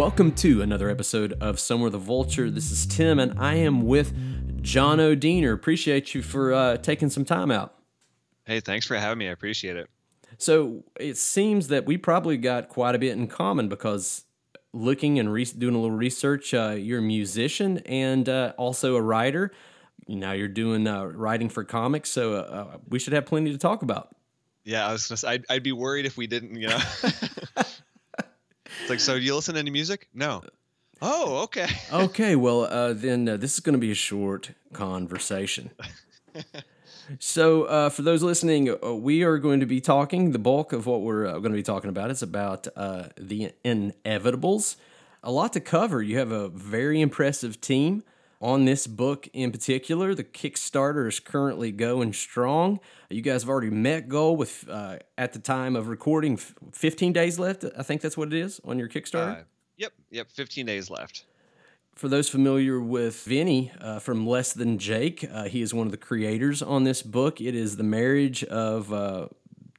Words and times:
Welcome 0.00 0.32
to 0.36 0.62
another 0.62 0.88
episode 0.88 1.34
of 1.42 1.60
Somewhere 1.60 1.90
the 1.90 1.98
Vulture. 1.98 2.50
This 2.50 2.70
is 2.70 2.86
Tim, 2.86 3.18
and 3.18 3.38
I 3.38 3.56
am 3.56 3.82
with 3.82 4.62
Jonathan 4.62 5.18
Diener. 5.18 5.52
Appreciate 5.52 6.14
you 6.14 6.22
for 6.22 6.54
uh, 6.54 6.78
taking 6.78 7.10
some 7.10 7.26
time 7.26 7.50
out. 7.50 7.74
Hey, 8.46 8.60
thanks 8.60 8.86
for 8.86 8.96
having 8.96 9.18
me. 9.18 9.28
I 9.28 9.32
appreciate 9.32 9.76
it. 9.76 9.90
So 10.38 10.84
it 10.98 11.18
seems 11.18 11.68
that 11.68 11.84
we 11.84 11.98
probably 11.98 12.38
got 12.38 12.70
quite 12.70 12.94
a 12.94 12.98
bit 12.98 13.12
in 13.12 13.26
common 13.26 13.68
because 13.68 14.24
looking 14.72 15.18
and 15.18 15.30
re- 15.30 15.44
doing 15.44 15.74
a 15.74 15.78
little 15.78 15.94
research, 15.94 16.54
uh, 16.54 16.76
you're 16.78 17.00
a 17.00 17.02
musician 17.02 17.82
and 17.84 18.26
uh, 18.26 18.54
also 18.56 18.96
a 18.96 19.02
writer. 19.02 19.52
Now 20.08 20.32
you're 20.32 20.48
doing 20.48 20.86
uh, 20.86 21.04
writing 21.04 21.50
for 21.50 21.62
comics, 21.62 22.08
so 22.08 22.36
uh, 22.36 22.78
we 22.88 22.98
should 22.98 23.12
have 23.12 23.26
plenty 23.26 23.52
to 23.52 23.58
talk 23.58 23.82
about. 23.82 24.16
Yeah, 24.64 24.88
I 24.88 24.92
was 24.92 25.06
gonna 25.06 25.18
say, 25.18 25.28
I'd, 25.28 25.44
I'd 25.50 25.62
be 25.62 25.72
worried 25.72 26.06
if 26.06 26.16
we 26.16 26.26
didn't, 26.26 26.56
you 26.56 26.68
know. 26.68 26.78
it's 28.80 28.90
like, 28.90 29.00
so 29.00 29.14
do 29.18 29.20
you 29.20 29.34
listen 29.34 29.54
to 29.54 29.60
any 29.60 29.70
music? 29.70 30.08
No. 30.14 30.42
Oh, 31.02 31.44
okay. 31.44 31.68
okay, 31.92 32.36
well, 32.36 32.64
uh, 32.64 32.92
then 32.92 33.28
uh, 33.28 33.36
this 33.36 33.54
is 33.54 33.60
going 33.60 33.74
to 33.74 33.78
be 33.78 33.90
a 33.90 33.94
short 33.94 34.50
conversation. 34.72 35.70
so, 37.18 37.64
uh, 37.64 37.88
for 37.88 38.02
those 38.02 38.22
listening, 38.22 38.70
uh, 38.70 38.94
we 38.94 39.22
are 39.22 39.38
going 39.38 39.60
to 39.60 39.66
be 39.66 39.80
talking. 39.80 40.32
The 40.32 40.38
bulk 40.38 40.72
of 40.72 40.86
what 40.86 41.00
we're 41.02 41.26
uh, 41.26 41.32
going 41.32 41.52
to 41.52 41.58
be 41.58 41.62
talking 41.62 41.90
about 41.90 42.10
is 42.10 42.22
about 42.22 42.66
uh, 42.76 43.08
the 43.16 43.52
inevitables. 43.64 44.76
A 45.22 45.32
lot 45.32 45.52
to 45.54 45.60
cover. 45.60 46.02
You 46.02 46.18
have 46.18 46.32
a 46.32 46.48
very 46.48 47.00
impressive 47.00 47.60
team 47.60 48.02
on 48.40 48.64
this 48.64 48.86
book 48.86 49.28
in 49.32 49.52
particular. 49.52 50.14
The 50.14 50.24
Kickstarter 50.24 51.06
is 51.06 51.20
currently 51.20 51.72
going 51.72 52.12
strong. 52.12 52.80
You 53.10 53.22
guys 53.22 53.42
have 53.42 53.50
already 53.50 53.70
met 53.70 54.08
goal 54.08 54.36
with 54.36 54.68
uh, 54.68 54.98
at 55.18 55.32
the 55.32 55.38
time 55.38 55.76
of 55.76 55.88
recording, 55.88 56.36
15 56.36 57.12
days 57.12 57.38
left. 57.38 57.64
I 57.76 57.82
think 57.82 58.00
that's 58.00 58.16
what 58.16 58.28
it 58.28 58.34
is 58.34 58.60
on 58.64 58.78
your 58.78 58.88
Kickstarter. 58.88 59.40
Uh, 59.40 59.44
yep, 59.76 59.92
yep, 60.10 60.30
15 60.30 60.66
days 60.66 60.90
left. 60.90 61.24
For 61.94 62.08
those 62.08 62.30
familiar 62.30 62.80
with 62.80 63.24
Vinny 63.24 63.72
uh, 63.78 63.98
from 63.98 64.26
Less 64.26 64.54
Than 64.54 64.78
Jake, 64.78 65.28
uh, 65.30 65.44
he 65.44 65.60
is 65.60 65.74
one 65.74 65.86
of 65.86 65.90
the 65.90 65.98
creators 65.98 66.62
on 66.62 66.84
this 66.84 67.02
book. 67.02 67.40
It 67.40 67.54
is 67.54 67.76
the 67.76 67.82
marriage 67.82 68.42
of 68.44 68.90
uh, 68.92 69.26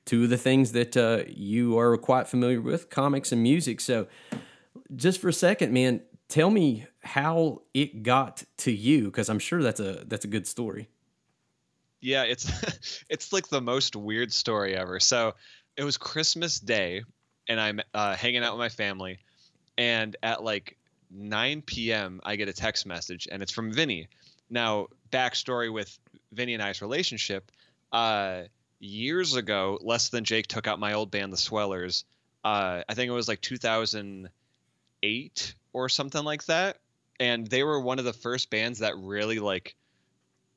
two 0.05 0.25
of 0.25 0.29
the 0.29 0.37
things 0.37 0.73
that 0.73 0.95
uh, 0.95 1.23
you 1.27 1.79
are 1.79 1.97
quite 1.97 2.27
familiar 2.27 2.61
with 2.61 2.91
comics 2.91 3.31
and 3.31 3.41
music. 3.41 3.79
So, 3.79 4.07
just 4.95 5.19
for 5.19 5.29
a 5.29 5.33
second, 5.33 5.73
man, 5.73 6.01
tell 6.31 6.49
me 6.49 6.87
how 7.03 7.61
it 7.73 8.03
got 8.03 8.43
to 8.55 8.71
you 8.71 9.03
because 9.05 9.27
i'm 9.29 9.37
sure 9.37 9.61
that's 9.61 9.81
a 9.81 10.03
that's 10.07 10.25
a 10.25 10.29
good 10.29 10.47
story. 10.47 10.89
Yeah 11.99 12.23
it's 12.23 13.03
it's 13.09 13.33
like 13.33 13.49
the 13.49 13.61
most 13.61 13.97
weird 13.97 14.31
story 14.31 14.75
ever. 14.75 14.99
So 14.99 15.33
it 15.75 15.83
was 15.83 15.97
christmas 15.97 16.59
day 16.59 17.03
and 17.47 17.59
i'm 17.59 17.81
uh, 17.93 18.15
hanging 18.15 18.43
out 18.43 18.53
with 18.53 18.59
my 18.59 18.69
family 18.69 19.19
and 19.77 20.15
at 20.23 20.43
like 20.43 20.77
9 21.11 21.61
p.m 21.63 22.21
i 22.23 22.37
get 22.37 22.47
a 22.47 22.53
text 22.53 22.85
message 22.85 23.27
and 23.29 23.43
it's 23.43 23.51
from 23.51 23.73
vinny. 23.73 24.07
Now 24.49 24.87
backstory 25.11 25.71
with 25.71 25.99
vinny 26.31 26.53
and 26.53 26.63
i's 26.63 26.81
relationship 26.81 27.51
uh 27.91 28.43
years 28.79 29.35
ago 29.35 29.77
less 29.81 30.07
than 30.09 30.23
jake 30.23 30.47
took 30.47 30.65
out 30.65 30.79
my 30.79 30.93
old 30.93 31.11
band 31.11 31.33
the 31.33 31.37
swellers. 31.37 32.05
Uh 32.45 32.83
i 32.87 32.93
think 32.93 33.09
it 33.09 33.13
was 33.13 33.27
like 33.27 33.41
2008 33.41 35.55
or 35.73 35.89
something 35.89 36.23
like 36.23 36.45
that. 36.45 36.77
And 37.19 37.45
they 37.47 37.63
were 37.63 37.79
one 37.79 37.99
of 37.99 38.05
the 38.05 38.13
first 38.13 38.49
bands 38.49 38.79
that 38.79 38.97
really 38.97 39.39
like 39.39 39.75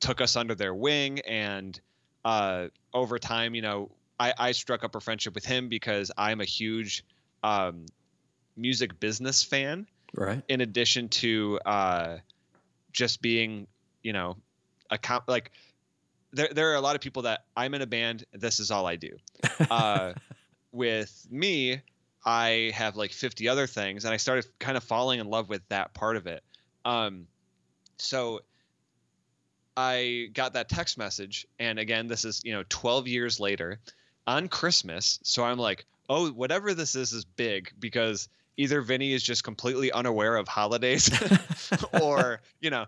took 0.00 0.20
us 0.20 0.36
under 0.36 0.54
their 0.54 0.74
wing. 0.74 1.20
And 1.20 1.78
uh, 2.24 2.68
over 2.92 3.18
time, 3.18 3.54
you 3.54 3.62
know, 3.62 3.90
I, 4.18 4.32
I 4.38 4.52
struck 4.52 4.84
up 4.84 4.94
a 4.94 5.00
friendship 5.00 5.34
with 5.34 5.44
him 5.44 5.68
because 5.68 6.10
I'm 6.16 6.40
a 6.40 6.44
huge 6.44 7.04
um, 7.42 7.86
music 8.56 8.98
business 9.00 9.42
fan. 9.42 9.86
Right. 10.14 10.42
In 10.48 10.60
addition 10.60 11.08
to 11.10 11.58
uh, 11.66 12.18
just 12.92 13.20
being, 13.20 13.66
you 14.02 14.12
know, 14.12 14.36
a 14.90 14.98
comp- 14.98 15.28
like 15.28 15.50
there 16.32 16.48
there 16.52 16.70
are 16.72 16.76
a 16.76 16.80
lot 16.80 16.94
of 16.94 17.00
people 17.00 17.22
that 17.22 17.44
I'm 17.56 17.74
in 17.74 17.82
a 17.82 17.86
band. 17.86 18.24
This 18.32 18.60
is 18.60 18.70
all 18.70 18.86
I 18.86 18.96
do. 18.96 19.10
Uh, 19.70 20.14
with 20.72 21.26
me, 21.30 21.80
I 22.24 22.72
have 22.74 22.96
like 22.96 23.12
50 23.12 23.48
other 23.48 23.66
things, 23.66 24.04
and 24.04 24.14
I 24.14 24.16
started 24.16 24.46
kind 24.58 24.76
of 24.76 24.84
falling 24.84 25.20
in 25.20 25.28
love 25.28 25.48
with 25.48 25.66
that 25.68 25.92
part 25.94 26.16
of 26.16 26.26
it. 26.26 26.42
Um, 26.84 27.26
so 27.98 28.40
I 29.76 30.30
got 30.32 30.54
that 30.54 30.68
text 30.68 30.96
message, 30.96 31.46
and 31.58 31.78
again, 31.78 32.06
this 32.06 32.24
is 32.24 32.40
you 32.44 32.52
know 32.52 32.64
12 32.68 33.08
years 33.08 33.40
later 33.40 33.80
on 34.26 34.48
Christmas. 34.48 35.18
So 35.22 35.44
I'm 35.44 35.58
like, 35.58 35.84
oh, 36.08 36.30
whatever 36.30 36.74
this 36.74 36.94
is 36.94 37.12
is 37.12 37.24
big 37.24 37.72
because 37.78 38.28
either 38.56 38.80
Vinny 38.80 39.12
is 39.12 39.22
just 39.22 39.44
completely 39.44 39.92
unaware 39.92 40.36
of 40.36 40.48
holidays, 40.48 41.10
or 42.02 42.40
you 42.60 42.70
know, 42.70 42.86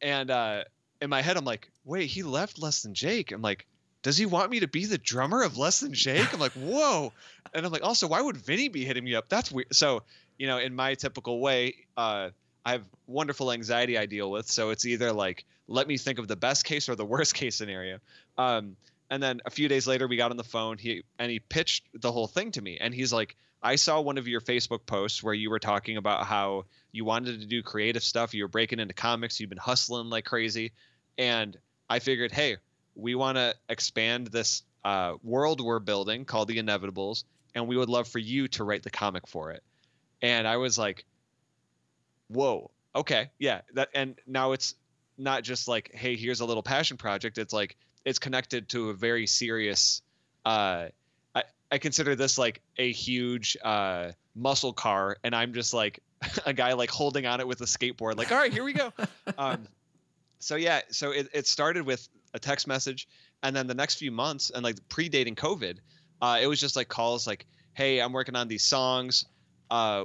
and 0.00 0.30
uh, 0.30 0.64
in 1.00 1.10
my 1.10 1.22
head 1.22 1.36
I'm 1.36 1.44
like, 1.44 1.70
wait, 1.84 2.06
he 2.06 2.22
left 2.22 2.60
less 2.60 2.82
than 2.82 2.94
Jake. 2.94 3.32
I'm 3.32 3.42
like, 3.42 3.66
does 4.06 4.16
he 4.16 4.24
want 4.24 4.52
me 4.52 4.60
to 4.60 4.68
be 4.68 4.84
the 4.84 4.98
drummer 4.98 5.42
of 5.42 5.58
Less 5.58 5.80
Than 5.80 5.92
Jake? 5.92 6.32
I'm 6.32 6.38
like, 6.38 6.52
whoa. 6.52 7.12
And 7.52 7.66
I'm 7.66 7.72
like, 7.72 7.82
also, 7.82 8.06
why 8.06 8.20
would 8.20 8.36
Vinny 8.36 8.68
be 8.68 8.84
hitting 8.84 9.02
me 9.02 9.16
up? 9.16 9.28
That's 9.28 9.50
weird. 9.50 9.74
So, 9.74 10.04
you 10.38 10.46
know, 10.46 10.58
in 10.58 10.76
my 10.76 10.94
typical 10.94 11.40
way, 11.40 11.74
uh, 11.96 12.30
I 12.64 12.70
have 12.70 12.84
wonderful 13.08 13.50
anxiety 13.50 13.98
I 13.98 14.06
deal 14.06 14.30
with. 14.30 14.48
So 14.48 14.70
it's 14.70 14.86
either 14.86 15.12
like, 15.12 15.44
let 15.66 15.88
me 15.88 15.98
think 15.98 16.20
of 16.20 16.28
the 16.28 16.36
best 16.36 16.64
case 16.64 16.88
or 16.88 16.94
the 16.94 17.04
worst 17.04 17.34
case 17.34 17.56
scenario. 17.56 17.98
Um, 18.38 18.76
and 19.10 19.20
then 19.20 19.40
a 19.44 19.50
few 19.50 19.66
days 19.66 19.88
later, 19.88 20.06
we 20.06 20.16
got 20.16 20.30
on 20.30 20.36
the 20.36 20.44
phone. 20.44 20.78
He 20.78 21.02
and 21.18 21.28
he 21.28 21.40
pitched 21.40 21.88
the 21.92 22.12
whole 22.12 22.28
thing 22.28 22.52
to 22.52 22.62
me, 22.62 22.78
and 22.80 22.94
he's 22.94 23.12
like, 23.12 23.34
"I 23.60 23.74
saw 23.74 24.00
one 24.00 24.18
of 24.18 24.28
your 24.28 24.40
Facebook 24.40 24.86
posts 24.86 25.20
where 25.20 25.34
you 25.34 25.50
were 25.50 25.58
talking 25.58 25.96
about 25.96 26.26
how 26.26 26.66
you 26.92 27.04
wanted 27.04 27.40
to 27.40 27.46
do 27.46 27.60
creative 27.60 28.04
stuff. 28.04 28.34
You 28.34 28.44
were 28.44 28.48
breaking 28.48 28.78
into 28.78 28.94
comics. 28.94 29.40
You've 29.40 29.50
been 29.50 29.58
hustling 29.58 30.10
like 30.10 30.26
crazy, 30.26 30.70
and 31.18 31.56
I 31.88 31.98
figured, 31.98 32.30
hey, 32.30 32.58
we 32.96 33.14
want 33.14 33.36
to 33.36 33.54
expand 33.68 34.28
this 34.28 34.62
uh, 34.84 35.14
world 35.22 35.60
we're 35.60 35.78
building 35.78 36.24
called 36.24 36.48
the 36.48 36.56
Inevitables, 36.56 37.24
and 37.54 37.68
we 37.68 37.76
would 37.76 37.88
love 37.88 38.08
for 38.08 38.18
you 38.18 38.48
to 38.48 38.64
write 38.64 38.82
the 38.82 38.90
comic 38.90 39.26
for 39.26 39.50
it. 39.50 39.62
And 40.22 40.48
I 40.48 40.56
was 40.56 40.78
like, 40.78 41.04
whoa, 42.28 42.70
okay, 42.94 43.30
yeah. 43.38 43.60
That 43.74 43.88
and 43.94 44.18
now 44.26 44.52
it's 44.52 44.74
not 45.18 45.42
just 45.42 45.68
like, 45.68 45.90
hey, 45.94 46.16
here's 46.16 46.40
a 46.40 46.44
little 46.44 46.62
passion 46.62 46.96
project. 46.96 47.38
It's 47.38 47.52
like 47.52 47.76
it's 48.04 48.18
connected 48.18 48.68
to 48.70 48.90
a 48.90 48.94
very 48.94 49.26
serious. 49.26 50.02
Uh, 50.44 50.86
I 51.34 51.42
I 51.70 51.78
consider 51.78 52.14
this 52.14 52.38
like 52.38 52.62
a 52.78 52.90
huge 52.90 53.56
uh, 53.62 54.12
muscle 54.34 54.72
car, 54.72 55.18
and 55.24 55.34
I'm 55.34 55.52
just 55.52 55.74
like 55.74 56.00
a 56.46 56.52
guy 56.52 56.72
like 56.74 56.90
holding 56.90 57.26
on 57.26 57.40
it 57.40 57.46
with 57.46 57.60
a 57.60 57.66
skateboard. 57.66 58.16
Like, 58.16 58.32
all 58.32 58.38
right, 58.38 58.52
here 58.52 58.64
we 58.64 58.72
go. 58.72 58.92
um, 59.38 59.66
so 60.46 60.54
yeah, 60.54 60.82
so 60.90 61.10
it, 61.10 61.28
it 61.34 61.48
started 61.48 61.84
with 61.84 62.08
a 62.32 62.38
text 62.38 62.68
message, 62.68 63.08
and 63.42 63.54
then 63.54 63.66
the 63.66 63.74
next 63.74 63.96
few 63.96 64.12
months 64.12 64.50
and 64.54 64.62
like 64.62 64.76
predating 64.88 65.34
COVID, 65.34 65.78
uh, 66.22 66.38
it 66.40 66.46
was 66.46 66.60
just 66.60 66.76
like 66.76 66.86
calls 66.86 67.26
like, 67.26 67.46
"Hey, 67.74 68.00
I'm 68.00 68.12
working 68.12 68.36
on 68.36 68.46
these 68.46 68.62
songs. 68.62 69.24
Uh, 69.72 70.04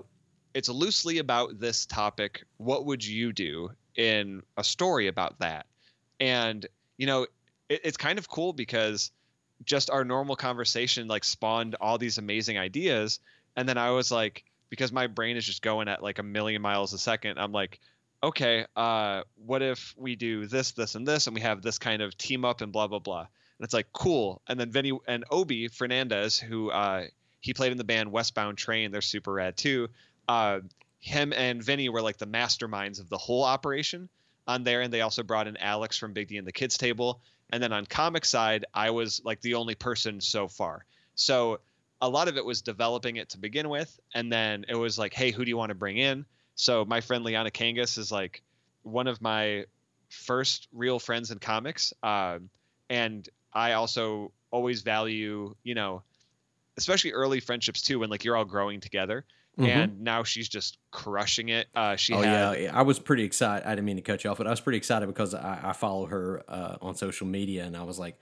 it's 0.56 0.68
loosely 0.68 1.20
about 1.20 1.60
this 1.60 1.86
topic. 1.86 2.44
What 2.58 2.88
would 2.88 3.06
you 3.06 3.32
do 3.32 3.70
in 3.96 4.42
a 4.58 4.64
story 4.64 5.06
about 5.06 5.38
that?" 5.42 5.68
And 6.20 6.66
you 6.98 7.06
know, 7.06 7.28
it, 7.70 7.82
it's 7.84 7.98
kind 7.98 8.18
of 8.18 8.28
cool 8.28 8.52
because 8.52 9.12
just 9.64 9.92
our 9.92 10.04
normal 10.04 10.36
conversation 10.36 11.08
like 11.08 11.24
spawned 11.24 11.76
all 11.80 12.00
these 12.00 12.18
amazing 12.18 12.58
ideas, 12.58 13.20
and 13.56 13.70
then 13.70 13.78
I 13.78 13.92
was 13.92 14.12
like, 14.12 14.44
because 14.72 14.92
my 14.92 15.06
brain 15.06 15.38
is 15.38 15.46
just 15.46 15.62
going 15.62 15.88
at 15.88 16.02
like 16.02 16.18
a 16.18 16.24
million 16.24 16.64
miles 16.64 16.94
a 16.94 16.98
second. 16.98 17.38
I'm 17.38 17.52
like, 17.52 17.80
okay, 18.24 18.66
uh, 18.76 19.24
what 19.36 19.62
if 19.62 19.94
we 19.98 20.16
do 20.16 20.46
this, 20.48 20.72
this, 20.72 20.96
and 20.96 21.08
this, 21.08 21.28
and 21.28 21.36
we 21.36 21.42
have 21.42 21.62
this 21.62 21.80
kind 21.80 22.02
of 22.02 22.18
team 22.18 22.46
up 22.46 22.62
and 22.62 22.72
blah 22.72 22.88
blah 22.88 23.00
blah. 23.00 23.22
And 23.22 23.66
it's 23.66 23.74
like 23.74 23.88
cool. 23.94 24.42
And 24.48 24.60
then 24.60 24.72
Vinny 24.72 24.98
and 25.08 25.26
Obi 25.30 25.68
Fernandez, 25.68 26.40
who 26.40 26.72
uh, 26.72 27.06
he 27.40 27.54
played 27.54 27.72
in 27.72 27.78
the 27.78 27.84
band 27.84 28.12
Westbound 28.12 28.58
Train, 28.58 28.92
they're 28.92 29.02
super 29.02 29.34
rad 29.34 29.58
too. 29.58 29.90
Uh, 30.28 30.60
him 31.00 31.34
and 31.34 31.64
Vinny 31.64 31.90
were 31.90 32.02
like 32.02 32.18
the 32.18 32.28
masterminds 32.28 33.00
of 33.00 33.10
the 33.10 33.18
whole 33.18 33.44
operation 33.44 34.10
on 34.48 34.64
there, 34.64 34.82
and 34.82 34.94
they 34.94 35.02
also 35.02 35.24
brought 35.24 35.48
in 35.48 35.58
Alex 35.58 35.98
from 35.98 36.14
Big 36.14 36.28
D 36.28 36.38
and 36.38 36.48
the 36.48 36.52
Kids 36.52 36.78
Table. 36.78 37.22
And 37.52 37.62
then 37.62 37.74
on 37.74 37.86
comic 37.86 38.24
side, 38.24 38.66
I 38.74 38.92
was 38.92 39.22
like 39.26 39.42
the 39.42 39.56
only 39.56 39.76
person 39.76 40.22
so 40.22 40.48
far. 40.48 40.86
So 41.16 41.60
a 42.00 42.10
lot 42.10 42.28
of 42.28 42.38
it 42.38 42.46
was 42.46 42.62
developing 42.62 43.18
it 43.18 43.30
to 43.30 43.38
begin 43.38 43.70
with, 43.70 44.00
and 44.14 44.32
then 44.32 44.66
it 44.68 44.76
was 44.76 44.98
like, 44.98 45.14
hey, 45.14 45.32
who 45.32 45.44
do 45.44 45.50
you 45.50 45.58
want 45.58 45.70
to 45.70 45.76
bring 45.76 45.98
in? 45.98 46.26
So 46.56 46.86
my 46.86 47.02
friend 47.02 47.24
Liana 47.24 47.52
Kangas 47.52 47.98
is 47.98 48.12
like 48.12 48.42
one 48.84 49.08
of 49.08 49.22
my 49.22 49.66
first 50.10 50.68
real 50.74 51.00
friends 51.00 51.32
in 51.32 51.40
comics, 51.40 51.94
um, 52.04 52.50
and 52.90 53.28
I 53.54 53.74
also 53.74 54.32
always 54.52 54.82
value, 54.82 55.56
you 55.64 55.76
know, 55.76 56.04
especially 56.78 57.14
early 57.14 57.40
friendships 57.40 57.82
too, 57.82 58.00
when 58.00 58.10
like 58.10 58.24
you're 58.24 58.36
all 58.36 58.46
growing 58.46 58.80
together. 58.80 59.26
Mm-hmm. 59.60 59.70
And 59.70 60.02
now 60.02 60.24
she's 60.24 60.48
just 60.48 60.78
crushing 60.92 61.50
it. 61.50 61.68
Uh, 61.76 61.98
she 61.98 62.14
oh 62.14 62.22
had, 62.22 62.62
yeah, 62.62 62.72
I 62.74 62.84
was 62.84 63.00
pretty 63.00 63.24
excited. 63.24 63.68
I 63.68 63.72
didn't 63.72 63.86
mean 63.86 63.98
to 63.98 64.02
cut 64.02 64.24
you 64.24 64.30
off, 64.30 64.38
but 64.38 64.48
I 64.48 64.50
was 64.50 64.62
pretty 64.62 64.78
excited 64.78 65.08
because 65.08 65.34
I, 65.34 65.60
I 65.62 65.74
follow 65.74 66.06
her 66.06 66.42
uh, 66.48 66.78
on 66.82 66.96
social 66.96 67.28
media, 67.28 67.66
and 67.66 67.76
I 67.76 67.84
was 67.84 68.00
like, 68.00 68.18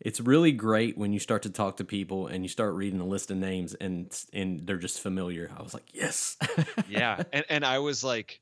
it's 0.00 0.18
really 0.18 0.52
great 0.52 0.96
when 0.96 1.12
you 1.12 1.18
start 1.18 1.42
to 1.42 1.50
talk 1.50 1.76
to 1.76 1.84
people 1.84 2.26
and 2.26 2.42
you 2.42 2.48
start 2.48 2.74
reading 2.74 3.00
a 3.00 3.06
list 3.06 3.30
of 3.30 3.36
names 3.36 3.74
and 3.74 4.10
and 4.32 4.66
they're 4.66 4.78
just 4.78 5.00
familiar. 5.00 5.50
I 5.56 5.62
was 5.62 5.74
like, 5.74 5.84
yes. 5.92 6.38
yeah, 6.88 7.22
and 7.32 7.44
and 7.50 7.64
I 7.64 7.80
was 7.80 8.02
like, 8.02 8.40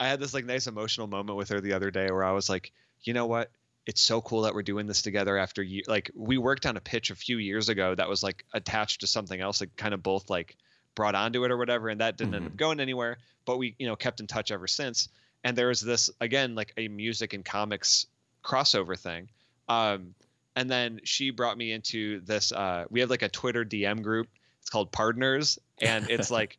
I 0.00 0.08
had 0.08 0.18
this 0.18 0.34
like 0.34 0.44
nice 0.44 0.66
emotional 0.66 1.06
moment 1.06 1.38
with 1.38 1.50
her 1.50 1.60
the 1.60 1.74
other 1.74 1.90
day 1.90 2.10
where 2.10 2.24
I 2.24 2.32
was 2.32 2.48
like, 2.50 2.72
you 3.02 3.14
know 3.14 3.26
what? 3.26 3.50
It's 3.86 4.00
so 4.00 4.20
cool 4.20 4.42
that 4.42 4.54
we're 4.54 4.62
doing 4.62 4.86
this 4.86 5.02
together 5.02 5.36
after 5.36 5.62
you 5.62 5.82
like 5.86 6.10
we 6.14 6.36
worked 6.38 6.66
on 6.66 6.76
a 6.76 6.80
pitch 6.80 7.10
a 7.10 7.14
few 7.14 7.38
years 7.38 7.68
ago 7.68 7.94
that 7.94 8.08
was 8.08 8.22
like 8.22 8.44
attached 8.52 9.00
to 9.00 9.06
something 9.06 9.40
else, 9.40 9.60
like 9.60 9.76
kind 9.76 9.94
of 9.94 10.02
both 10.02 10.30
like 10.30 10.56
brought 10.96 11.14
onto 11.14 11.44
it 11.44 11.52
or 11.52 11.56
whatever, 11.56 11.88
and 11.88 12.00
that 12.00 12.16
didn't 12.16 12.30
mm-hmm. 12.30 12.36
end 12.36 12.46
up 12.46 12.52
mm-hmm. 12.52 12.56
going 12.56 12.80
anywhere. 12.80 13.18
But 13.44 13.58
we 13.58 13.76
you 13.78 13.86
know 13.86 13.94
kept 13.94 14.18
in 14.18 14.26
touch 14.26 14.50
ever 14.50 14.66
since. 14.66 15.08
And 15.44 15.56
there 15.56 15.68
was 15.68 15.80
this 15.80 16.10
again 16.20 16.56
like 16.56 16.72
a 16.76 16.88
music 16.88 17.34
and 17.34 17.44
comics 17.44 18.06
crossover 18.44 18.98
thing. 18.98 19.28
Um, 19.68 20.14
and 20.56 20.70
then 20.70 21.00
she 21.04 21.30
brought 21.30 21.56
me 21.56 21.72
into 21.72 22.20
this 22.20 22.52
uh, 22.52 22.84
we 22.90 23.00
have 23.00 23.10
like 23.10 23.22
a 23.22 23.28
twitter 23.28 23.64
dm 23.64 24.02
group. 24.02 24.28
It's 24.60 24.70
called 24.70 24.92
partners. 24.92 25.58
And 25.80 26.08
it's 26.08 26.30
like 26.38 26.58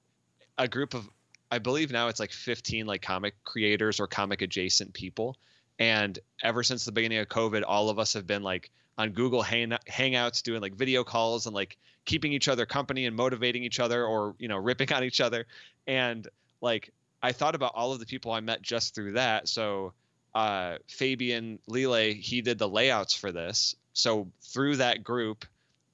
a 0.58 0.68
group 0.68 0.94
of 0.94 1.08
i 1.52 1.60
believe 1.60 1.92
now 1.92 2.08
it's 2.08 2.20
like 2.20 2.32
15 2.32 2.86
like 2.86 3.02
comic 3.02 3.36
creators 3.44 4.00
or 4.00 4.08
comic 4.08 4.42
adjacent 4.42 4.94
people. 4.94 5.38
And 5.80 6.18
ever 6.42 6.64
since 6.64 6.86
the 6.86 6.92
beginning 6.92 7.20
of 7.20 7.28
covid 7.28 7.64
all 7.68 7.90
of 7.90 8.00
us 8.00 8.14
have 8.14 8.28
been 8.28 8.44
like 8.44 8.72
on 8.98 9.12
google 9.12 9.42
hang- 9.42 9.78
hangouts 9.90 10.42
doing 10.42 10.62
like 10.62 10.76
video 10.76 11.04
calls 11.04 11.46
and 11.46 11.56
like 11.56 11.78
keeping 12.06 12.34
each 12.34 12.48
other 12.48 12.66
company 12.66 13.06
and 13.06 13.16
motivating 13.16 13.64
each 13.64 13.80
other 13.80 14.06
or 14.06 14.36
you 14.40 14.48
know 14.48 14.58
ripping 14.58 14.92
on 14.94 15.04
each 15.04 15.22
other. 15.22 15.46
And 15.88 16.28
like 16.62 16.92
i 17.22 17.32
thought 17.32 17.56
about 17.56 17.74
all 17.76 17.94
of 17.94 18.00
the 18.00 18.06
people 18.06 18.32
i 18.32 18.40
met 18.40 18.62
just 18.62 18.96
through 18.96 19.14
that. 19.14 19.48
So 19.48 19.94
uh, 20.36 20.78
Fabian 20.88 21.60
Lelay, 21.70 22.16
he 22.16 22.42
did 22.42 22.58
the 22.58 22.70
layouts 22.70 23.14
for 23.14 23.32
this 23.32 23.76
so 23.94 24.28
through 24.42 24.78
that 24.78 25.04
group, 25.04 25.46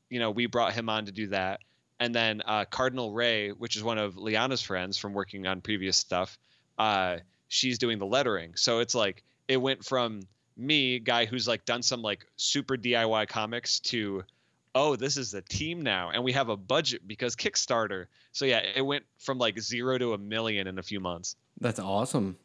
you 0.10 0.20
know, 0.20 0.32
we 0.32 0.48
brought 0.48 0.74
him 0.74 0.90
on 0.90 1.06
to 1.06 1.12
do 1.12 1.28
that. 1.28 1.60
And 2.00 2.16
then 2.16 2.42
uh, 2.46 2.66
Cardinal 2.66 3.12
Rae, 3.12 3.50
which 3.50 3.76
is 3.76 3.84
one 3.84 3.98
of 3.98 4.16
Liana's 4.16 4.62
friends 4.62 4.98
from 4.98 5.14
working 5.14 5.46
on 5.46 5.60
previous 5.60 5.98
stuff, 5.98 6.38
uh, 6.78 7.18
she's 7.50 7.78
doing 7.78 8.00
the 8.00 8.06
lettering. 8.06 8.54
So 8.56 8.80
it's 8.80 8.96
like 8.96 9.24
it 9.50 9.58
went 9.58 9.84
from 9.84 10.22
me, 10.56 11.00
guy 11.00 11.26
who's 11.26 11.48
like 11.48 11.66
done 11.66 11.84
some 11.84 12.02
like 12.02 12.26
super 12.38 12.78
DIY 12.78 13.28
comics, 13.28 13.82
to 13.82 14.24
oh, 14.76 14.96
this 14.96 15.18
is 15.18 15.34
a 15.34 15.42
team 15.42 15.82
now, 15.82 16.12
and 16.12 16.24
we 16.24 16.32
have 16.32 16.48
a 16.48 16.56
budget 16.56 17.06
because 17.06 17.36
Kickstarter. 17.36 18.06
So 18.32 18.46
yeah, 18.46 18.62
it 18.76 18.82
went 18.82 19.04
from 19.18 19.38
like 19.38 19.60
zero 19.60 19.98
to 19.98 20.14
a 20.14 20.18
million 20.18 20.68
in 20.68 20.80
a 20.80 20.84
few 20.84 21.02
months. 21.02 21.36
That's 21.60 21.80
awesome. 21.80 22.38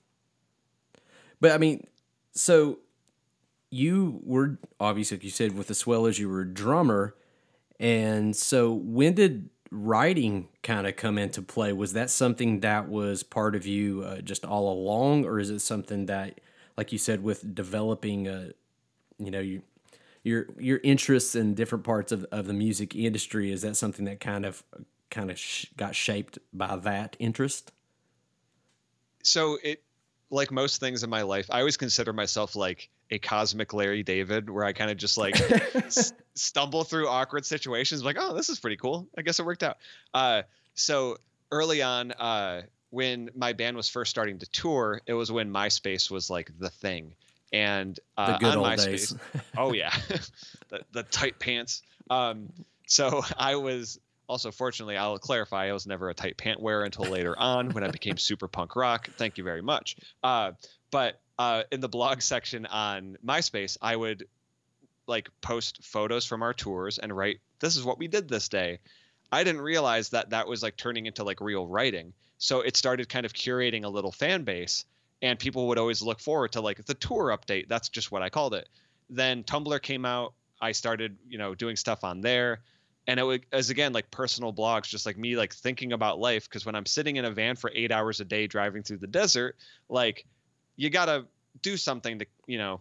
But 1.44 1.52
I 1.52 1.58
mean, 1.58 1.86
so 2.32 2.78
you 3.68 4.22
were 4.24 4.56
obviously, 4.80 5.18
like 5.18 5.24
you 5.24 5.30
said, 5.30 5.54
with 5.54 5.66
the 5.66 5.74
Swellers, 5.74 6.18
you 6.18 6.26
were 6.26 6.40
a 6.40 6.48
drummer. 6.48 7.16
And 7.78 8.34
so, 8.34 8.72
when 8.72 9.12
did 9.12 9.50
writing 9.70 10.48
kind 10.62 10.86
of 10.86 10.96
come 10.96 11.18
into 11.18 11.42
play? 11.42 11.74
Was 11.74 11.92
that 11.92 12.08
something 12.08 12.60
that 12.60 12.88
was 12.88 13.22
part 13.22 13.54
of 13.54 13.66
you 13.66 14.04
uh, 14.04 14.22
just 14.22 14.46
all 14.46 14.72
along, 14.72 15.26
or 15.26 15.38
is 15.38 15.50
it 15.50 15.58
something 15.58 16.06
that, 16.06 16.40
like 16.78 16.92
you 16.92 16.98
said, 16.98 17.22
with 17.22 17.54
developing, 17.54 18.26
uh, 18.26 18.52
you 19.18 19.30
know, 19.30 19.40
you, 19.40 19.60
your 20.22 20.46
your 20.58 20.80
interests 20.82 21.34
in 21.34 21.52
different 21.52 21.84
parts 21.84 22.10
of, 22.10 22.24
of 22.32 22.46
the 22.46 22.54
music 22.54 22.96
industry? 22.96 23.52
Is 23.52 23.60
that 23.60 23.76
something 23.76 24.06
that 24.06 24.18
kind 24.18 24.46
of 24.46 24.64
kind 25.10 25.30
of 25.30 25.38
sh- 25.38 25.66
got 25.76 25.94
shaped 25.94 26.38
by 26.54 26.76
that 26.76 27.16
interest? 27.18 27.70
So 29.22 29.58
it 29.62 29.82
like 30.30 30.50
most 30.50 30.80
things 30.80 31.02
in 31.02 31.10
my 31.10 31.22
life, 31.22 31.48
I 31.50 31.60
always 31.60 31.76
consider 31.76 32.12
myself 32.12 32.56
like 32.56 32.88
a 33.10 33.18
cosmic 33.18 33.72
Larry 33.72 34.02
David, 34.02 34.50
where 34.50 34.64
I 34.64 34.72
kind 34.72 34.90
of 34.90 34.96
just 34.96 35.16
like 35.18 35.38
s- 35.74 36.12
stumble 36.34 36.84
through 36.84 37.08
awkward 37.08 37.46
situations, 37.46 38.04
like, 38.04 38.16
oh, 38.18 38.34
this 38.34 38.48
is 38.48 38.58
pretty 38.58 38.76
cool. 38.76 39.06
I 39.16 39.22
guess 39.22 39.38
it 39.38 39.46
worked 39.46 39.62
out. 39.62 39.78
Uh, 40.12 40.42
so 40.74 41.18
early 41.52 41.82
on, 41.82 42.12
uh, 42.12 42.62
when 42.90 43.30
my 43.34 43.52
band 43.52 43.76
was 43.76 43.88
first 43.88 44.10
starting 44.10 44.38
to 44.38 44.46
tour, 44.46 45.00
it 45.06 45.14
was 45.14 45.30
when 45.30 45.50
MySpace 45.50 46.10
was 46.10 46.30
like 46.30 46.50
the 46.58 46.70
thing. 46.70 47.14
And 47.52 47.98
uh, 48.16 48.38
on 48.58 48.58
MySpace, 48.76 49.18
oh 49.56 49.72
yeah, 49.72 49.94
the, 50.68 50.80
the 50.92 51.02
tight 51.04 51.38
pants. 51.38 51.82
Um, 52.10 52.48
so 52.86 53.22
I 53.38 53.56
was 53.56 54.00
also, 54.28 54.50
fortunately, 54.50 54.96
I'll 54.96 55.18
clarify, 55.18 55.68
I 55.68 55.72
was 55.72 55.86
never 55.86 56.08
a 56.08 56.14
tight 56.14 56.36
pant 56.36 56.60
wearer 56.60 56.84
until 56.84 57.04
later 57.04 57.38
on 57.38 57.70
when 57.70 57.84
I 57.84 57.88
became 57.88 58.16
super 58.16 58.48
punk 58.48 58.76
rock. 58.76 59.08
Thank 59.16 59.38
you 59.38 59.44
very 59.44 59.62
much. 59.62 59.96
Uh, 60.22 60.52
but 60.90 61.20
uh, 61.38 61.64
in 61.70 61.80
the 61.80 61.88
blog 61.88 62.22
section 62.22 62.66
on 62.66 63.16
MySpace, 63.24 63.76
I 63.82 63.96
would 63.96 64.26
like 65.06 65.28
post 65.42 65.84
photos 65.84 66.24
from 66.24 66.42
our 66.42 66.54
tours 66.54 66.98
and 66.98 67.14
write, 67.14 67.40
"This 67.60 67.76
is 67.76 67.84
what 67.84 67.98
we 67.98 68.08
did 68.08 68.28
this 68.28 68.48
day." 68.48 68.78
I 69.30 69.44
didn't 69.44 69.62
realize 69.62 70.10
that 70.10 70.30
that 70.30 70.46
was 70.46 70.62
like 70.62 70.76
turning 70.76 71.06
into 71.06 71.24
like 71.24 71.40
real 71.40 71.66
writing. 71.66 72.12
So 72.38 72.60
it 72.60 72.76
started 72.76 73.08
kind 73.08 73.26
of 73.26 73.32
curating 73.32 73.84
a 73.84 73.88
little 73.88 74.12
fan 74.12 74.44
base, 74.44 74.84
and 75.20 75.38
people 75.38 75.68
would 75.68 75.78
always 75.78 76.02
look 76.02 76.20
forward 76.20 76.52
to 76.52 76.60
like 76.60 76.84
the 76.84 76.94
tour 76.94 77.36
update. 77.36 77.68
That's 77.68 77.88
just 77.88 78.12
what 78.12 78.22
I 78.22 78.30
called 78.30 78.54
it. 78.54 78.68
Then 79.10 79.42
Tumblr 79.42 79.82
came 79.82 80.04
out. 80.04 80.34
I 80.60 80.72
started, 80.72 81.18
you 81.28 81.36
know, 81.36 81.54
doing 81.54 81.76
stuff 81.76 82.04
on 82.04 82.20
there 82.20 82.60
and 83.06 83.20
it 83.20 83.44
was 83.52 83.70
again 83.70 83.92
like 83.92 84.10
personal 84.10 84.52
blogs 84.52 84.84
just 84.84 85.06
like 85.06 85.16
me 85.16 85.36
like 85.36 85.54
thinking 85.54 85.92
about 85.92 86.18
life 86.18 86.48
because 86.48 86.64
when 86.64 86.74
i'm 86.74 86.86
sitting 86.86 87.16
in 87.16 87.24
a 87.24 87.30
van 87.30 87.56
for 87.56 87.70
eight 87.74 87.92
hours 87.92 88.20
a 88.20 88.24
day 88.24 88.46
driving 88.46 88.82
through 88.82 88.98
the 88.98 89.06
desert 89.06 89.56
like 89.88 90.24
you 90.76 90.90
gotta 90.90 91.24
do 91.62 91.76
something 91.76 92.18
to 92.18 92.26
you 92.46 92.58
know 92.58 92.80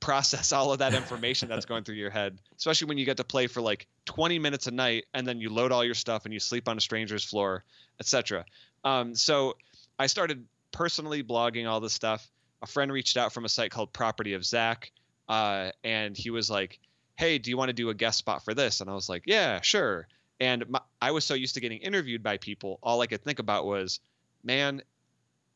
process 0.00 0.52
all 0.52 0.72
of 0.72 0.78
that 0.78 0.94
information 0.94 1.48
that's 1.48 1.66
going 1.66 1.84
through 1.84 1.96
your 1.96 2.10
head 2.10 2.38
especially 2.56 2.88
when 2.88 2.98
you 2.98 3.04
get 3.04 3.16
to 3.16 3.24
play 3.24 3.46
for 3.46 3.60
like 3.60 3.86
20 4.06 4.38
minutes 4.38 4.66
a 4.66 4.70
night 4.70 5.04
and 5.14 5.26
then 5.26 5.40
you 5.40 5.50
load 5.50 5.72
all 5.72 5.84
your 5.84 5.94
stuff 5.94 6.24
and 6.24 6.32
you 6.32 6.40
sleep 6.40 6.68
on 6.68 6.76
a 6.76 6.80
stranger's 6.80 7.24
floor 7.24 7.64
etc 8.00 8.44
um, 8.84 9.14
so 9.14 9.56
i 9.98 10.06
started 10.06 10.44
personally 10.72 11.22
blogging 11.22 11.68
all 11.68 11.80
this 11.80 11.92
stuff. 11.92 12.30
A 12.62 12.66
friend 12.66 12.92
reached 12.92 13.16
out 13.16 13.32
from 13.32 13.44
a 13.44 13.48
site 13.48 13.70
called 13.70 13.92
property 13.92 14.34
of 14.34 14.44
zack 14.44 14.92
uh, 15.28 15.70
and 15.84 16.16
he 16.16 16.30
was 16.30 16.50
like 16.50 16.78
hey, 17.18 17.36
do 17.38 17.50
you 17.50 17.56
want 17.56 17.68
to 17.68 17.74
do 17.74 17.90
a 17.90 17.94
guest 17.94 18.16
spot 18.16 18.44
for 18.44 18.54
this? 18.54 18.80
And 18.80 18.88
I 18.88 18.94
was 18.94 19.08
like, 19.08 19.24
yeah, 19.26 19.60
sure. 19.60 20.06
And 20.40 20.68
my, 20.68 20.80
I 21.02 21.10
was 21.10 21.24
so 21.24 21.34
used 21.34 21.54
to 21.54 21.60
getting 21.60 21.78
interviewed 21.78 22.22
by 22.22 22.36
people, 22.36 22.78
all 22.80 23.00
I 23.00 23.08
could 23.08 23.22
think 23.24 23.40
about 23.40 23.66
was, 23.66 23.98
man, 24.44 24.82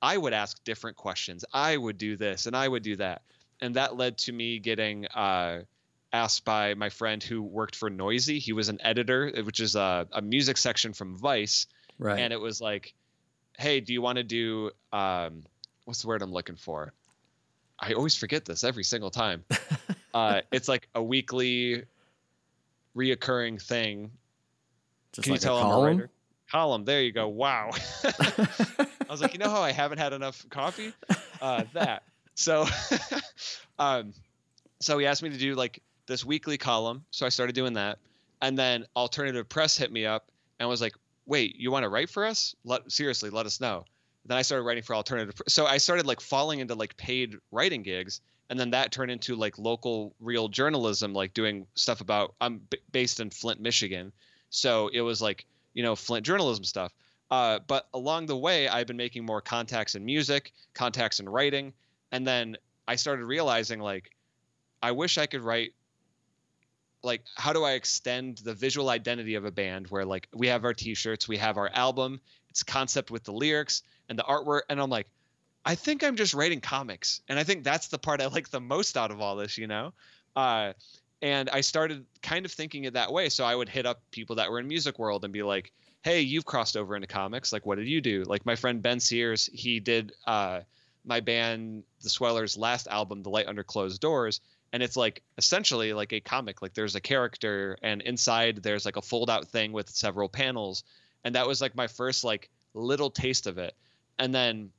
I 0.02 0.16
would 0.18 0.32
ask 0.32 0.62
different 0.64 0.96
questions. 0.96 1.44
I 1.52 1.76
would 1.76 1.98
do 1.98 2.16
this 2.16 2.46
and 2.46 2.56
I 2.56 2.66
would 2.66 2.82
do 2.82 2.96
that. 2.96 3.22
And 3.60 3.76
that 3.76 3.96
led 3.96 4.18
to 4.18 4.32
me 4.32 4.58
getting 4.58 5.06
uh, 5.06 5.60
asked 6.12 6.44
by 6.44 6.74
my 6.74 6.88
friend 6.88 7.22
who 7.22 7.40
worked 7.40 7.76
for 7.76 7.88
Noisey. 7.88 8.40
He 8.40 8.52
was 8.52 8.68
an 8.68 8.80
editor, 8.82 9.32
which 9.44 9.60
is 9.60 9.76
a, 9.76 10.08
a 10.10 10.20
music 10.20 10.58
section 10.58 10.92
from 10.92 11.16
Vice. 11.16 11.68
Right. 11.96 12.18
And 12.18 12.32
it 12.32 12.40
was 12.40 12.60
like, 12.60 12.92
hey, 13.56 13.78
do 13.78 13.92
you 13.92 14.02
want 14.02 14.16
to 14.16 14.24
do, 14.24 14.72
um, 14.92 15.44
what's 15.84 16.02
the 16.02 16.08
word 16.08 16.22
I'm 16.22 16.32
looking 16.32 16.56
for? 16.56 16.92
I 17.78 17.92
always 17.92 18.16
forget 18.16 18.44
this 18.44 18.64
every 18.64 18.82
single 18.82 19.10
time. 19.10 19.44
Uh, 20.14 20.42
it's 20.50 20.68
like 20.68 20.88
a 20.94 21.02
weekly, 21.02 21.84
reoccurring 22.96 23.60
thing. 23.60 24.10
Just 25.12 25.24
Can 25.24 25.32
like 25.32 25.40
you 25.40 25.44
tell? 25.44 25.56
I'm 25.58 25.70
a 25.70 25.84
writer? 25.84 26.10
Column. 26.50 26.84
There 26.84 27.02
you 27.02 27.12
go. 27.12 27.28
Wow. 27.28 27.70
I 28.04 28.86
was 29.08 29.22
like, 29.22 29.32
you 29.32 29.38
know 29.38 29.48
how 29.48 29.62
I 29.62 29.72
haven't 29.72 29.98
had 29.98 30.12
enough 30.12 30.46
coffee? 30.50 30.92
Uh, 31.40 31.64
that. 31.72 32.02
So, 32.34 32.66
um, 33.78 34.12
so 34.80 34.98
he 34.98 35.06
asked 35.06 35.22
me 35.22 35.30
to 35.30 35.38
do 35.38 35.54
like 35.54 35.82
this 36.06 36.24
weekly 36.24 36.58
column. 36.58 37.04
So 37.10 37.24
I 37.24 37.30
started 37.30 37.54
doing 37.54 37.74
that, 37.74 37.98
and 38.40 38.58
then 38.58 38.86
Alternative 38.96 39.48
Press 39.48 39.76
hit 39.76 39.90
me 39.92 40.04
up 40.04 40.30
and 40.58 40.68
was 40.68 40.80
like, 40.80 40.94
"Wait, 41.26 41.56
you 41.56 41.70
want 41.70 41.84
to 41.84 41.88
write 41.88 42.10
for 42.10 42.24
us? 42.24 42.54
Let, 42.64 42.90
seriously, 42.90 43.30
let 43.30 43.46
us 43.46 43.60
know." 43.60 43.84
Then 44.26 44.36
I 44.36 44.42
started 44.42 44.64
writing 44.64 44.82
for 44.82 44.94
Alternative. 44.94 45.34
So 45.48 45.66
I 45.66 45.78
started 45.78 46.06
like 46.06 46.20
falling 46.20 46.60
into 46.60 46.74
like 46.74 46.96
paid 46.96 47.36
writing 47.50 47.82
gigs, 47.82 48.20
and 48.52 48.60
then 48.60 48.72
that 48.72 48.92
turned 48.92 49.10
into 49.10 49.34
like 49.34 49.58
local 49.58 50.14
real 50.20 50.46
journalism 50.46 51.14
like 51.14 51.32
doing 51.32 51.66
stuff 51.74 52.02
about 52.02 52.34
i'm 52.38 52.58
b- 52.68 52.76
based 52.92 53.18
in 53.18 53.30
flint 53.30 53.62
michigan. 53.62 54.12
So 54.50 54.88
it 54.88 55.00
was 55.00 55.22
like 55.22 55.46
you 55.72 55.82
know 55.82 55.96
flint 55.96 56.26
journalism 56.26 56.62
stuff. 56.62 56.92
Uh, 57.30 57.60
but 57.66 57.88
along 57.94 58.26
the 58.26 58.36
way 58.36 58.68
i've 58.68 58.86
been 58.86 58.98
making 58.98 59.24
more 59.24 59.40
contacts 59.40 59.94
in 59.94 60.04
music 60.04 60.52
contacts 60.74 61.18
in 61.18 61.26
writing. 61.26 61.72
And 62.12 62.26
then 62.26 62.58
i 62.86 62.96
started 62.96 63.24
realizing 63.24 63.80
like 63.80 64.10
i 64.82 64.92
wish 64.92 65.16
i 65.16 65.24
could 65.24 65.40
write 65.40 65.72
like 67.02 67.22
how 67.36 67.54
do 67.54 67.64
i 67.64 67.72
extend 67.72 68.36
the 68.44 68.52
visual 68.52 68.90
identity 68.90 69.34
of 69.34 69.46
a 69.46 69.50
band 69.50 69.86
where 69.86 70.04
like 70.04 70.28
we 70.34 70.48
have 70.48 70.66
our 70.66 70.74
t-shirts 70.74 71.26
we 71.26 71.38
have 71.38 71.56
our 71.56 71.70
album 71.72 72.20
it's 72.50 72.62
concept 72.62 73.10
with 73.10 73.24
the 73.24 73.32
lyrics 73.32 73.82
and 74.10 74.18
the 74.18 74.24
artwork. 74.24 74.62
And 74.68 74.78
i'm 74.78 74.90
like 74.90 75.08
I 75.64 75.74
think 75.74 76.02
I'm 76.02 76.16
just 76.16 76.34
writing 76.34 76.60
comics, 76.60 77.20
and 77.28 77.38
I 77.38 77.44
think 77.44 77.64
that's 77.64 77.88
the 77.88 77.98
part 77.98 78.20
I 78.20 78.26
like 78.26 78.50
the 78.50 78.60
most 78.60 78.96
out 78.96 79.10
of 79.10 79.20
all 79.20 79.36
this, 79.36 79.58
you 79.58 79.66
know. 79.66 79.92
Uh, 80.34 80.72
and 81.20 81.48
I 81.50 81.60
started 81.60 82.04
kind 82.20 82.44
of 82.44 82.52
thinking 82.52 82.84
it 82.84 82.94
that 82.94 83.12
way. 83.12 83.28
So 83.28 83.44
I 83.44 83.54
would 83.54 83.68
hit 83.68 83.86
up 83.86 84.02
people 84.10 84.36
that 84.36 84.50
were 84.50 84.58
in 84.58 84.66
music 84.66 84.98
world 84.98 85.24
and 85.24 85.32
be 85.32 85.42
like, 85.42 85.72
"Hey, 86.02 86.20
you've 86.22 86.44
crossed 86.44 86.76
over 86.76 86.96
into 86.96 87.06
comics. 87.06 87.52
Like, 87.52 87.64
what 87.64 87.78
did 87.78 87.86
you 87.86 88.00
do?" 88.00 88.24
Like 88.24 88.44
my 88.44 88.56
friend 88.56 88.82
Ben 88.82 88.98
Sears, 88.98 89.48
he 89.52 89.78
did 89.78 90.12
uh, 90.26 90.60
my 91.04 91.20
band, 91.20 91.84
The 92.00 92.08
Swellers' 92.08 92.56
last 92.56 92.88
album, 92.88 93.22
The 93.22 93.30
Light 93.30 93.46
Under 93.46 93.62
Closed 93.62 94.00
Doors, 94.00 94.40
and 94.72 94.82
it's 94.82 94.96
like 94.96 95.22
essentially 95.38 95.92
like 95.92 96.12
a 96.12 96.20
comic 96.20 96.62
like 96.62 96.74
there's 96.74 96.94
a 96.94 97.00
character 97.00 97.76
and 97.82 98.02
inside 98.02 98.62
there's 98.62 98.84
like 98.84 98.96
a 98.96 99.02
fold 99.02 99.30
out 99.30 99.46
thing 99.48 99.72
with 99.72 99.88
several 99.88 100.28
panels 100.28 100.82
and 101.24 101.34
that 101.34 101.46
was 101.46 101.60
like 101.60 101.76
my 101.76 101.86
first 101.86 102.24
like 102.24 102.48
little 102.74 103.10
taste 103.10 103.46
of 103.46 103.58
it 103.58 103.74
and 104.18 104.34
then 104.34 104.70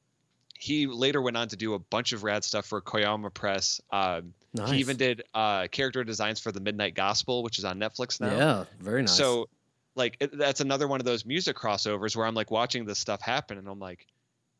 he 0.63 0.87
later 0.87 1.21
went 1.21 1.35
on 1.35 1.47
to 1.47 1.55
do 1.55 1.73
a 1.73 1.79
bunch 1.79 2.13
of 2.13 2.23
rad 2.23 2.43
stuff 2.43 2.65
for 2.65 2.81
koyama 2.81 3.33
press 3.33 3.81
um, 3.91 4.33
nice. 4.53 4.71
he 4.71 4.77
even 4.77 4.97
did 4.97 5.23
uh, 5.33 5.67
character 5.67 6.03
designs 6.03 6.39
for 6.39 6.51
the 6.51 6.59
midnight 6.59 6.95
gospel 6.95 7.43
which 7.43 7.59
is 7.59 7.65
on 7.65 7.79
netflix 7.79 8.21
now 8.21 8.35
yeah 8.35 8.65
very 8.79 9.01
nice 9.01 9.15
so 9.15 9.47
like 9.95 10.17
it, 10.19 10.37
that's 10.37 10.61
another 10.61 10.87
one 10.87 10.99
of 10.99 11.05
those 11.05 11.25
music 11.25 11.55
crossovers 11.55 12.15
where 12.15 12.25
i'm 12.25 12.35
like 12.35 12.51
watching 12.51 12.85
this 12.85 12.99
stuff 12.99 13.21
happen 13.21 13.57
and 13.57 13.67
i'm 13.67 13.79
like 13.79 14.07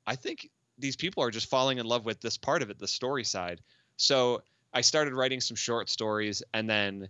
i 0.05 0.15
think 0.15 0.49
these 0.79 0.95
people 0.95 1.23
are 1.23 1.31
just 1.31 1.49
falling 1.49 1.77
in 1.77 1.85
love 1.85 2.05
with 2.05 2.19
this 2.21 2.37
part 2.37 2.61
of 2.61 2.69
it 2.69 2.79
the 2.79 2.87
story 2.87 3.23
side 3.23 3.61
so 3.97 4.41
I 4.73 4.81
started 4.81 5.13
writing 5.13 5.39
some 5.39 5.55
short 5.55 5.89
stories 5.89 6.41
and 6.53 6.69
then 6.69 7.09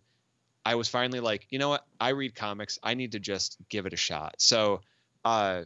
I 0.66 0.76
was 0.76 0.88
finally 0.88 1.20
like, 1.20 1.48
you 1.50 1.60
know 1.60 1.70
what? 1.70 1.86
I 2.00 2.10
read 2.10 2.36
comics. 2.36 2.78
I 2.84 2.94
need 2.94 3.14
to 3.14 3.20
just 3.20 3.58
give 3.70 3.86
it 3.86 3.94
a 3.94 3.98
shot. 3.98 4.36
So 4.38 4.82
uh, 5.24 5.64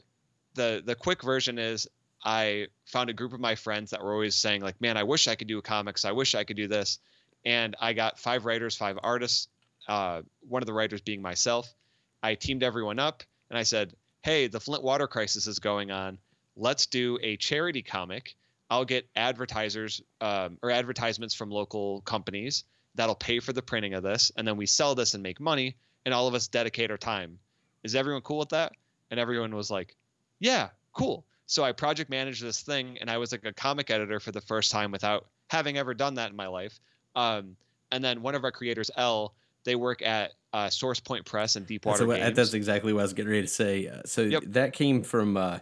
the 0.53 0.81
the 0.86 0.96
quick 0.96 1.24
version 1.24 1.57
is 1.57 1.88
I 2.27 2.67
found 2.86 3.10
a 3.10 3.13
group 3.13 3.34
of 3.34 3.39
my 3.39 3.55
friends 3.55 3.91
that 3.91 4.03
were 4.03 4.13
always 4.13 4.36
saying 4.36 4.62
like, 4.62 4.81
man, 4.81 4.98
I 4.98 5.03
wish 5.03 5.27
I 5.27 5.36
could 5.36 5.48
do 5.48 5.62
comics. 5.62 6.03
I 6.03 6.12
wish 6.12 6.36
I 6.36 6.43
could 6.43 6.57
do 6.57 6.67
this. 6.67 7.00
And 7.46 7.75
I 7.79 7.93
got 7.93 8.19
five 8.19 8.46
writers, 8.46 8.75
five 8.75 9.00
artists. 9.01 9.48
Uh, 9.88 10.24
one 10.48 10.62
of 10.62 10.67
the 10.67 10.74
writers 10.74 11.00
being 11.00 11.22
myself. 11.22 11.74
I 12.22 12.36
teamed 12.36 12.62
everyone 12.62 13.00
up 13.00 13.24
and 13.50 13.57
I 13.57 13.63
said, 13.63 13.93
hey, 14.22 14.48
the 14.48 14.60
Flint 14.60 14.84
water 14.84 15.07
crisis 15.07 15.48
is 15.48 15.60
going 15.60 15.91
on. 15.91 16.17
Let's 16.57 16.88
do 16.88 17.17
a 17.24 17.38
charity 17.38 17.84
comic 17.84 18.36
I'll 18.69 18.86
get 18.86 19.07
advertisers 19.15 20.01
um, 20.19 20.57
or 20.62 20.72
advertisements 20.72 21.34
from 21.34 21.50
local 21.50 22.01
companies 22.01 22.65
that'll 22.96 23.15
pay 23.15 23.39
for 23.39 23.53
the 23.53 23.62
printing 23.62 23.93
of 23.93 24.03
this, 24.03 24.31
and 24.36 24.48
then 24.48 24.57
we 24.57 24.65
sell 24.65 24.96
this 24.96 25.13
and 25.13 25.24
make 25.24 25.39
money, 25.39 25.77
and 26.05 26.13
all 26.13 26.27
of 26.27 26.34
us 26.34 26.48
dedicate 26.48 26.91
our 26.91 26.98
time. 26.98 27.39
Is 27.84 27.96
everyone 27.96 28.22
cool 28.24 28.39
with 28.39 28.50
that? 28.50 28.74
And 29.10 29.19
everyone 29.19 29.55
was 29.55 29.72
like, 29.72 29.96
"Yeah, 30.39 30.69
cool." 30.91 31.24
So 31.48 31.63
I 31.63 31.72
project 31.72 32.10
managed 32.10 32.44
this 32.44 32.62
thing, 32.62 32.98
and 33.00 33.10
I 33.10 33.18
was 33.18 33.32
like 33.32 33.46
a 33.46 33.54
comic 33.54 33.89
editor 33.89 34.20
for 34.20 34.32
the 34.32 34.42
first 34.42 34.72
time 34.72 34.92
without 34.92 35.25
having 35.50 35.77
ever 35.77 35.94
done 35.94 36.16
that 36.16 36.30
in 36.30 36.36
my 36.36 36.48
life. 36.48 36.80
Um, 37.16 37.56
and 37.92 38.04
then 38.04 38.22
one 38.22 38.36
of 38.36 38.44
our 38.44 38.51
creators, 38.51 38.92
L, 38.98 39.34
they 39.63 39.75
work 39.75 40.01
at 40.01 40.34
uh, 40.54 40.70
Source 40.70 41.00
Point 41.00 41.25
Press 41.25 41.56
and 41.56 41.66
Deepwater 41.66 42.06
that's, 42.06 42.20
Games. 42.20 42.36
that's 42.36 42.54
exactly 42.54 42.94
what 42.94 43.00
I 43.00 43.04
was 43.04 43.13
getting 43.13 43.32
ready 43.32 43.44
to 43.44 43.48
say. 43.48 43.88
Uh, 43.88 44.01
so 44.06 44.22
yep. 44.22 44.44
that 44.46 44.74
came 44.74 45.01
from. 45.04 45.36
Uh, 45.36 45.60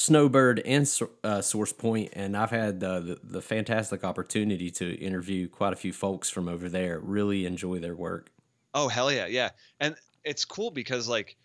Snowbird 0.00 0.60
and 0.60 0.88
uh, 1.24 1.40
Source 1.40 1.72
Point, 1.72 2.10
and 2.12 2.36
I've 2.36 2.52
had 2.52 2.84
uh, 2.84 3.00
the 3.00 3.18
the 3.20 3.42
fantastic 3.42 4.04
opportunity 4.04 4.70
to 4.70 4.94
interview 4.94 5.48
quite 5.48 5.72
a 5.72 5.76
few 5.76 5.92
folks 5.92 6.30
from 6.30 6.46
over 6.46 6.68
there. 6.68 7.00
Really 7.00 7.46
enjoy 7.46 7.80
their 7.80 7.96
work. 7.96 8.30
Oh 8.74 8.86
hell 8.86 9.10
yeah, 9.10 9.26
yeah, 9.26 9.50
and 9.80 9.96
it's 10.22 10.44
cool 10.44 10.70
because 10.70 11.08
like 11.08 11.36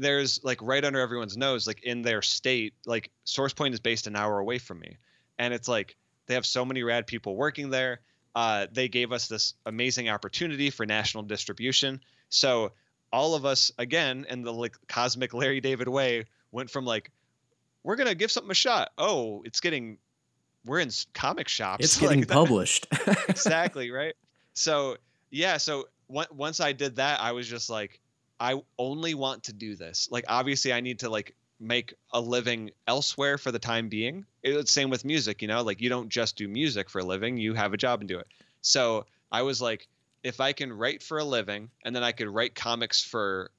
there's 0.00 0.42
like 0.42 0.60
right 0.62 0.84
under 0.84 1.00
everyone's 1.00 1.36
nose, 1.36 1.66
like 1.66 1.82
in 1.82 2.02
their 2.02 2.22
state, 2.22 2.74
like 2.86 3.10
Source 3.24 3.52
Point 3.52 3.74
is 3.74 3.80
based 3.80 4.06
an 4.06 4.16
hour 4.16 4.38
away 4.38 4.58
from 4.58 4.80
me, 4.80 4.96
and 5.38 5.52
it's 5.54 5.68
like 5.68 5.96
they 6.26 6.34
have 6.34 6.46
so 6.46 6.64
many 6.64 6.82
rad 6.82 7.06
people 7.06 7.36
working 7.36 7.70
there. 7.70 8.00
Uh, 8.34 8.66
they 8.72 8.88
gave 8.88 9.12
us 9.12 9.28
this 9.28 9.54
amazing 9.66 10.08
opportunity 10.08 10.70
for 10.70 10.86
national 10.86 11.24
distribution. 11.24 12.00
So 12.28 12.72
all 13.12 13.34
of 13.34 13.44
us, 13.44 13.72
again, 13.76 14.26
in 14.28 14.42
the 14.42 14.52
like 14.52 14.76
cosmic 14.88 15.34
Larry 15.34 15.60
David 15.60 15.88
way, 15.88 16.26
went 16.52 16.70
from 16.70 16.84
like 16.84 17.10
we're 17.82 17.96
gonna 17.96 18.14
give 18.14 18.30
something 18.30 18.50
a 18.50 18.54
shot. 18.54 18.90
Oh, 18.96 19.42
it's 19.44 19.60
getting 19.60 19.98
we're 20.64 20.80
in 20.80 20.90
comic 21.12 21.48
shops. 21.48 21.84
It's 21.84 21.96
getting 22.00 22.20
like 22.20 22.28
published. 22.28 22.86
exactly 23.28 23.90
right. 23.92 24.14
So 24.54 24.96
yeah, 25.30 25.58
so 25.58 25.88
once 26.08 26.60
I 26.60 26.72
did 26.72 26.96
that, 26.96 27.20
I 27.20 27.32
was 27.32 27.48
just 27.48 27.70
like, 27.70 28.00
I 28.40 28.60
only 28.78 29.14
want 29.14 29.44
to 29.44 29.52
do 29.52 29.76
this. 29.76 30.08
Like 30.10 30.24
obviously, 30.26 30.72
I 30.72 30.80
need 30.80 31.00
to 31.00 31.10
like 31.10 31.36
make 31.60 31.94
a 32.12 32.20
living 32.20 32.70
elsewhere 32.88 33.36
for 33.36 33.52
the 33.52 33.58
time 33.58 33.90
being. 33.90 34.24
It's 34.42 34.72
same 34.72 34.88
with 34.88 35.04
music, 35.04 35.42
you 35.42 35.48
know, 35.48 35.62
like 35.62 35.80
you 35.82 35.90
don't 35.90 36.08
just 36.08 36.36
do 36.36 36.48
music 36.48 36.88
for 36.88 37.00
a 37.00 37.04
living; 37.04 37.36
you 37.36 37.54
have 37.54 37.74
a 37.74 37.76
job 37.76 38.00
and 38.00 38.08
do 38.08 38.18
it. 38.18 38.26
So 38.62 39.04
I 39.30 39.42
was 39.42 39.60
like, 39.60 39.86
if 40.22 40.40
I 40.40 40.52
can 40.52 40.72
write 40.72 41.02
for 41.02 41.18
a 41.18 41.24
living 41.24 41.70
and 41.84 41.94
then 41.94 42.02
I 42.02 42.12
could 42.12 42.28
write 42.28 42.54
comics 42.54 43.04
for 43.04 43.50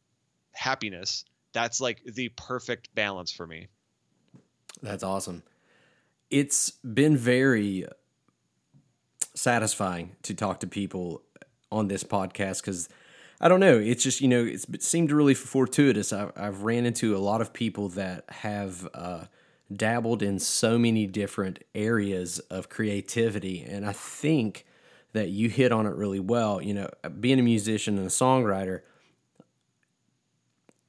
happiness, 0.53 1.25
that's 1.53 1.79
like 1.79 2.01
the 2.03 2.29
perfect 2.29 2.93
balance 2.95 3.31
for 3.31 3.45
me. 3.45 3.67
That's 4.81 5.03
awesome. 5.03 5.43
It's 6.29 6.71
been 6.71 7.17
very 7.17 7.85
satisfying 9.35 10.15
to 10.23 10.33
talk 10.33 10.59
to 10.61 10.67
people 10.67 11.21
on 11.71 11.87
this 11.87 12.03
podcast 12.03 12.61
because 12.61 12.89
I 13.43 13.47
don't 13.47 13.59
know. 13.59 13.79
It's 13.79 14.03
just, 14.03 14.21
you 14.21 14.27
know, 14.27 14.45
it's, 14.45 14.65
it 14.65 14.83
seemed 14.83 15.11
really 15.11 15.33
fortuitous. 15.33 16.13
I, 16.13 16.29
have 16.35 16.61
ran 16.61 16.85
into 16.85 17.17
a 17.17 17.17
lot 17.17 17.41
of 17.41 17.53
people 17.53 17.89
that 17.89 18.25
have 18.29 18.87
uh, 18.93 19.25
dabbled 19.75 20.21
in 20.21 20.37
so 20.37 20.77
many 20.77 21.07
different 21.07 21.63
areas 21.73 22.37
of 22.51 22.69
creativity. 22.69 23.63
And 23.63 23.83
I 23.83 23.93
think 23.93 24.67
that 25.13 25.29
you 25.29 25.49
hit 25.49 25.71
on 25.71 25.87
it 25.87 25.95
really 25.95 26.19
well. 26.19 26.61
You 26.61 26.75
know, 26.75 26.89
being 27.19 27.39
a 27.39 27.43
musician 27.43 27.97
and 27.97 28.05
a 28.05 28.11
songwriter, 28.11 28.81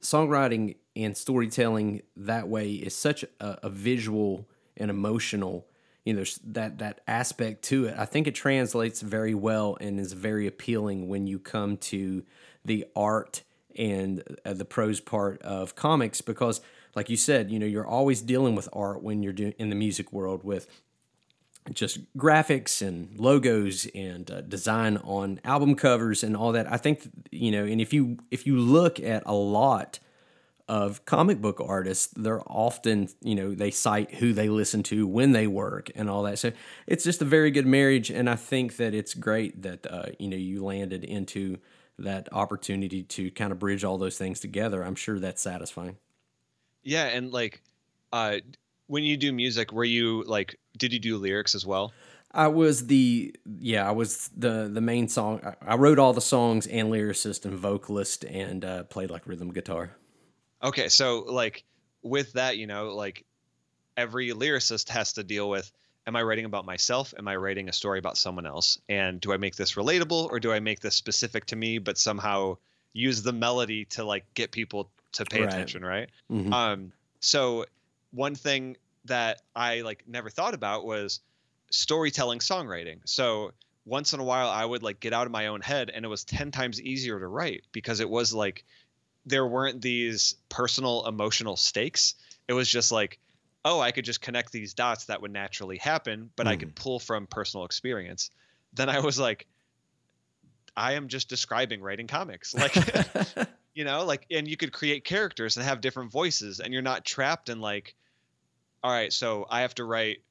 songwriting 0.03 0.75
and 0.95 1.17
storytelling 1.17 2.03
that 2.15 2.47
way 2.47 2.73
is 2.73 2.95
such 2.95 3.23
a, 3.39 3.57
a 3.63 3.69
visual 3.69 4.47
and 4.77 4.91
emotional 4.91 5.65
you 6.05 6.13
know 6.13 6.23
that 6.45 6.79
that 6.79 7.01
aspect 7.07 7.63
to 7.63 7.85
it. 7.85 7.95
I 7.97 8.05
think 8.05 8.27
it 8.27 8.35
translates 8.35 9.01
very 9.01 9.33
well 9.33 9.77
and 9.79 9.99
is 9.99 10.13
very 10.13 10.47
appealing 10.47 11.07
when 11.07 11.27
you 11.27 11.39
come 11.39 11.77
to 11.77 12.23
the 12.65 12.85
art 12.95 13.43
and 13.77 14.23
uh, 14.45 14.53
the 14.53 14.65
prose 14.65 14.99
part 14.99 15.41
of 15.41 15.75
comics 15.75 16.21
because 16.21 16.61
like 16.95 17.09
you 17.09 17.17
said 17.17 17.49
you 17.49 17.57
know 17.57 17.65
you're 17.65 17.87
always 17.87 18.21
dealing 18.21 18.53
with 18.53 18.69
art 18.71 19.01
when 19.01 19.23
you're 19.23 19.33
doing 19.33 19.53
in 19.57 19.69
the 19.69 19.75
music 19.75 20.13
world 20.13 20.43
with 20.43 20.67
just 21.71 21.99
graphics 22.17 22.85
and 22.85 23.17
logos 23.19 23.87
and 23.95 24.29
uh, 24.29 24.41
design 24.41 24.97
on 24.97 25.39
album 25.45 25.75
covers 25.75 26.23
and 26.23 26.35
all 26.35 26.51
that. 26.51 26.71
I 26.71 26.77
think 26.77 27.09
you 27.31 27.51
know 27.51 27.65
and 27.65 27.79
if 27.79 27.93
you 27.93 28.17
if 28.31 28.45
you 28.45 28.57
look 28.57 28.99
at 28.99 29.23
a 29.25 29.33
lot 29.33 29.99
of 30.67 31.03
comic 31.05 31.41
book 31.41 31.61
artists, 31.65 32.13
they're 32.15 32.41
often, 32.47 33.09
you 33.21 33.35
know, 33.35 33.53
they 33.53 33.71
cite 33.71 34.15
who 34.15 34.33
they 34.33 34.49
listen 34.49 34.81
to 34.83 35.05
when 35.05 35.31
they 35.31 35.45
work 35.45 35.91
and 35.95 36.09
all 36.09 36.23
that. 36.23 36.39
So 36.39 36.51
it's 36.87 37.03
just 37.03 37.21
a 37.21 37.25
very 37.25 37.51
good 37.51 37.65
marriage. 37.65 38.09
And 38.09 38.29
I 38.29 38.35
think 38.35 38.77
that 38.77 38.93
it's 38.93 39.13
great 39.13 39.61
that, 39.63 39.85
uh, 39.89 40.05
you 40.19 40.29
know, 40.29 40.37
you 40.37 40.63
landed 40.63 41.03
into 41.03 41.57
that 41.99 42.29
opportunity 42.31 43.03
to 43.03 43.29
kind 43.31 43.51
of 43.51 43.59
bridge 43.59 43.83
all 43.83 43.97
those 43.97 44.17
things 44.17 44.39
together. 44.39 44.83
I'm 44.83 44.95
sure 44.95 45.19
that's 45.19 45.41
satisfying. 45.41 45.97
Yeah. 46.81 47.05
And 47.05 47.31
like, 47.31 47.61
uh, 48.11 48.37
when 48.87 49.03
you 49.03 49.17
do 49.17 49.33
music, 49.33 49.71
were 49.73 49.83
you 49.83 50.23
like, 50.23 50.57
did 50.77 50.93
you 50.93 50.99
do 50.99 51.17
lyrics 51.17 51.55
as 51.55 51.65
well? 51.65 51.93
I 52.35 52.47
was 52.47 52.87
the 52.87 53.35
yeah 53.59 53.87
I 53.87 53.91
was 53.91 54.29
the 54.35 54.67
the 54.71 54.81
main 54.81 55.07
song. 55.07 55.39
I, 55.43 55.73
I 55.73 55.75
wrote 55.75 55.99
all 55.99 56.13
the 56.13 56.21
songs 56.21 56.65
and 56.65 56.89
lyricist 56.89 57.45
and 57.45 57.53
vocalist 57.53 58.23
and 58.23 58.65
uh, 58.65 58.83
played 58.85 59.11
like 59.11 59.27
rhythm 59.27 59.51
guitar. 59.51 59.95
Okay, 60.63 60.89
so 60.89 61.19
like 61.21 61.63
with 62.01 62.33
that, 62.33 62.57
you 62.57 62.67
know, 62.67 62.95
like 62.95 63.25
every 63.97 64.29
lyricist 64.29 64.89
has 64.89 65.13
to 65.13 65.23
deal 65.23 65.49
with 65.49 65.71
am 66.05 66.15
I 66.15 66.23
writing 66.23 66.45
about 66.45 66.65
myself? 66.65 67.13
Am 67.17 67.27
I 67.27 67.35
writing 67.35 67.69
a 67.69 67.73
story 67.73 67.99
about 67.99 68.17
someone 68.17 68.45
else? 68.45 68.77
And 68.89 69.21
do 69.21 69.33
I 69.33 69.37
make 69.37 69.55
this 69.55 69.73
relatable 69.73 70.29
or 70.29 70.39
do 70.39 70.51
I 70.51 70.59
make 70.59 70.79
this 70.79 70.95
specific 70.95 71.45
to 71.47 71.55
me 71.55 71.77
but 71.77 71.97
somehow 71.97 72.57
use 72.93 73.23
the 73.23 73.33
melody 73.33 73.85
to 73.85 74.03
like 74.03 74.25
get 74.33 74.51
people 74.51 74.89
to 75.13 75.25
pay 75.25 75.41
right. 75.41 75.49
attention, 75.49 75.83
right? 75.83 76.09
Mm-hmm. 76.31 76.53
Um 76.53 76.91
so 77.19 77.65
one 78.11 78.35
thing 78.35 78.77
that 79.05 79.41
I 79.55 79.81
like 79.81 80.03
never 80.07 80.29
thought 80.29 80.53
about 80.53 80.85
was 80.85 81.19
storytelling 81.71 82.39
songwriting. 82.39 82.99
So 83.05 83.53
once 83.85 84.13
in 84.13 84.19
a 84.19 84.23
while 84.23 84.49
I 84.49 84.63
would 84.63 84.83
like 84.83 84.99
get 84.99 85.13
out 85.13 85.25
of 85.25 85.31
my 85.31 85.47
own 85.47 85.61
head 85.61 85.89
and 85.93 86.05
it 86.05 86.07
was 86.07 86.23
10 86.23 86.51
times 86.51 86.81
easier 86.81 87.19
to 87.19 87.27
write 87.27 87.63
because 87.71 87.99
it 87.99 88.09
was 88.09 88.33
like 88.33 88.65
there 89.25 89.45
weren't 89.45 89.81
these 89.81 90.35
personal 90.49 91.05
emotional 91.07 91.55
stakes. 91.55 92.15
It 92.47 92.53
was 92.53 92.69
just 92.69 92.91
like, 92.91 93.19
oh, 93.65 93.79
I 93.79 93.91
could 93.91 94.05
just 94.05 94.21
connect 94.21 94.51
these 94.51 94.73
dots 94.73 95.05
that 95.05 95.21
would 95.21 95.31
naturally 95.31 95.77
happen, 95.77 96.29
but 96.35 96.47
mm. 96.47 96.49
I 96.49 96.55
could 96.57 96.69
hmm. 96.69 96.75
pull 96.75 96.99
from 96.99 97.27
personal 97.27 97.65
experience. 97.65 98.29
Then 98.73 98.89
I 98.89 98.99
was 98.99 99.17
like, 99.17 99.47
I 100.75 100.93
am 100.93 101.07
just 101.07 101.29
describing 101.29 101.81
writing 101.81 102.07
comics. 102.07 102.53
Like, 102.57 102.75
you 103.73 103.85
know, 103.85 104.05
like, 104.05 104.25
and 104.29 104.47
you 104.47 104.57
could 104.57 104.73
create 104.73 105.05
characters 105.05 105.57
and 105.57 105.65
have 105.65 105.81
different 105.81 106.11
voices, 106.11 106.59
and 106.59 106.73
you're 106.73 106.81
not 106.81 107.05
trapped 107.05 107.49
in 107.49 107.61
like, 107.61 107.95
all 108.83 108.91
right, 108.91 109.13
so 109.13 109.47
I 109.49 109.61
have 109.61 109.75
to 109.75 109.85
write 109.85 110.21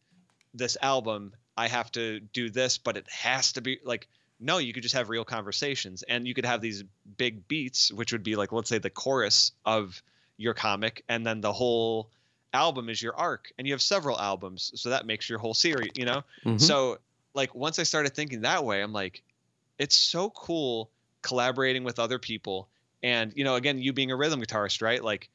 this 0.55 0.77
album, 0.83 1.33
I 1.57 1.69
have 1.69 1.91
to 1.93 2.21
do 2.21 2.51
this, 2.51 2.79
but 2.79 2.97
it 2.97 3.09
has 3.11 3.53
to 3.53 3.63
be 3.63 3.81
like, 3.83 4.09
no, 4.43 4.59
you 4.59 4.73
could 4.73 4.83
just 4.83 4.95
have 4.95 5.09
real 5.09 5.25
conversations 5.25 6.03
and 6.03 6.27
you 6.27 6.35
could 6.35 6.45
have 6.45 6.61
these 6.61 6.85
big 7.17 7.47
beats, 7.49 7.93
which 7.93 8.13
would 8.13 8.23
be 8.23 8.37
like, 8.37 8.53
let's 8.53 8.69
say, 8.69 8.79
the 8.79 8.91
chorus 8.91 9.53
of 9.65 10.03
your 10.37 10.55
comic, 10.55 11.05
and 11.09 11.25
then 11.25 11.41
the 11.41 11.53
whole 11.53 12.11
album 12.53 12.89
is 12.89 13.01
your 13.01 13.17
arc, 13.17 13.53
and 13.57 13.67
you 13.67 13.73
have 13.73 13.83
several 13.83 14.19
albums, 14.19 14.73
so 14.75 14.91
that 14.91 15.07
makes 15.07 15.29
your 15.29 15.39
whole 15.39 15.55
series, 15.55 15.93
you 15.95 16.05
know? 16.05 16.23
Mm-hmm. 16.45 16.59
So, 16.59 16.99
like, 17.35 17.55
once 17.55 17.79
I 17.79 17.85
started 17.85 18.15
thinking 18.15 18.43
that 18.43 18.65
way, 18.65 18.83
I'm 18.83 18.93
like, 18.93 19.23
it's 19.79 19.97
so 19.97 20.31
cool 20.31 20.91
collaborating 21.23 21.85
with 21.85 21.99
other 21.99 22.19
people 22.19 22.69
and 23.03 23.33
you 23.37 23.45
know 23.45 23.55
again 23.55 23.79
you 23.79 23.93
being 23.93 24.11
a 24.11 24.17
rhythm 24.17 24.41
guitarist 24.41 24.83
right 24.83 25.03
like 25.03 25.29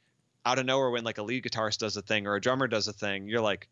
out 0.46 0.60
of 0.60 0.66
nowhere 0.66 0.90
when 0.90 1.04
like 1.04 1.18
a 1.18 1.24
lead 1.24 1.44
guitarist 1.44 1.80
does 1.80 1.96
a 1.98 2.02
thing 2.02 2.28
or 2.28 2.36
a 2.36 2.42
drummer 2.42 2.68
does 2.68 2.88
a 2.88 2.94
thing 2.94 3.28
you're 3.28 3.42
like 3.42 3.68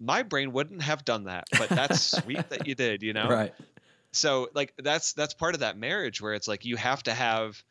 my 0.00 0.22
brain 0.22 0.52
wouldn't 0.52 0.82
have 0.82 1.04
done 1.04 1.24
that 1.24 1.44
but 1.56 1.68
that's 1.70 2.00
sweet 2.18 2.48
that 2.50 2.66
you 2.66 2.74
did 2.74 3.02
you 3.02 3.12
know 3.12 3.28
Right. 3.28 3.54
So 4.12 4.48
like 4.54 4.74
that's 4.78 5.12
that's 5.14 5.34
part 5.34 5.54
of 5.54 5.60
that 5.60 5.76
marriage 5.76 6.20
where 6.20 6.34
it's 6.34 6.48
like 6.48 6.64
you 6.64 6.76
have 6.76 7.02
to 7.02 7.12
have 7.12 7.62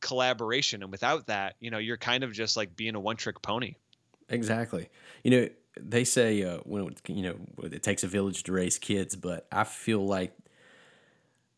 collaboration 0.00 0.82
and 0.82 0.90
without 0.90 1.26
that 1.26 1.56
you 1.60 1.70
know 1.70 1.78
you're 1.78 1.98
kind 1.98 2.24
of 2.24 2.32
just 2.32 2.56
like 2.56 2.74
being 2.74 2.94
a 2.94 3.00
one 3.00 3.16
trick 3.16 3.42
pony 3.42 3.74
Exactly. 4.30 4.88
You 5.24 5.30
know, 5.30 5.48
they 5.78 6.04
say 6.04 6.42
uh, 6.42 6.58
when 6.58 6.94
you 7.06 7.22
know 7.22 7.36
it 7.64 7.82
takes 7.82 8.02
a 8.02 8.06
village 8.06 8.44
to 8.44 8.52
raise 8.52 8.78
kids, 8.78 9.16
but 9.16 9.46
I 9.52 9.64
feel 9.64 10.04
like, 10.04 10.32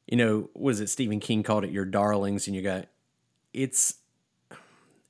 you 0.07 0.17
know, 0.17 0.51
what 0.55 0.71
is 0.71 0.81
it? 0.81 0.89
Stephen 0.89 1.21
King 1.21 1.43
called 1.43 1.65
it 1.65 1.71
your 1.71 1.85
darlings, 1.85 2.47
and 2.47 2.57
you 2.57 2.63
got 2.63 2.87
it's 3.53 3.95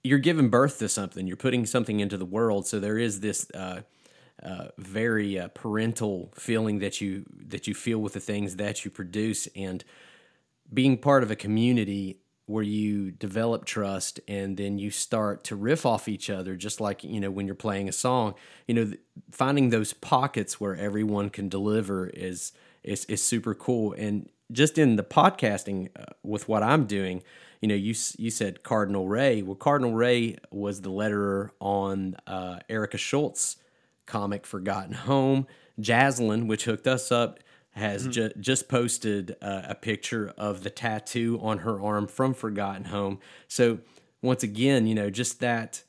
you're 0.02 0.18
giving 0.18 0.48
birth 0.50 0.78
to 0.80 0.88
something. 0.88 1.26
You're 1.26 1.36
putting 1.36 1.64
something 1.66 2.00
into 2.00 2.16
the 2.16 2.26
world, 2.26 2.66
so 2.66 2.78
there 2.80 2.98
is 2.98 3.20
this. 3.20 3.48
Uh, 3.52 3.82
uh, 4.42 4.68
very 4.78 5.38
uh, 5.38 5.48
parental 5.48 6.32
feeling 6.34 6.80
that 6.80 7.00
you 7.00 7.24
that 7.46 7.66
you 7.66 7.74
feel 7.74 7.98
with 7.98 8.14
the 8.14 8.20
things 8.20 8.56
that 8.56 8.84
you 8.84 8.90
produce, 8.90 9.46
and 9.54 9.84
being 10.72 10.96
part 10.96 11.22
of 11.22 11.30
a 11.30 11.36
community 11.36 12.18
where 12.46 12.62
you 12.62 13.10
develop 13.10 13.64
trust 13.64 14.20
and 14.26 14.56
then 14.56 14.78
you 14.78 14.90
start 14.90 15.44
to 15.44 15.56
riff 15.56 15.86
off 15.86 16.08
each 16.08 16.28
other 16.28 16.56
just 16.56 16.80
like 16.80 17.04
you 17.04 17.20
know 17.20 17.30
when 17.30 17.46
you're 17.46 17.54
playing 17.54 17.88
a 17.88 17.92
song 17.92 18.34
you 18.66 18.74
know 18.74 18.84
th- 18.84 19.00
finding 19.30 19.70
those 19.70 19.92
pockets 19.92 20.60
where 20.60 20.76
everyone 20.76 21.30
can 21.30 21.48
deliver 21.48 22.08
is 22.08 22.52
is, 22.82 23.04
is 23.04 23.22
super 23.22 23.54
cool. 23.54 23.94
And 23.96 24.28
just 24.50 24.76
in 24.76 24.96
the 24.96 25.04
podcasting 25.04 25.90
uh, 25.96 26.04
with 26.22 26.48
what 26.48 26.62
I'm 26.62 26.86
doing 26.86 27.22
you 27.60 27.68
know 27.68 27.76
you 27.76 27.94
you 28.18 28.30
said 28.30 28.62
Cardinal 28.64 29.08
Rae. 29.08 29.42
Well 29.42 29.54
Cardinal 29.54 29.94
Rae 29.94 30.36
was 30.50 30.80
the 30.80 30.90
letterer 30.90 31.50
on 31.60 32.16
uh, 32.26 32.58
Erica 32.68 32.98
Schultz 32.98 33.56
comic 34.06 34.46
Forgotten 34.46 34.94
Home 34.94 35.46
Jaslyn 35.80 36.46
which 36.46 36.64
hooked 36.64 36.86
us 36.86 37.10
up 37.10 37.38
has 37.72 38.06
ju- 38.06 38.30
just 38.38 38.68
posted 38.68 39.34
uh, 39.40 39.62
a 39.64 39.74
picture 39.74 40.32
of 40.36 40.62
the 40.62 40.70
tattoo 40.70 41.38
on 41.42 41.58
her 41.58 41.80
arm 41.80 42.06
from 42.06 42.34
Forgotten 42.34 42.84
Home. 42.84 43.18
So 43.48 43.78
once 44.20 44.42
again, 44.42 44.86
you 44.86 44.94
know, 44.94 45.08
just 45.08 45.40
that 45.40 45.82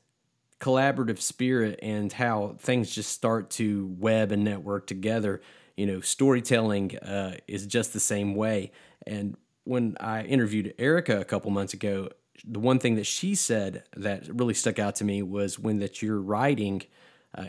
collaborative 0.59 1.19
spirit 1.19 1.77
and 1.83 2.13
how 2.13 2.55
things 2.57 2.95
just 2.95 3.11
start 3.11 3.49
to 3.49 3.93
web 3.99 4.31
and 4.31 4.45
network 4.45 4.87
together. 4.87 5.41
You 5.75 5.85
know, 5.85 5.99
storytelling 5.99 6.97
uh, 6.99 7.35
is 7.47 7.67
just 7.67 7.91
the 7.91 7.99
same 7.99 8.33
way. 8.33 8.71
And 9.05 9.35
when 9.65 9.97
I 9.99 10.23
interviewed 10.23 10.73
Erica 10.79 11.19
a 11.19 11.25
couple 11.25 11.51
months 11.51 11.73
ago, 11.73 12.09
the 12.45 12.59
one 12.59 12.79
thing 12.79 12.95
that 12.95 13.05
she 13.05 13.35
said 13.35 13.83
that 13.97 14.27
really 14.33 14.53
stuck 14.53 14.79
out 14.79 14.95
to 14.95 15.03
me 15.03 15.21
was 15.21 15.59
when 15.59 15.79
that 15.79 16.01
you're 16.01 16.21
writing, 16.21 16.83
uh, 17.37 17.45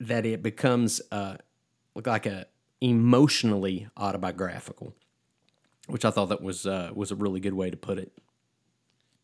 that 0.00 0.24
it 0.24 0.42
becomes 0.42 1.00
uh, 1.10 1.36
like 1.94 2.26
a 2.26 2.46
emotionally 2.80 3.88
autobiographical, 3.96 4.94
which 5.86 6.04
I 6.04 6.10
thought 6.10 6.28
that 6.28 6.42
was 6.42 6.66
uh, 6.66 6.90
was 6.94 7.10
a 7.10 7.16
really 7.16 7.40
good 7.40 7.54
way 7.54 7.70
to 7.70 7.76
put 7.76 7.98
it. 7.98 8.12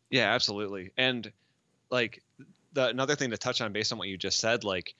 Yeah, 0.09 0.33
absolutely. 0.33 0.91
And 0.97 1.31
like 1.89 2.21
the 2.73 2.87
another 2.87 3.15
thing 3.15 3.31
to 3.31 3.37
touch 3.37 3.61
on 3.61 3.73
based 3.73 3.91
on 3.91 3.97
what 3.97 4.07
you 4.07 4.17
just 4.17 4.39
said, 4.39 4.63
like 4.63 4.95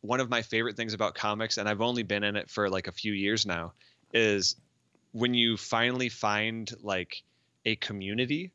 one 0.00 0.20
of 0.20 0.30
my 0.30 0.42
favorite 0.42 0.76
things 0.76 0.94
about 0.94 1.14
comics, 1.14 1.58
and 1.58 1.68
I've 1.68 1.80
only 1.80 2.02
been 2.02 2.22
in 2.22 2.36
it 2.36 2.48
for 2.50 2.70
like 2.70 2.86
a 2.86 2.92
few 2.92 3.12
years 3.12 3.44
now, 3.44 3.72
is 4.12 4.56
when 5.12 5.34
you 5.34 5.56
finally 5.56 6.08
find 6.08 6.70
like 6.82 7.22
a 7.64 7.76
community, 7.76 8.52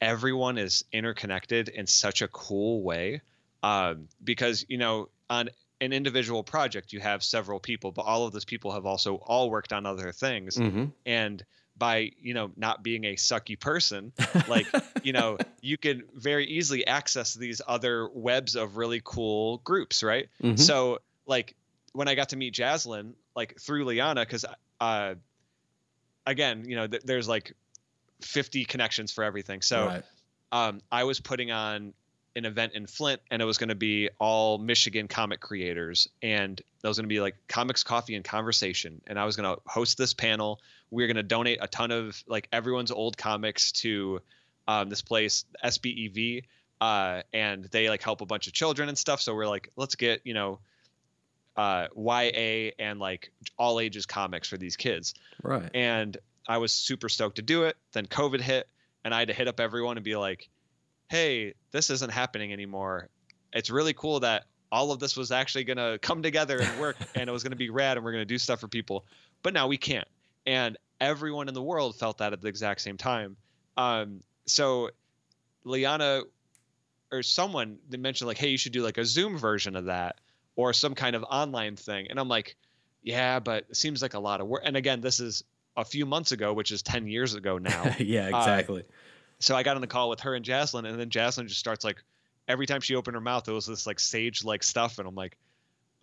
everyone 0.00 0.58
is 0.58 0.84
interconnected 0.92 1.68
in 1.68 1.86
such 1.86 2.22
a 2.22 2.28
cool 2.28 2.82
way. 2.82 3.20
Um, 3.64 4.08
because 4.22 4.64
you 4.68 4.78
know, 4.78 5.08
on 5.30 5.48
an 5.80 5.92
individual 5.92 6.42
project, 6.42 6.92
you 6.92 7.00
have 7.00 7.22
several 7.22 7.58
people, 7.60 7.92
but 7.92 8.02
all 8.02 8.26
of 8.26 8.32
those 8.32 8.44
people 8.44 8.72
have 8.72 8.86
also 8.86 9.16
all 9.16 9.50
worked 9.50 9.72
on 9.72 9.86
other 9.86 10.12
things 10.12 10.56
Mm-hmm. 10.56 10.84
and 11.06 11.44
by 11.76 12.12
you 12.20 12.34
know 12.34 12.52
not 12.56 12.84
being 12.84 13.04
a 13.04 13.14
sucky 13.16 13.58
person 13.58 14.12
like 14.48 14.66
you 15.02 15.12
know 15.12 15.38
you 15.60 15.76
can 15.76 16.04
very 16.14 16.46
easily 16.46 16.86
access 16.86 17.34
these 17.34 17.60
other 17.66 18.08
webs 18.14 18.54
of 18.54 18.76
really 18.76 19.00
cool 19.02 19.58
groups 19.64 20.04
right 20.04 20.28
Mhm. 20.40 20.56
so 20.56 21.00
like 21.26 21.56
when 21.92 22.06
i 22.06 22.14
got 22.14 22.28
to 22.28 22.36
meet 22.36 22.54
jaslyn 22.54 23.14
like 23.34 23.58
through 23.58 23.84
liana 23.86 24.20
because 24.20 24.44
uh 24.80 25.14
again 26.26 26.64
you 26.68 26.76
know 26.76 26.86
th- 26.86 27.02
there's 27.04 27.28
like 27.28 27.52
50 28.22 28.64
connections 28.66 29.12
for 29.12 29.24
everything 29.24 29.60
so 29.60 29.86
right. 29.86 30.04
um, 30.52 30.80
I 30.92 31.02
was 31.04 31.18
putting 31.18 31.50
on 31.50 31.92
an 32.36 32.44
event 32.44 32.72
in 32.74 32.86
Flint, 32.86 33.20
and 33.30 33.40
it 33.40 33.44
was 33.44 33.58
going 33.58 33.68
to 33.68 33.74
be 33.74 34.10
all 34.18 34.58
Michigan 34.58 35.06
comic 35.08 35.40
creators, 35.40 36.08
and 36.22 36.60
that 36.82 36.88
was 36.88 36.98
going 36.98 37.04
to 37.08 37.12
be 37.14 37.20
like 37.20 37.36
comics, 37.48 37.82
coffee, 37.82 38.14
and 38.16 38.24
conversation. 38.24 39.00
And 39.06 39.18
I 39.18 39.24
was 39.24 39.36
going 39.36 39.54
to 39.54 39.60
host 39.66 39.96
this 39.98 40.12
panel. 40.14 40.60
We 40.90 41.02
were 41.02 41.06
going 41.06 41.16
to 41.16 41.22
donate 41.22 41.58
a 41.60 41.68
ton 41.68 41.90
of 41.90 42.22
like 42.26 42.48
everyone's 42.52 42.90
old 42.90 43.16
comics 43.16 43.70
to 43.72 44.20
um, 44.66 44.88
this 44.88 45.02
place, 45.02 45.44
SBEV, 45.64 46.44
uh, 46.80 47.22
and 47.32 47.64
they 47.66 47.88
like 47.88 48.02
help 48.02 48.20
a 48.20 48.26
bunch 48.26 48.46
of 48.46 48.52
children 48.52 48.88
and 48.88 48.98
stuff. 48.98 49.20
So 49.20 49.34
we're 49.34 49.46
like, 49.46 49.70
let's 49.76 49.94
get 49.94 50.20
you 50.24 50.34
know, 50.34 50.58
uh, 51.56 51.86
YA 51.96 52.70
and 52.78 52.98
like 52.98 53.30
all 53.58 53.78
ages 53.78 54.06
comics 54.06 54.48
for 54.48 54.56
these 54.56 54.76
kids 54.76 55.14
Right. 55.42 55.70
and 55.72 56.16
I 56.48 56.58
was 56.58 56.72
super 56.72 57.08
stoked 57.08 57.36
to 57.36 57.42
do 57.42 57.62
it. 57.64 57.76
Then 57.92 58.06
COVID 58.06 58.40
hit, 58.40 58.68
and 59.04 59.14
I 59.14 59.20
had 59.20 59.28
to 59.28 59.34
hit 59.34 59.48
up 59.48 59.60
everyone 59.60 59.96
and 59.96 60.04
be 60.04 60.16
like, 60.16 60.48
"Hey, 61.08 61.54
this 61.70 61.90
isn't 61.90 62.10
happening 62.10 62.52
anymore. 62.52 63.08
It's 63.52 63.70
really 63.70 63.92
cool 63.92 64.20
that 64.20 64.44
all 64.72 64.90
of 64.90 64.98
this 64.98 65.16
was 65.16 65.30
actually 65.30 65.64
going 65.64 65.76
to 65.76 65.98
come 66.00 66.22
together 66.22 66.60
and 66.60 66.80
work, 66.80 66.96
and 67.14 67.28
it 67.28 67.32
was 67.32 67.42
going 67.42 67.52
to 67.52 67.56
be 67.56 67.70
rad, 67.70 67.96
and 67.96 68.04
we're 68.04 68.12
going 68.12 68.22
to 68.22 68.26
do 68.26 68.38
stuff 68.38 68.60
for 68.60 68.68
people. 68.68 69.04
But 69.42 69.54
now 69.54 69.68
we 69.68 69.76
can't." 69.76 70.08
And 70.46 70.76
everyone 71.00 71.48
in 71.48 71.54
the 71.54 71.62
world 71.62 71.96
felt 71.96 72.18
that 72.18 72.32
at 72.32 72.40
the 72.40 72.48
exact 72.48 72.80
same 72.80 72.96
time. 72.96 73.36
Um, 73.76 74.20
so 74.46 74.90
Liana 75.64 76.22
or 77.10 77.22
someone 77.22 77.78
they 77.88 77.96
mentioned 77.96 78.28
like, 78.28 78.38
"Hey, 78.38 78.48
you 78.48 78.58
should 78.58 78.72
do 78.72 78.82
like 78.82 78.98
a 78.98 79.04
Zoom 79.04 79.38
version 79.38 79.76
of 79.76 79.86
that 79.86 80.20
or 80.56 80.72
some 80.72 80.94
kind 80.94 81.16
of 81.16 81.22
online 81.24 81.76
thing," 81.76 82.08
and 82.10 82.18
I'm 82.18 82.28
like. 82.28 82.56
Yeah, 83.06 83.38
but 83.38 83.66
it 83.68 83.76
seems 83.76 84.00
like 84.00 84.14
a 84.14 84.18
lot 84.18 84.40
of 84.40 84.46
work. 84.46 84.62
And 84.64 84.78
again, 84.78 85.02
this 85.02 85.20
is 85.20 85.44
a 85.76 85.84
few 85.84 86.06
months 86.06 86.32
ago, 86.32 86.52
which 86.52 86.70
is 86.70 86.82
10 86.82 87.06
years 87.06 87.34
ago 87.34 87.58
now. 87.58 87.94
yeah, 87.98 88.28
exactly. 88.28 88.84
So 89.38 89.54
I 89.56 89.62
got 89.62 89.76
on 89.76 89.80
the 89.80 89.86
call 89.86 90.08
with 90.08 90.20
her 90.20 90.34
and 90.34 90.44
Jaslyn, 90.44 90.88
and 90.88 90.98
then 90.98 91.10
Jaslyn 91.10 91.46
just 91.46 91.60
starts 91.60 91.84
like, 91.84 92.02
every 92.48 92.66
time 92.66 92.80
she 92.80 92.94
opened 92.94 93.14
her 93.14 93.20
mouth, 93.20 93.48
it 93.48 93.52
was 93.52 93.66
this 93.66 93.86
like 93.86 93.98
sage 93.98 94.44
like 94.44 94.62
stuff. 94.62 94.98
And 94.98 95.08
I'm 95.08 95.14
like, 95.14 95.36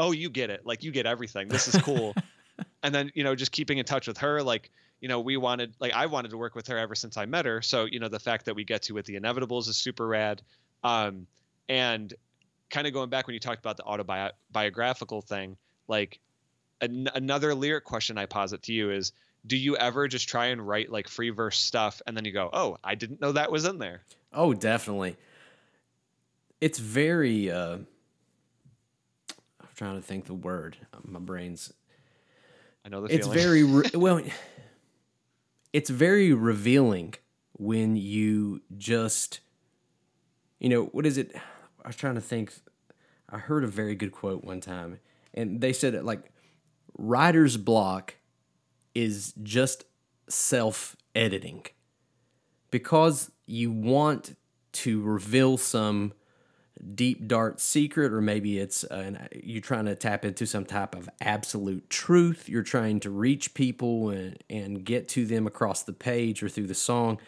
oh, 0.01 0.11
you 0.11 0.29
get 0.29 0.49
it. 0.49 0.65
Like, 0.65 0.83
you 0.83 0.91
get 0.91 1.05
everything. 1.05 1.47
This 1.47 1.73
is 1.73 1.79
cool. 1.83 2.15
and 2.83 2.93
then, 2.93 3.11
you 3.13 3.23
know, 3.23 3.35
just 3.35 3.51
keeping 3.51 3.77
in 3.77 3.85
touch 3.85 4.07
with 4.07 4.17
her, 4.17 4.41
like, 4.41 4.71
you 4.99 5.07
know, 5.07 5.19
we 5.19 5.37
wanted, 5.37 5.75
like, 5.79 5.93
I 5.93 6.07
wanted 6.07 6.31
to 6.31 6.37
work 6.37 6.55
with 6.55 6.67
her 6.67 6.77
ever 6.77 6.95
since 6.95 7.17
I 7.17 7.25
met 7.25 7.45
her. 7.45 7.61
So, 7.61 7.85
you 7.85 7.99
know, 7.99 8.07
the 8.07 8.19
fact 8.19 8.45
that 8.45 8.55
we 8.55 8.63
get 8.63 8.81
to 8.83 8.93
with 8.93 9.05
the 9.05 9.19
Inevitables 9.19 9.67
is 9.67 9.77
super 9.77 10.07
rad. 10.07 10.41
Um, 10.83 11.27
and 11.69 12.13
kind 12.71 12.87
of 12.87 12.93
going 12.93 13.09
back 13.09 13.27
when 13.27 13.35
you 13.35 13.39
talked 13.39 13.59
about 13.59 13.77
the 13.77 13.83
autobiographical 13.83 15.21
thing, 15.21 15.55
like, 15.87 16.19
an- 16.81 17.09
another 17.13 17.53
lyric 17.53 17.83
question 17.83 18.17
I 18.17 18.25
posit 18.25 18.63
to 18.63 18.73
you 18.73 18.89
is 18.89 19.13
do 19.45 19.57
you 19.57 19.75
ever 19.77 20.07
just 20.07 20.29
try 20.29 20.47
and 20.47 20.65
write 20.65 20.91
like 20.91 21.07
free 21.07 21.29
verse 21.31 21.57
stuff 21.57 22.01
and 22.05 22.15
then 22.15 22.25
you 22.25 22.31
go, 22.31 22.49
"Oh, 22.53 22.77
I 22.83 22.95
didn't 22.95 23.21
know 23.21 23.31
that 23.33 23.51
was 23.51 23.65
in 23.65 23.77
there." 23.79 24.01
Oh, 24.33 24.53
definitely. 24.53 25.17
It's 26.59 26.77
very. 26.79 27.49
Uh, 27.49 27.77
I'm 29.59 29.67
trying 29.75 29.95
to 29.95 30.01
think 30.01 30.25
the 30.25 30.33
word. 30.33 30.77
My 31.03 31.19
brain's. 31.19 31.73
I 32.85 32.89
know 32.89 33.01
the 33.01 33.13
It's 33.13 33.25
feeling. 33.27 33.39
very 33.39 33.63
re- 33.63 33.89
well. 33.95 34.21
It's 35.73 35.89
very 35.89 36.33
revealing 36.33 37.13
when 37.53 37.95
you 37.95 38.61
just, 38.77 39.39
you 40.59 40.67
know, 40.67 40.85
what 40.87 41.05
is 41.05 41.17
it? 41.17 41.33
I 41.83 41.87
was 41.87 41.95
trying 41.95 42.15
to 42.15 42.21
think. 42.21 42.53
I 43.29 43.37
heard 43.37 43.63
a 43.63 43.67
very 43.67 43.95
good 43.95 44.11
quote 44.11 44.43
one 44.43 44.59
time, 44.59 44.99
and 45.33 45.61
they 45.61 45.71
said 45.73 45.93
it 45.95 46.03
like, 46.03 46.31
"Writer's 46.97 47.55
block 47.57 48.15
is 48.93 49.33
just 49.43 49.85
self 50.27 50.95
editing." 51.15 51.65
because 52.71 53.29
you 53.45 53.69
want 53.69 54.35
to 54.71 55.01
reveal 55.01 55.57
some 55.57 56.13
deep 56.95 57.27
dark 57.27 57.59
secret 57.59 58.11
or 58.11 58.21
maybe 58.21 58.57
it's 58.57 58.83
an, 58.85 59.27
you're 59.43 59.61
trying 59.61 59.85
to 59.85 59.93
tap 59.93 60.25
into 60.25 60.47
some 60.47 60.65
type 60.65 60.95
of 60.95 61.07
absolute 61.19 61.87
truth 61.91 62.49
you're 62.49 62.63
trying 62.63 62.99
to 62.99 63.09
reach 63.11 63.53
people 63.53 64.09
and, 64.09 64.41
and 64.49 64.83
get 64.83 65.07
to 65.07 65.25
them 65.25 65.45
across 65.45 65.83
the 65.83 65.93
page 65.93 66.41
or 66.41 66.49
through 66.49 66.65
the 66.65 66.73
song 66.73 67.19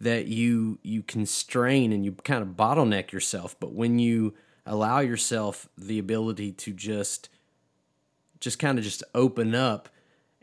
that 0.00 0.28
you 0.28 0.78
you 0.82 1.02
constrain 1.02 1.92
and 1.92 2.06
you 2.06 2.12
kind 2.24 2.40
of 2.42 2.50
bottleneck 2.50 3.12
yourself 3.12 3.54
but 3.60 3.74
when 3.74 3.98
you 3.98 4.32
allow 4.64 5.00
yourself 5.00 5.68
the 5.76 5.98
ability 5.98 6.50
to 6.50 6.72
just 6.72 7.28
just 8.40 8.58
kind 8.58 8.78
of 8.78 8.84
just 8.84 9.02
open 9.14 9.54
up 9.54 9.90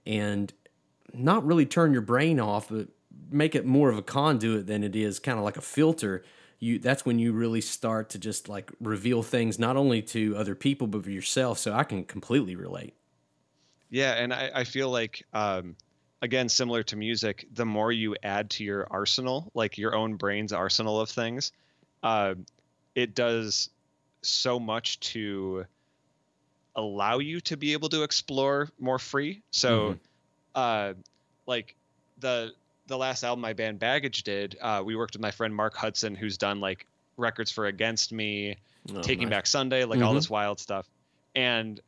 and 0.05 0.53
not 1.13 1.45
really 1.45 1.65
turn 1.65 1.93
your 1.93 2.01
brain 2.01 2.39
off, 2.39 2.69
but 2.69 2.87
make 3.29 3.55
it 3.55 3.65
more 3.65 3.89
of 3.89 3.97
a 3.97 4.01
conduit 4.01 4.67
than 4.67 4.83
it 4.83 4.95
is 4.95 5.19
kind 5.19 5.37
of 5.37 5.43
like 5.43 5.57
a 5.57 5.61
filter. 5.61 6.23
You 6.59 6.79
that's 6.79 7.05
when 7.05 7.19
you 7.19 7.31
really 7.31 7.61
start 7.61 8.09
to 8.11 8.19
just 8.19 8.49
like 8.49 8.71
reveal 8.81 9.23
things 9.23 9.59
not 9.59 9.77
only 9.77 10.01
to 10.03 10.35
other 10.35 10.55
people 10.55 10.87
but 10.87 11.03
for 11.03 11.09
yourself. 11.09 11.57
So 11.59 11.73
I 11.73 11.83
can 11.83 12.03
completely 12.03 12.55
relate. 12.55 12.93
Yeah, 13.89 14.13
and 14.13 14.33
I, 14.33 14.51
I 14.53 14.63
feel 14.65 14.89
like 14.89 15.25
um, 15.33 15.75
again, 16.21 16.49
similar 16.49 16.83
to 16.83 16.95
music, 16.95 17.47
the 17.53 17.65
more 17.65 17.91
you 17.91 18.15
add 18.23 18.49
to 18.51 18.63
your 18.63 18.87
arsenal, 18.89 19.51
like 19.53 19.77
your 19.77 19.95
own 19.95 20.15
brain's 20.15 20.53
arsenal 20.53 20.99
of 20.99 21.09
things, 21.09 21.51
uh, 22.03 22.35
it 22.95 23.15
does 23.15 23.69
so 24.21 24.59
much 24.59 24.99
to 24.99 25.65
allow 26.75 27.19
you 27.19 27.39
to 27.41 27.57
be 27.57 27.73
able 27.73 27.89
to 27.89 28.03
explore 28.03 28.69
more 28.79 28.99
free. 28.99 29.41
So, 29.51 29.79
mm-hmm. 29.79 29.97
Uh, 30.55 30.93
like 31.45 31.75
the 32.19 32.51
the 32.87 32.97
last 32.97 33.23
album 33.23 33.41
my 33.41 33.53
band 33.53 33.79
Baggage 33.79 34.23
did, 34.23 34.57
uh, 34.59 34.81
we 34.83 34.95
worked 34.95 35.13
with 35.13 35.21
my 35.21 35.31
friend 35.31 35.55
Mark 35.55 35.75
Hudson, 35.75 36.15
who's 36.15 36.37
done 36.37 36.59
like 36.59 36.85
records 37.17 37.51
for 37.51 37.67
Against 37.67 38.11
Me, 38.11 38.57
oh, 38.93 39.01
Taking 39.01 39.29
nice. 39.29 39.37
Back 39.37 39.47
Sunday, 39.47 39.85
like 39.85 39.99
mm-hmm. 39.99 40.07
all 40.07 40.13
this 40.13 40.29
wild 40.29 40.59
stuff, 40.59 40.87
and 41.35 41.79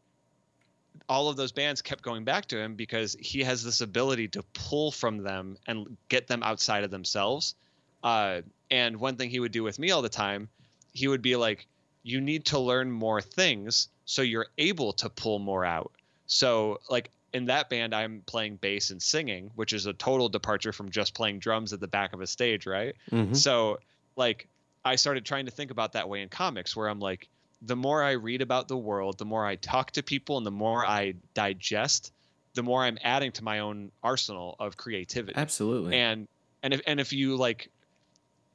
all 1.10 1.30
of 1.30 1.36
those 1.36 1.52
bands 1.52 1.82
kept 1.82 2.04
going 2.04 2.24
back 2.24 2.45
to 2.45 2.58
him 2.58 2.76
because 2.76 3.17
he 3.19 3.43
has 3.43 3.63
this 3.63 3.82
ability 3.82 4.28
to 4.30 4.43
pull 4.54 4.91
from 4.91 5.17
them 5.17 5.58
and 5.67 5.97
get 6.10 6.28
them 6.28 6.43
outside 6.43 6.84
of 6.84 6.91
themselves. 6.91 7.56
Uh, 8.04 8.41
and 8.69 8.97
one 8.97 9.15
thing 9.15 9.30
he 9.30 9.39
would 9.39 9.52
do 9.52 9.63
with 9.63 9.80
me 9.80 9.91
all 9.91 10.02
the 10.02 10.10
time, 10.10 10.47
he 10.93 11.08
would 11.08 11.21
be 11.21 11.36
like, 11.36 11.67
"You 12.04 12.21
need 12.21 12.45
to 12.45 12.60
learn 12.60 12.91
more 12.91 13.21
things 13.21 13.89
so 14.06 14.21
you're 14.21 14.47
able 14.58 14.93
to 14.93 15.10
pull 15.10 15.39
more 15.39 15.65
out." 15.65 15.91
So, 16.28 16.80
like 16.89 17.12
in 17.34 17.46
that 17.46 17.70
band, 17.70 17.96
I'm 17.96 18.24
playing 18.26 18.58
bass 18.58 18.89
and 18.89 19.02
singing, 19.02 19.52
which 19.56 19.74
is 19.74 19.86
a 19.86 19.94
total 19.94 20.30
departure 20.30 20.74
from 20.74 20.89
just 20.89 21.13
playing 21.13 21.39
drums 21.39 21.74
at 21.74 21.80
the 21.80 21.88
back 21.88 22.13
of 22.13 22.22
a 22.22 22.28
stage, 22.28 22.65
right? 22.65 22.96
Mm-hmm. 23.12 23.34
So, 23.34 23.80
like, 24.15 24.48
I 24.84 24.96
started 24.96 25.26
trying 25.26 25.46
to 25.46 25.52
think 25.52 25.72
about 25.72 25.94
that 25.94 26.10
way 26.10 26.22
in 26.22 26.30
comics, 26.30 26.76
where 26.76 26.89
I'm 26.89 27.00
like, 27.00 27.28
the 27.62 27.76
more 27.76 28.04
I 28.04 28.12
read 28.12 28.41
about 28.41 28.67
the 28.67 28.78
world, 28.78 29.17
the 29.17 29.26
more 29.26 29.46
I 29.46 29.56
talk 29.56 29.91
to 29.91 30.04
people, 30.04 30.38
and 30.38 30.46
the 30.46 30.52
more 30.52 30.86
I 30.86 31.13
digest, 31.34 32.12
the 32.54 32.63
more 32.63 32.84
I'm 32.84 32.98
adding 33.04 33.32
to 33.34 33.44
my 33.44 33.60
own 33.60 33.91
arsenal 34.04 34.56
of 34.60 34.76
creativity. 34.76 35.38
Absolutely. 35.38 35.96
And 35.96 36.28
and 36.63 36.74
if 36.74 36.82
and 36.86 37.00
if 37.00 37.13
you 37.13 37.38
like, 37.38 37.70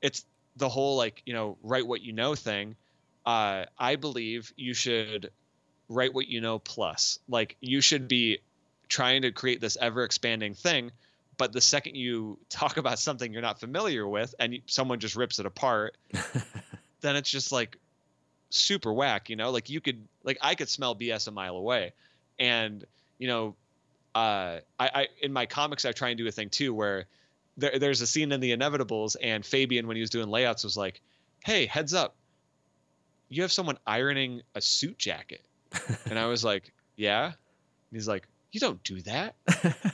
it's 0.03 0.25
the 0.57 0.69
whole 0.69 0.97
like 0.97 1.23
you 1.25 1.33
know 1.33 1.57
write 1.63 1.87
what 1.87 2.03
you 2.03 2.13
know 2.13 2.35
thing. 2.35 2.77
Uh, 3.25 3.65
I 3.79 3.97
believe 3.97 4.53
you 4.57 4.75
should 4.75 5.31
write 5.89 6.13
what 6.13 6.29
you 6.29 6.41
know 6.41 6.59
plus. 6.59 7.19
Like 7.29 7.57
you 7.61 7.81
should 7.81 8.09
be 8.09 8.41
trying 8.89 9.23
to 9.23 9.33
create 9.33 9.61
this 9.61 9.77
ever 9.81 10.05
expanding 10.05 10.55
thing 10.55 10.91
but 11.39 11.53
the 11.53 11.61
second 11.61 11.97
you 11.97 12.39
talk 12.49 12.77
about 12.83 12.99
something 12.99 13.33
you're 13.33 13.43
not 13.43 13.61
familiar 13.61 14.07
with 14.07 14.35
and 14.39 14.59
someone 14.67 14.99
just 14.99 15.17
rips 15.17 15.39
it 15.39 15.47
apart 15.47 15.97
then 17.01 17.17
it's 17.17 17.31
just 17.31 17.53
like 17.53 17.77
super 18.51 18.93
whack, 18.93 19.29
you 19.31 19.37
know, 19.37 19.51
like 19.51 19.71
you 19.71 19.81
could 19.81 20.07
like 20.25 20.39
I 20.41 20.55
could 20.55 20.69
smell 20.69 20.95
BS 20.95 21.29
a 21.29 21.31
mile 21.31 21.57
away. 21.57 21.93
And, 22.39 22.85
you 23.19 23.29
know, 23.29 23.55
uh 24.15 24.61
I, 24.79 24.91
I 24.95 25.09
in 25.21 25.33
my 25.33 25.47
comics 25.47 25.85
I 25.85 25.93
try 25.93 26.11
and 26.11 26.19
do 26.19 26.27
a 26.27 26.33
thing 26.33 26.51
too 26.51 26.75
where 26.75 27.07
there, 27.57 27.79
there's 27.79 28.01
a 28.01 28.07
scene 28.07 28.33
in 28.33 28.41
the 28.41 28.57
inevitables 28.57 29.17
and 29.23 29.45
Fabian 29.45 29.87
when 29.87 29.97
he 29.97 30.01
was 30.01 30.11
doing 30.11 30.29
layouts 30.29 30.65
was 30.65 30.77
like, 30.77 31.01
Hey, 31.45 31.67
heads 31.67 31.95
up, 31.95 32.17
you 33.29 33.43
have 33.43 33.53
someone 33.53 33.79
ironing 33.87 34.43
a 34.55 34.61
suit 34.61 34.99
jacket. 34.99 35.45
and 36.09 36.19
I 36.19 36.27
was 36.27 36.45
like, 36.45 36.73
Yeah. 36.97 37.27
And 37.27 37.35
he's 37.93 38.09
like, 38.09 38.27
You 38.57 38.61
don't 38.61 38.83
do 38.85 39.03
that. 39.03 39.35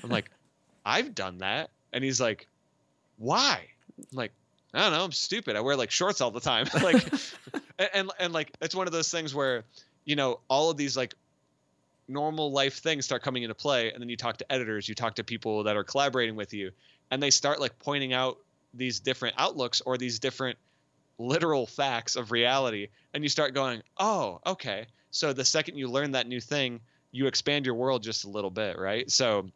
I'm 0.04 0.08
like, 0.08 0.30
I've 0.86 1.16
done 1.16 1.38
that. 1.38 1.70
And 1.92 2.04
he's 2.04 2.20
like, 2.20 2.46
Why? 3.18 3.66
I'm 3.98 4.04
like, 4.16 4.30
I 4.72 4.82
don't 4.82 4.92
know. 4.92 5.02
I'm 5.02 5.10
stupid. 5.10 5.56
I 5.56 5.60
wear 5.62 5.74
like 5.74 5.90
shorts 5.90 6.20
all 6.20 6.30
the 6.30 6.38
time. 6.38 6.68
like, 6.80 7.12
and, 7.80 7.90
and, 7.92 8.10
and 8.20 8.32
like 8.32 8.52
it's 8.60 8.72
one 8.72 8.86
of 8.86 8.92
those 8.92 9.10
things 9.10 9.34
where, 9.34 9.64
you 10.04 10.14
know, 10.14 10.38
all 10.46 10.70
of 10.70 10.76
these 10.76 10.96
like 10.96 11.16
normal 12.06 12.52
life 12.52 12.78
things 12.78 13.04
start 13.04 13.24
coming 13.24 13.42
into 13.42 13.56
play, 13.56 13.90
and 13.90 14.00
then 14.00 14.08
you 14.08 14.16
talk 14.16 14.36
to 14.36 14.52
editors, 14.52 14.88
you 14.88 14.94
talk 14.94 15.16
to 15.16 15.24
people 15.24 15.64
that 15.64 15.76
are 15.76 15.82
collaborating 15.82 16.36
with 16.36 16.54
you, 16.54 16.70
and 17.10 17.20
they 17.20 17.30
start 17.30 17.60
like 17.60 17.76
pointing 17.80 18.12
out 18.12 18.38
these 18.74 19.00
different 19.00 19.34
outlooks 19.38 19.80
or 19.80 19.98
these 19.98 20.20
different 20.20 20.56
literal 21.18 21.66
facts 21.66 22.14
of 22.14 22.30
reality, 22.30 22.90
and 23.12 23.24
you 23.24 23.28
start 23.28 23.54
going, 23.54 23.82
oh, 23.98 24.40
okay. 24.46 24.86
So 25.10 25.32
the 25.32 25.44
second 25.44 25.78
you 25.78 25.88
learn 25.88 26.12
that 26.12 26.28
new 26.28 26.40
thing, 26.40 26.78
you 27.12 27.26
expand 27.26 27.66
your 27.66 27.74
world 27.74 28.02
just 28.02 28.24
a 28.24 28.28
little 28.28 28.50
bit, 28.50 28.78
right? 28.78 29.08
So, 29.10 29.48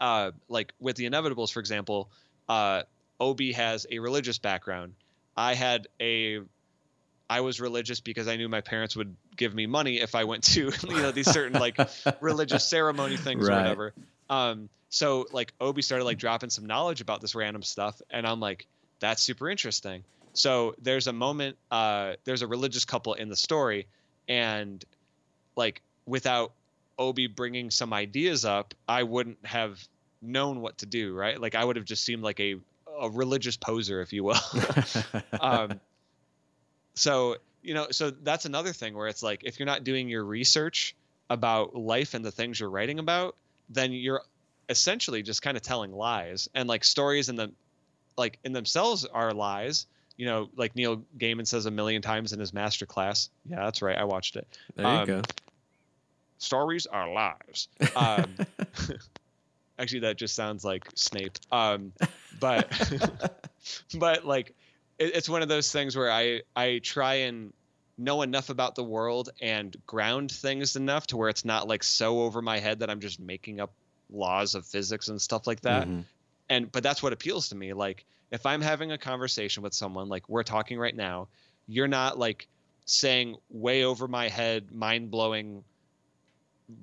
uh, 0.00 0.32
like 0.48 0.72
with 0.80 0.96
the 0.96 1.08
inevitables, 1.08 1.52
for 1.52 1.60
example, 1.60 2.10
uh, 2.48 2.82
Obi 3.18 3.52
has 3.52 3.86
a 3.90 4.00
religious 4.00 4.38
background. 4.38 4.94
I 5.36 5.54
had 5.54 5.88
a 6.00 6.40
I 7.30 7.42
was 7.42 7.60
religious 7.60 8.00
because 8.00 8.26
I 8.26 8.36
knew 8.36 8.48
my 8.48 8.60
parents 8.60 8.96
would 8.96 9.14
give 9.36 9.54
me 9.54 9.66
money 9.66 10.00
if 10.00 10.16
I 10.16 10.24
went 10.24 10.42
to 10.54 10.72
you 10.88 11.02
know 11.02 11.12
these 11.12 11.30
certain 11.30 11.58
like 11.58 11.78
religious 12.20 12.64
ceremony 12.68 13.16
things 13.16 13.46
right. 13.46 13.54
or 13.54 13.62
whatever. 13.62 13.94
Um, 14.28 14.68
so 14.88 15.26
like 15.32 15.52
Obi 15.60 15.82
started 15.82 16.04
like 16.04 16.18
dropping 16.18 16.50
some 16.50 16.66
knowledge 16.66 17.00
about 17.00 17.20
this 17.20 17.34
random 17.34 17.62
stuff, 17.62 18.02
and 18.10 18.26
I'm 18.26 18.40
like, 18.40 18.66
that's 18.98 19.22
super 19.22 19.48
interesting. 19.48 20.02
So 20.32 20.74
there's 20.80 21.06
a 21.06 21.12
moment, 21.12 21.56
uh, 21.70 22.14
there's 22.24 22.42
a 22.42 22.46
religious 22.46 22.84
couple 22.84 23.14
in 23.14 23.28
the 23.28 23.36
story, 23.36 23.86
and 24.28 24.84
like 25.56 25.82
without 26.06 26.52
Obi 27.00 27.26
bringing 27.26 27.70
some 27.70 27.92
ideas 27.92 28.44
up, 28.44 28.74
I 28.86 29.02
wouldn't 29.02 29.44
have 29.44 29.82
known 30.22 30.60
what 30.60 30.78
to 30.78 30.86
do, 30.86 31.14
right? 31.14 31.40
Like 31.40 31.54
I 31.56 31.64
would 31.64 31.76
have 31.76 31.86
just 31.86 32.04
seemed 32.04 32.22
like 32.22 32.38
a 32.38 32.56
a 33.00 33.08
religious 33.08 33.56
poser, 33.56 34.02
if 34.02 34.12
you 34.12 34.22
will. 34.22 34.36
um, 35.40 35.80
so 36.94 37.36
you 37.62 37.74
know, 37.74 37.88
so 37.90 38.10
that's 38.10 38.44
another 38.44 38.72
thing 38.72 38.94
where 38.94 39.08
it's 39.08 39.22
like 39.22 39.42
if 39.44 39.58
you're 39.58 39.66
not 39.66 39.82
doing 39.82 40.08
your 40.08 40.24
research 40.24 40.94
about 41.30 41.74
life 41.74 42.14
and 42.14 42.24
the 42.24 42.30
things 42.30 42.60
you're 42.60 42.70
writing 42.70 42.98
about, 42.98 43.36
then 43.70 43.92
you're 43.92 44.22
essentially 44.68 45.22
just 45.22 45.42
kind 45.42 45.56
of 45.56 45.62
telling 45.62 45.92
lies. 45.92 46.48
And 46.54 46.68
like 46.68 46.84
stories 46.84 47.28
in 47.30 47.36
the 47.36 47.50
like 48.18 48.38
in 48.44 48.52
themselves 48.52 49.06
are 49.06 49.32
lies. 49.32 49.86
You 50.18 50.26
know 50.26 50.50
like 50.54 50.76
neil 50.76 51.02
gaiman 51.16 51.46
says 51.46 51.64
a 51.64 51.70
million 51.70 52.02
times 52.02 52.34
in 52.34 52.40
his 52.40 52.52
master 52.52 52.84
class 52.84 53.30
yeah 53.46 53.64
that's 53.64 53.80
right 53.80 53.96
i 53.96 54.04
watched 54.04 54.36
it. 54.36 54.46
There 54.76 54.84
you 54.84 54.92
um, 54.92 55.06
go 55.06 55.22
stories 56.40 56.86
are 56.86 57.10
lies 57.12 57.68
um, 57.94 58.34
actually 59.78 60.00
that 60.00 60.16
just 60.16 60.34
sounds 60.34 60.64
like 60.64 60.84
snape 60.94 61.38
um, 61.52 61.92
but 62.40 62.68
but 63.98 64.26
like 64.26 64.54
it, 64.98 65.14
it's 65.14 65.28
one 65.28 65.42
of 65.42 65.48
those 65.48 65.72
things 65.72 65.96
where 65.96 66.10
I 66.10 66.42
I 66.56 66.80
try 66.82 67.14
and 67.14 67.52
know 67.98 68.22
enough 68.22 68.50
about 68.50 68.74
the 68.74 68.84
world 68.84 69.30
and 69.40 69.76
ground 69.86 70.30
things 70.32 70.76
enough 70.76 71.06
to 71.08 71.16
where 71.16 71.28
it's 71.28 71.44
not 71.44 71.68
like 71.68 71.82
so 71.82 72.20
over 72.20 72.40
my 72.40 72.58
head 72.58 72.80
that 72.80 72.90
I'm 72.90 73.00
just 73.00 73.20
making 73.20 73.60
up 73.60 73.72
laws 74.10 74.54
of 74.54 74.66
physics 74.66 75.08
and 75.08 75.20
stuff 75.20 75.46
like 75.46 75.60
that. 75.60 75.86
Mm-hmm. 75.86 76.00
And 76.48 76.72
but 76.72 76.82
that's 76.82 77.02
what 77.02 77.12
appeals 77.12 77.50
to 77.50 77.54
me. 77.54 77.72
Like 77.72 78.04
if 78.30 78.46
I'm 78.46 78.60
having 78.60 78.92
a 78.92 78.98
conversation 78.98 79.62
with 79.62 79.74
someone 79.74 80.08
like 80.08 80.28
we're 80.28 80.42
talking 80.42 80.78
right 80.78 80.96
now, 80.96 81.28
you're 81.68 81.88
not 81.88 82.18
like 82.18 82.48
saying 82.86 83.36
way 83.50 83.84
over 83.84 84.08
my 84.08 84.28
head 84.28 84.72
mind-blowing 84.72 85.62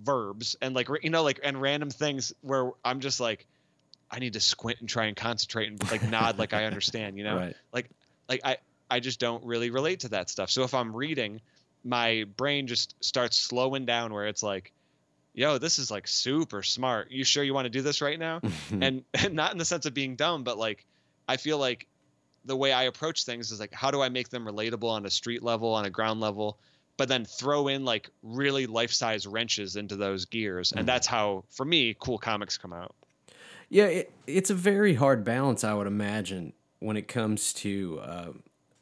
verbs 0.02 0.56
and 0.62 0.76
like 0.76 0.88
you 1.02 1.10
know 1.10 1.24
like 1.24 1.40
and 1.44 1.62
random 1.62 1.90
things 1.90 2.34
where 2.42 2.72
I'm 2.84 3.00
just 3.00 3.20
like 3.20 3.48
I 4.10 4.20
need 4.20 4.34
to 4.34 4.40
squint 4.40 4.80
and 4.80 4.90
try 4.90 5.06
and 5.06 5.16
concentrate 5.16 5.70
and 5.70 5.92
like 5.92 6.08
nod 6.10 6.38
like 6.38 6.54
I 6.54 6.66
understand, 6.66 7.18
you 7.18 7.24
know? 7.26 7.38
Right. 7.38 7.56
Like 7.72 7.90
like 8.30 8.42
I 8.44 8.58
I 8.90 9.00
just 9.00 9.20
don't 9.20 9.44
really 9.44 9.70
relate 9.70 10.02
to 10.02 10.10
that 10.10 10.30
stuff. 10.30 10.50
So 10.50 10.64
if 10.64 10.74
I'm 10.74 10.96
reading, 10.96 11.42
my 11.84 12.26
brain 12.38 12.68
just 12.68 12.96
starts 13.04 13.38
slowing 13.38 13.86
down 13.86 14.14
where 14.14 14.28
it's 14.28 14.44
like, 14.44 14.72
yo, 15.34 15.58
this 15.58 15.78
is 15.78 15.92
like 15.92 16.08
super 16.08 16.64
smart. 16.64 17.12
You 17.12 17.24
sure 17.24 17.44
you 17.44 17.54
want 17.54 17.66
to 17.66 17.70
do 17.70 17.82
this 17.82 18.02
right 18.02 18.18
now? 18.18 18.42
and, 18.72 19.04
and 19.14 19.34
not 19.34 19.52
in 19.52 19.58
the 19.58 19.66
sense 19.66 19.86
of 19.86 19.94
being 19.94 20.16
dumb, 20.16 20.44
but 20.44 20.58
like 20.58 20.86
I 21.28 21.38
feel 21.38 21.58
like 21.58 21.88
the 22.46 22.56
way 22.56 22.72
I 22.72 22.84
approach 22.84 23.26
things 23.26 23.52
is 23.52 23.60
like 23.60 23.74
how 23.74 23.92
do 23.92 24.02
I 24.02 24.10
make 24.10 24.30
them 24.30 24.46
relatable 24.46 24.90
on 24.90 25.06
a 25.06 25.10
street 25.10 25.44
level, 25.44 25.74
on 25.74 25.86
a 25.86 25.90
ground 25.90 26.22
level, 26.22 26.58
but 26.98 27.08
then 27.08 27.26
throw 27.26 27.68
in 27.68 27.86
like 27.86 28.10
really 28.24 28.66
life-size 28.66 29.26
wrenches 29.28 29.76
into 29.76 29.96
those 29.96 30.26
gears. 30.26 30.72
And 30.72 30.80
mm-hmm. 30.80 30.88
that's 30.88 31.08
how 31.08 31.44
for 31.50 31.66
me 31.66 31.96
cool 32.00 32.18
comics 32.18 32.58
come 32.58 32.74
out. 32.74 32.96
Yeah, 33.70 33.86
it, 33.86 34.12
it's 34.26 34.50
a 34.50 34.56
very 34.56 34.94
hard 34.94 35.24
balance, 35.24 35.64
I 35.64 35.74
would 35.74 35.88
imagine, 35.88 36.54
when 36.80 36.98
it 36.98 37.08
comes 37.08 37.54
to 37.54 38.00
uh, 38.02 38.28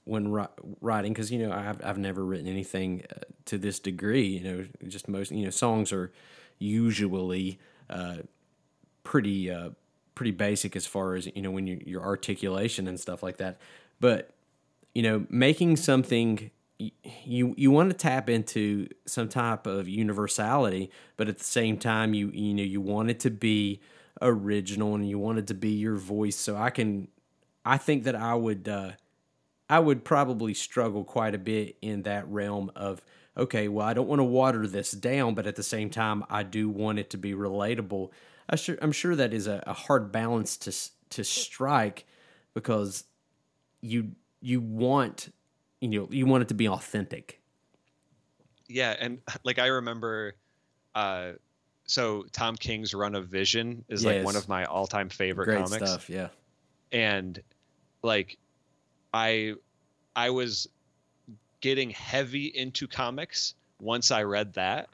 when 0.04 0.32
ri- 0.32 0.47
writing, 0.80 1.12
because 1.12 1.32
you 1.32 1.39
know 1.39 1.51
I've 1.51 1.84
I've 1.84 1.97
never 1.97 2.23
written 2.23 2.47
anything 2.47 3.04
uh, 3.12 3.21
to 3.45 3.58
this 3.58 3.80
degree. 3.80 4.28
You 4.28 4.43
know, 4.43 4.65
just 4.88 5.08
most 5.08 5.32
you 5.32 5.43
know 5.43 5.49
songs 5.49 5.91
are 5.91 6.12
usually 6.60 7.60
uh, 7.89 8.17
pretty 9.04 9.49
uh, 9.49 9.71
pretty 10.13 10.32
basic 10.32 10.75
as 10.75 10.86
far 10.86 11.15
as 11.15 11.28
you 11.36 11.41
know 11.41 11.51
when 11.51 11.65
you, 11.65 11.82
your 11.86 12.04
articulation 12.04 12.88
and 12.88 12.99
stuff 12.99 13.23
like 13.23 13.38
that. 13.38 13.58
But 13.99 14.30
you 14.93 15.01
know, 15.01 15.25
making 15.30 15.78
something 15.78 16.51
you 16.77 17.53
you 17.57 17.71
want 17.71 17.89
to 17.89 17.95
tap 17.95 18.29
into 18.29 18.88
some 19.05 19.29
type 19.29 19.65
of 19.65 19.88
universality, 19.88 20.91
but 21.17 21.29
at 21.29 21.38
the 21.38 21.43
same 21.43 21.77
time, 21.77 22.13
you 22.13 22.29
you 22.29 22.53
know 22.53 22.63
you 22.63 22.81
want 22.81 23.09
it 23.09 23.19
to 23.21 23.29
be 23.29 23.81
original 24.21 24.95
and 24.95 25.07
you 25.07 25.19
want 25.19 25.39
it 25.39 25.47
to 25.47 25.53
be 25.53 25.71
your 25.71 25.95
voice. 25.95 26.35
So 26.35 26.55
I 26.55 26.69
can, 26.69 27.07
I 27.63 27.77
think 27.77 28.03
that 28.03 28.15
I 28.15 28.35
would, 28.35 28.67
uh, 28.67 28.91
I 29.69 29.79
would 29.79 30.03
probably 30.03 30.53
struggle 30.53 31.03
quite 31.03 31.35
a 31.35 31.39
bit 31.39 31.77
in 31.81 32.03
that 32.03 32.27
realm 32.29 32.71
of, 32.75 33.03
okay, 33.35 33.67
well, 33.67 33.85
I 33.85 33.93
don't 33.93 34.07
want 34.07 34.19
to 34.19 34.25
water 34.25 34.67
this 34.67 34.91
down, 34.91 35.35
but 35.35 35.47
at 35.47 35.55
the 35.55 35.63
same 35.63 35.89
time, 35.89 36.23
I 36.29 36.43
do 36.43 36.69
want 36.69 36.99
it 36.99 37.09
to 37.11 37.17
be 37.17 37.33
relatable. 37.33 38.11
I 38.49 38.55
sure, 38.55 38.77
I'm 38.81 38.91
sure 38.91 39.15
that 39.15 39.33
is 39.33 39.47
a, 39.47 39.63
a 39.65 39.73
hard 39.73 40.11
balance 40.11 40.55
to 40.57 40.91
to 41.11 41.23
strike 41.23 42.05
because 42.53 43.05
you 43.81 44.11
you 44.41 44.61
want 44.61 45.29
you 45.91 46.02
know 46.02 46.08
you 46.12 46.26
want 46.26 46.41
it 46.41 46.48
to 46.50 46.54
be 46.54 46.67
authentic. 46.67 47.41
Yeah, 48.67 48.95
and 49.00 49.19
like 49.43 49.60
I 49.60 49.67
remember, 49.67 50.36
uh, 50.95 51.34
so 51.86 52.26
Tom 52.32 52.56
King's 52.56 52.93
run 52.93 53.15
of 53.15 53.28
Vision 53.28 53.86
is 53.89 54.04
like 54.04 54.26
one 54.26 54.36
of 54.36 54.50
my 54.50 54.65
all-time 54.65 55.10
favorite 55.10 55.45
Great 55.45 55.63
comics. 55.63 55.89
Stuff, 55.89 56.10
yeah. 56.10 56.30
And 56.91 57.41
like 58.02 58.38
I 59.13 59.54
I 60.15 60.32
was 60.32 60.67
getting 61.62 61.89
heavy 61.91 62.45
into 62.45 62.88
comics 62.88 63.56
once 63.80 64.12
I 64.12 64.24
read 64.24 64.54
that. 64.54 64.89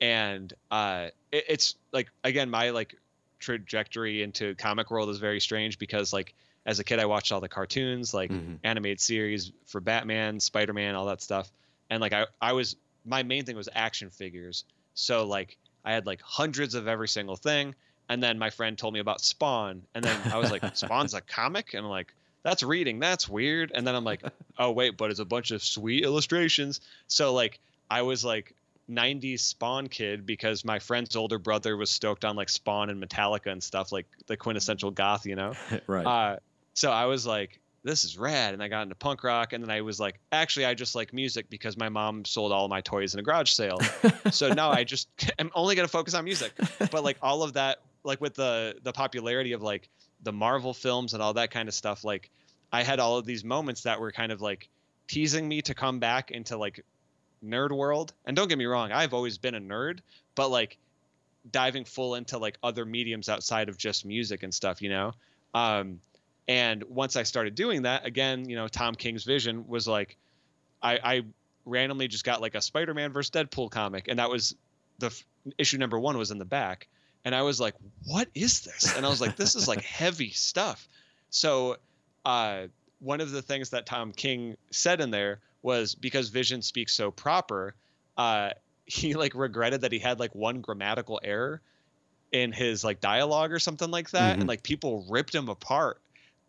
And 0.00 0.52
uh 0.70 1.08
it, 1.32 1.44
it's 1.48 1.76
like 1.92 2.08
again 2.24 2.50
my 2.50 2.70
like 2.70 2.96
trajectory 3.38 4.22
into 4.22 4.54
comic 4.56 4.90
world 4.90 5.08
is 5.08 5.18
very 5.18 5.40
strange 5.40 5.78
because 5.78 6.12
like 6.12 6.34
as 6.66 6.80
a 6.80 6.84
kid 6.84 6.98
I 6.98 7.06
watched 7.06 7.32
all 7.32 7.40
the 7.40 7.48
cartoons, 7.48 8.12
like 8.12 8.30
mm-hmm. 8.30 8.56
animated 8.64 9.00
series 9.00 9.52
for 9.66 9.80
Batman, 9.80 10.40
Spider-Man, 10.40 10.96
all 10.96 11.06
that 11.06 11.22
stuff. 11.22 11.50
And 11.88 12.00
like 12.00 12.12
I 12.12 12.26
I 12.40 12.52
was 12.52 12.76
my 13.04 13.22
main 13.22 13.44
thing 13.44 13.56
was 13.56 13.68
action 13.72 14.10
figures. 14.10 14.64
So 14.94 15.24
like 15.24 15.56
I 15.84 15.92
had 15.92 16.06
like 16.06 16.20
hundreds 16.20 16.74
of 16.74 16.88
every 16.88 17.08
single 17.08 17.36
thing. 17.36 17.74
And 18.08 18.22
then 18.22 18.38
my 18.38 18.50
friend 18.50 18.76
told 18.76 18.94
me 18.94 19.00
about 19.00 19.20
Spawn. 19.20 19.82
And 19.94 20.04
then 20.04 20.32
I 20.32 20.38
was 20.38 20.50
like, 20.50 20.62
Spawn's 20.76 21.14
a 21.14 21.20
comic? 21.20 21.74
And 21.74 21.84
I'm 21.84 21.90
like, 21.90 22.12
that's 22.42 22.62
reading. 22.62 22.98
That's 22.98 23.28
weird. 23.28 23.72
And 23.74 23.86
then 23.86 23.94
I'm 23.94 24.04
like, 24.04 24.22
oh 24.58 24.72
wait, 24.72 24.96
but 24.96 25.10
it's 25.10 25.20
a 25.20 25.24
bunch 25.24 25.52
of 25.52 25.62
sweet 25.62 26.04
illustrations. 26.04 26.80
So 27.06 27.32
like 27.32 27.60
I 27.88 28.02
was 28.02 28.24
like 28.24 28.54
90s 28.90 29.40
Spawn 29.40 29.88
kid 29.88 30.26
because 30.26 30.64
my 30.64 30.80
friend's 30.80 31.14
older 31.14 31.38
brother 31.38 31.76
was 31.76 31.90
stoked 31.90 32.24
on 32.24 32.34
like 32.34 32.48
Spawn 32.48 32.90
and 32.90 33.02
Metallica 33.02 33.52
and 33.52 33.62
stuff, 33.62 33.92
like 33.92 34.06
the 34.26 34.36
quintessential 34.36 34.90
goth, 34.90 35.26
you 35.26 35.36
know? 35.36 35.54
right. 35.86 36.06
Uh, 36.06 36.36
so 36.76 36.92
I 36.92 37.06
was 37.06 37.26
like, 37.26 37.58
this 37.84 38.04
is 38.04 38.18
rad. 38.18 38.52
And 38.52 38.62
I 38.62 38.68
got 38.68 38.82
into 38.82 38.94
punk 38.94 39.24
rock. 39.24 39.54
And 39.54 39.64
then 39.64 39.70
I 39.70 39.80
was 39.80 39.98
like, 39.98 40.20
actually, 40.30 40.66
I 40.66 40.74
just 40.74 40.94
like 40.94 41.12
music 41.14 41.48
because 41.48 41.76
my 41.76 41.88
mom 41.88 42.24
sold 42.24 42.52
all 42.52 42.68
my 42.68 42.82
toys 42.82 43.14
in 43.14 43.20
a 43.20 43.22
garage 43.22 43.50
sale. 43.50 43.80
so 44.30 44.48
now 44.52 44.70
I 44.70 44.84
just 44.84 45.08
am 45.38 45.50
only 45.54 45.74
going 45.74 45.86
to 45.86 45.90
focus 45.90 46.12
on 46.12 46.24
music. 46.24 46.52
But 46.90 47.02
like 47.02 47.16
all 47.22 47.42
of 47.42 47.54
that, 47.54 47.78
like 48.04 48.20
with 48.20 48.34
the 48.34 48.76
the 48.82 48.92
popularity 48.92 49.52
of 49.52 49.62
like 49.62 49.88
the 50.22 50.32
Marvel 50.32 50.74
films 50.74 51.14
and 51.14 51.22
all 51.22 51.32
that 51.34 51.50
kind 51.50 51.66
of 51.66 51.74
stuff, 51.74 52.04
like 52.04 52.30
I 52.72 52.82
had 52.82 53.00
all 53.00 53.16
of 53.16 53.24
these 53.24 53.42
moments 53.42 53.82
that 53.82 53.98
were 53.98 54.12
kind 54.12 54.30
of 54.30 54.42
like 54.42 54.68
teasing 55.08 55.48
me 55.48 55.62
to 55.62 55.74
come 55.74 55.98
back 55.98 56.30
into 56.30 56.58
like 56.58 56.84
nerd 57.42 57.72
world. 57.72 58.12
And 58.26 58.36
don't 58.36 58.48
get 58.48 58.58
me 58.58 58.66
wrong, 58.66 58.92
I've 58.92 59.14
always 59.14 59.38
been 59.38 59.54
a 59.54 59.60
nerd, 59.60 60.00
but 60.34 60.50
like 60.50 60.76
diving 61.50 61.86
full 61.86 62.16
into 62.16 62.36
like 62.36 62.58
other 62.62 62.84
mediums 62.84 63.30
outside 63.30 63.70
of 63.70 63.78
just 63.78 64.04
music 64.04 64.42
and 64.42 64.52
stuff, 64.52 64.82
you 64.82 64.90
know? 64.90 65.12
Um, 65.54 66.00
and 66.48 66.84
once 66.84 67.16
I 67.16 67.24
started 67.24 67.54
doing 67.54 67.82
that, 67.82 68.06
again, 68.06 68.48
you 68.48 68.56
know, 68.56 68.68
Tom 68.68 68.94
King's 68.94 69.24
vision 69.24 69.66
was 69.66 69.88
like, 69.88 70.16
I, 70.82 70.98
I 71.02 71.22
randomly 71.64 72.08
just 72.08 72.24
got 72.24 72.40
like 72.40 72.54
a 72.54 72.60
Spider-Man 72.60 73.12
versus 73.12 73.30
Deadpool 73.30 73.70
comic, 73.70 74.08
and 74.08 74.18
that 74.18 74.30
was 74.30 74.54
the 74.98 75.06
f- 75.06 75.24
issue 75.58 75.78
number 75.78 75.98
one 75.98 76.16
was 76.16 76.30
in 76.30 76.38
the 76.38 76.44
back, 76.44 76.86
and 77.24 77.34
I 77.34 77.42
was 77.42 77.60
like, 77.60 77.74
what 78.04 78.28
is 78.34 78.60
this? 78.60 78.96
And 78.96 79.04
I 79.04 79.08
was 79.08 79.20
like, 79.20 79.36
this 79.36 79.56
is 79.56 79.66
like 79.66 79.82
heavy 79.82 80.30
stuff. 80.30 80.88
So 81.30 81.76
uh, 82.24 82.68
one 83.00 83.20
of 83.20 83.32
the 83.32 83.42
things 83.42 83.70
that 83.70 83.86
Tom 83.86 84.12
King 84.12 84.56
said 84.70 85.00
in 85.00 85.10
there 85.10 85.40
was 85.62 85.96
because 85.96 86.28
Vision 86.28 86.62
speaks 86.62 86.94
so 86.94 87.10
proper, 87.10 87.74
uh, 88.16 88.50
he 88.86 89.14
like 89.14 89.34
regretted 89.34 89.80
that 89.80 89.90
he 89.90 89.98
had 89.98 90.20
like 90.20 90.32
one 90.34 90.60
grammatical 90.60 91.18
error 91.24 91.60
in 92.30 92.52
his 92.52 92.84
like 92.84 93.00
dialogue 93.00 93.52
or 93.52 93.58
something 93.58 93.90
like 93.90 94.10
that, 94.10 94.32
mm-hmm. 94.32 94.42
and 94.42 94.48
like 94.48 94.62
people 94.62 95.04
ripped 95.08 95.34
him 95.34 95.48
apart. 95.48 96.00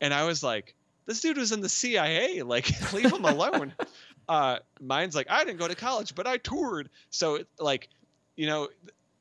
And 0.01 0.13
I 0.13 0.25
was 0.25 0.43
like, 0.43 0.75
this 1.05 1.21
dude 1.21 1.37
was 1.37 1.51
in 1.51 1.61
the 1.61 1.69
CIA, 1.69 2.43
like 2.43 2.69
leave 2.93 3.11
him 3.11 3.25
alone. 3.25 3.73
uh, 4.29 4.57
mine's 4.79 5.15
like, 5.15 5.27
I 5.29 5.43
didn't 5.43 5.59
go 5.59 5.67
to 5.67 5.75
college, 5.75 6.15
but 6.15 6.27
I 6.27 6.37
toured. 6.37 6.89
So 7.09 7.39
like, 7.59 7.89
you 8.35 8.47
know, 8.47 8.67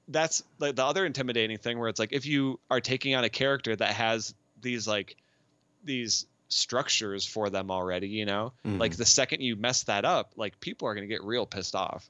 that's 0.08 0.42
like 0.58 0.76
the 0.76 0.84
other 0.84 1.04
intimidating 1.04 1.58
thing 1.58 1.78
where 1.78 1.88
it's 1.88 1.98
like 1.98 2.12
if 2.12 2.26
you 2.26 2.60
are 2.70 2.80
taking 2.80 3.14
on 3.14 3.24
a 3.24 3.28
character 3.28 3.74
that 3.74 3.94
has 3.94 4.34
these 4.60 4.86
like 4.86 5.16
these 5.84 6.26
structures 6.48 7.26
for 7.26 7.50
them 7.50 7.70
already 7.70 8.06
you 8.06 8.24
know 8.24 8.52
mm-hmm. 8.64 8.78
like 8.78 8.96
the 8.96 9.04
second 9.04 9.40
you 9.40 9.56
mess 9.56 9.82
that 9.84 10.04
up 10.04 10.32
like 10.36 10.58
people 10.60 10.86
are 10.86 10.94
going 10.94 11.06
to 11.06 11.12
get 11.12 11.24
real 11.24 11.44
pissed 11.44 11.74
off 11.74 12.08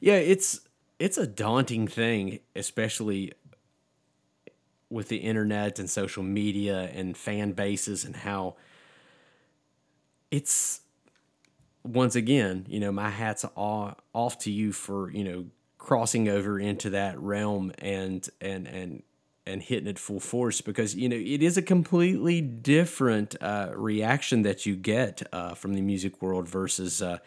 yeah 0.00 0.16
it's 0.16 0.60
it's 0.98 1.16
a 1.16 1.26
daunting 1.26 1.88
thing 1.88 2.40
especially 2.54 3.32
with 4.96 5.08
the 5.08 5.18
internet 5.18 5.78
and 5.78 5.88
social 5.88 6.22
media 6.22 6.90
and 6.94 7.16
fan 7.16 7.52
bases 7.52 8.04
and 8.04 8.16
how 8.16 8.56
it's 10.30 10.80
once 11.84 12.16
again 12.16 12.66
you 12.68 12.80
know 12.80 12.90
my 12.90 13.10
hat's 13.10 13.44
off 13.54 14.38
to 14.38 14.50
you 14.50 14.72
for 14.72 15.10
you 15.12 15.22
know 15.22 15.44
crossing 15.78 16.28
over 16.28 16.58
into 16.58 16.90
that 16.90 17.20
realm 17.20 17.70
and 17.78 18.28
and 18.40 18.66
and 18.66 19.02
and 19.46 19.62
hitting 19.62 19.86
it 19.86 19.98
full 19.98 20.18
force 20.18 20.60
because 20.60 20.96
you 20.96 21.08
know 21.08 21.16
it 21.16 21.42
is 21.42 21.56
a 21.56 21.62
completely 21.62 22.40
different 22.40 23.36
uh, 23.40 23.70
reaction 23.74 24.42
that 24.42 24.66
you 24.66 24.74
get 24.74 25.22
uh, 25.32 25.54
from 25.54 25.74
the 25.74 25.80
music 25.82 26.20
world 26.20 26.48
versus 26.48 27.00
uh, 27.00 27.18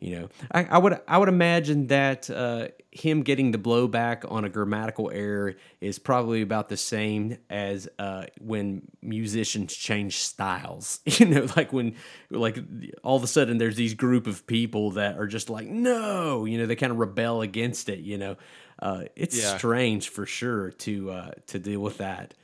you 0.00 0.18
know 0.18 0.28
I, 0.50 0.64
I, 0.64 0.78
would 0.78 1.00
I 1.08 1.18
would 1.18 1.28
imagine 1.28 1.88
that 1.88 2.30
uh, 2.30 2.68
him 2.90 3.22
getting 3.22 3.50
the 3.50 3.58
blowback 3.58 4.30
on 4.30 4.44
a 4.44 4.48
grammatical 4.48 5.10
error 5.10 5.54
is 5.80 5.98
probably 5.98 6.42
about 6.42 6.68
the 6.68 6.76
same 6.76 7.38
as 7.50 7.88
uh, 7.98 8.26
when 8.40 8.82
musicians 9.02 9.74
change 9.74 10.18
styles 10.18 11.00
you 11.04 11.26
know 11.26 11.46
like 11.56 11.72
when 11.72 11.96
like 12.30 12.58
all 13.02 13.16
of 13.16 13.22
a 13.22 13.28
sudden 13.28 13.58
there's 13.58 13.76
these 13.76 13.94
group 13.94 14.26
of 14.26 14.46
people 14.46 14.92
that 14.92 15.18
are 15.18 15.26
just 15.26 15.50
like 15.50 15.66
no 15.66 16.44
you 16.44 16.58
know 16.58 16.66
they 16.66 16.76
kind 16.76 16.92
of 16.92 16.98
rebel 16.98 17.42
against 17.42 17.88
it 17.88 18.00
you 18.00 18.18
know 18.18 18.36
uh, 18.80 19.04
it's 19.16 19.40
yeah. 19.40 19.56
strange 19.56 20.08
for 20.08 20.24
sure 20.24 20.70
to 20.70 21.10
uh, 21.10 21.30
to 21.48 21.58
deal 21.58 21.80
with 21.80 21.98
that. 21.98 22.34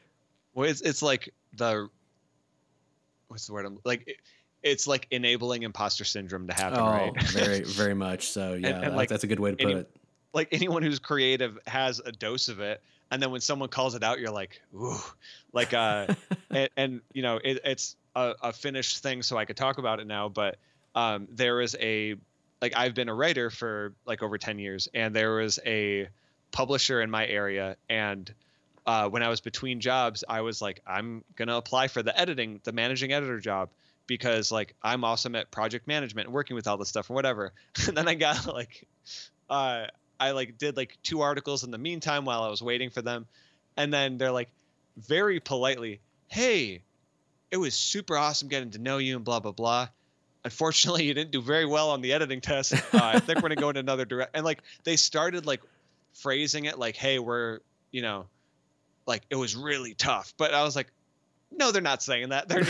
Well, 0.55 0.69
it's 0.69 0.81
it's 0.81 1.03
like 1.03 1.33
the 1.57 1.89
what's 3.29 3.47
the 3.47 3.53
word? 3.53 3.67
I'm 3.67 3.79
like. 3.85 4.05
It, 4.07 4.17
it's 4.65 4.87
like 4.87 5.07
enabling 5.11 5.63
imposter 5.63 6.05
syndrome 6.05 6.49
to 6.49 6.55
happen, 6.55 6.79
oh, 6.79 6.87
right? 6.87 7.23
very, 7.25 7.61
very 7.61 7.95
much 8.07 8.29
so. 8.29 8.55
Yeah, 8.55 8.71
and, 8.71 8.85
and 8.87 8.97
like, 8.97 9.09
that's 9.09 9.23
a 9.23 9.27
good 9.27 9.39
way 9.39 9.51
to 9.51 9.57
put 9.57 9.67
any, 9.67 9.81
it. 9.81 9.91
Like 10.33 10.49
anyone 10.51 10.83
who's 10.83 10.99
creative 10.99 11.59
has 11.67 12.01
a 12.05 12.11
dose 12.11 12.49
of 12.49 12.61
it, 12.61 12.83
and 13.11 13.23
then 13.23 13.31
when 13.31 13.43
someone 13.43 13.69
calls 13.69 13.95
it 13.95 14.03
out, 14.03 14.19
you're 14.19 14.33
like, 14.33 14.61
ooh, 14.75 14.97
like, 15.53 15.75
uh, 15.75 16.07
and, 16.51 16.71
and, 16.77 17.01
you 17.13 17.23
know, 17.23 17.39
it, 17.45 17.61
it's 17.65 17.95
a, 18.17 18.35
a, 18.43 18.53
finished 18.53 18.99
thing, 19.03 19.23
so 19.23 19.37
I 19.37 19.45
could 19.45 19.57
talk 19.57 19.79
about 19.79 20.01
it 20.01 20.07
now. 20.07 20.29
But 20.29 20.57
um, 20.95 21.29
there 21.31 21.61
is 21.61 21.77
a, 21.79 22.17
like, 22.61 22.73
I've 22.75 22.95
been 22.95 23.11
a 23.11 23.15
writer 23.15 23.51
for 23.51 23.93
like 24.07 24.23
over 24.23 24.39
ten 24.39 24.59
years, 24.59 24.89
and 24.95 25.15
there 25.15 25.35
was 25.35 25.61
a 25.65 26.09
publisher 26.51 27.03
in 27.03 27.11
my 27.11 27.27
area 27.27 27.77
and 27.89 28.33
uh, 28.87 29.09
when 29.09 29.23
I 29.23 29.29
was 29.29 29.41
between 29.41 29.81
jobs, 29.81 30.25
I 30.29 30.43
was 30.43 30.61
like, 30.61 30.83
I'm 30.87 31.25
gonna 31.37 31.57
apply 31.57 31.89
for 31.89 32.03
the 32.03 32.19
editing, 32.19 32.61
the 32.65 32.73
managing 32.73 33.13
editor 33.13 33.41
job, 33.41 33.71
because 34.07 34.53
like 34.53 34.75
I'm 34.83 35.05
awesome 35.05 35.35
at 35.35 35.51
project 35.51 35.87
management 35.87 36.27
and 36.27 36.35
working 36.35 36.57
with 36.57 36.67
all 36.67 36.77
this 36.77 36.89
stuff 36.89 37.11
or 37.11 37.15
whatever. 37.15 37.53
and 37.89 37.97
then 37.97 38.09
I 38.09 38.15
got 38.15 38.47
like, 38.53 38.87
uh, 39.49 39.87
I 40.21 40.31
like 40.31 40.59
did 40.59 40.77
like 40.77 40.97
two 41.03 41.21
articles 41.21 41.65
in 41.65 41.71
the 41.71 41.79
meantime 41.79 42.25
while 42.25 42.43
I 42.43 42.49
was 42.49 42.63
waiting 42.63 42.91
for 42.91 43.03
them, 43.03 43.27
and 43.77 43.93
then 43.93 44.19
they're 44.19 44.33
like, 44.33 44.49
very 44.97 45.41
politely, 45.41 46.01
"Hey, 46.29 46.83
it 47.51 47.57
was 47.57 47.75
super 47.75 48.17
awesome 48.17 48.49
getting 48.49 48.71
to 48.73 48.79
know 48.79 48.99
you 48.99 49.17
and 49.17 49.25
blah 49.25 49.41
blah 49.41 49.53
blah." 49.53 49.89
Unfortunately, 50.45 51.05
you 51.05 51.15
didn't 51.15 51.31
do 51.31 51.41
very 51.41 51.65
well 51.65 51.91
on 51.91 52.03
the 52.03 52.13
editing 52.13 52.41
test. 52.41 52.75
Uh, 52.95 53.13
I 53.15 53.19
think 53.19 53.39
we're 53.39 53.49
gonna 53.49 53.57
go 53.57 53.71
in 53.71 53.77
another 53.77 54.05
direction. 54.05 54.31
And 54.35 54.45
like 54.45 54.63
they 54.85 54.97
started 54.97 55.47
like 55.47 55.63
phrasing 56.13 56.67
it 56.67 56.79
like, 56.79 56.97
"Hey, 56.97 57.19
we're 57.19 57.61
you 57.91 58.03
know, 58.03 58.27
like 59.07 59.23
it 59.31 59.37
was 59.37 59.57
really 59.57 59.95
tough," 59.95 60.33
but 60.37 60.55
I 60.55 60.63
was 60.63 60.77
like, 60.77 60.93
"No, 61.51 61.73
they're 61.73 61.83
not 61.83 62.03
saying 62.03 62.29
that." 62.29 62.49
They're 62.49 62.65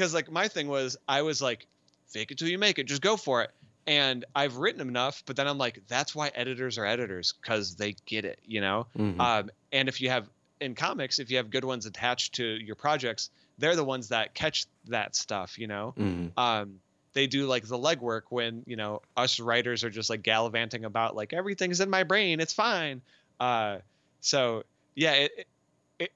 because 0.00 0.14
like 0.14 0.30
my 0.30 0.48
thing 0.48 0.66
was 0.66 0.96
I 1.06 1.20
was 1.20 1.42
like, 1.42 1.66
"Fake 2.06 2.30
it 2.30 2.38
till 2.38 2.48
you 2.48 2.58
make 2.58 2.78
it, 2.78 2.84
just 2.84 3.02
go 3.02 3.18
for 3.18 3.42
it." 3.42 3.50
And 3.86 4.24
I've 4.34 4.56
written 4.56 4.80
enough, 4.80 5.22
but 5.26 5.36
then 5.36 5.46
I'm 5.46 5.58
like, 5.58 5.82
that's 5.88 6.14
why 6.14 6.30
editors 6.34 6.78
are 6.78 6.86
editors 6.86 7.34
because 7.34 7.76
they 7.76 7.96
get 8.06 8.24
it, 8.24 8.38
you 8.46 8.62
know. 8.62 8.86
Mm-hmm. 8.96 9.20
Um, 9.20 9.50
and 9.72 9.88
if 9.88 10.00
you 10.00 10.08
have 10.08 10.28
in 10.60 10.74
comics, 10.74 11.18
if 11.18 11.30
you 11.30 11.36
have 11.36 11.50
good 11.50 11.64
ones 11.64 11.84
attached 11.84 12.36
to 12.36 12.44
your 12.44 12.76
projects, 12.76 13.28
they're 13.58 13.76
the 13.76 13.84
ones 13.84 14.08
that 14.08 14.32
catch 14.32 14.66
that 14.88 15.14
stuff, 15.14 15.58
you 15.58 15.66
know. 15.66 15.92
Mm-hmm. 15.98 16.38
Um, 16.38 16.80
they 17.12 17.26
do 17.26 17.46
like 17.46 17.66
the 17.66 17.78
legwork 17.78 18.22
when 18.30 18.62
you 18.66 18.76
know 18.76 19.02
us 19.18 19.38
writers 19.38 19.84
are 19.84 19.90
just 19.90 20.08
like 20.08 20.22
gallivanting 20.22 20.86
about 20.86 21.14
like 21.14 21.34
everything's 21.34 21.80
in 21.80 21.90
my 21.90 22.04
brain 22.04 22.38
it's 22.38 22.52
fine 22.52 23.02
uh 23.40 23.78
so 24.20 24.62
yeah, 24.94 25.12
it, 25.12 25.32
it, 25.38 25.46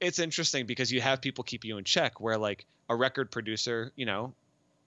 it's 0.00 0.18
interesting 0.18 0.66
because 0.66 0.90
you 0.90 1.00
have 1.00 1.20
people 1.20 1.44
keep 1.44 1.64
you 1.64 1.78
in 1.78 1.84
check. 1.84 2.20
Where 2.20 2.38
like 2.38 2.66
a 2.88 2.96
record 2.96 3.30
producer, 3.30 3.92
you 3.96 4.06
know, 4.06 4.34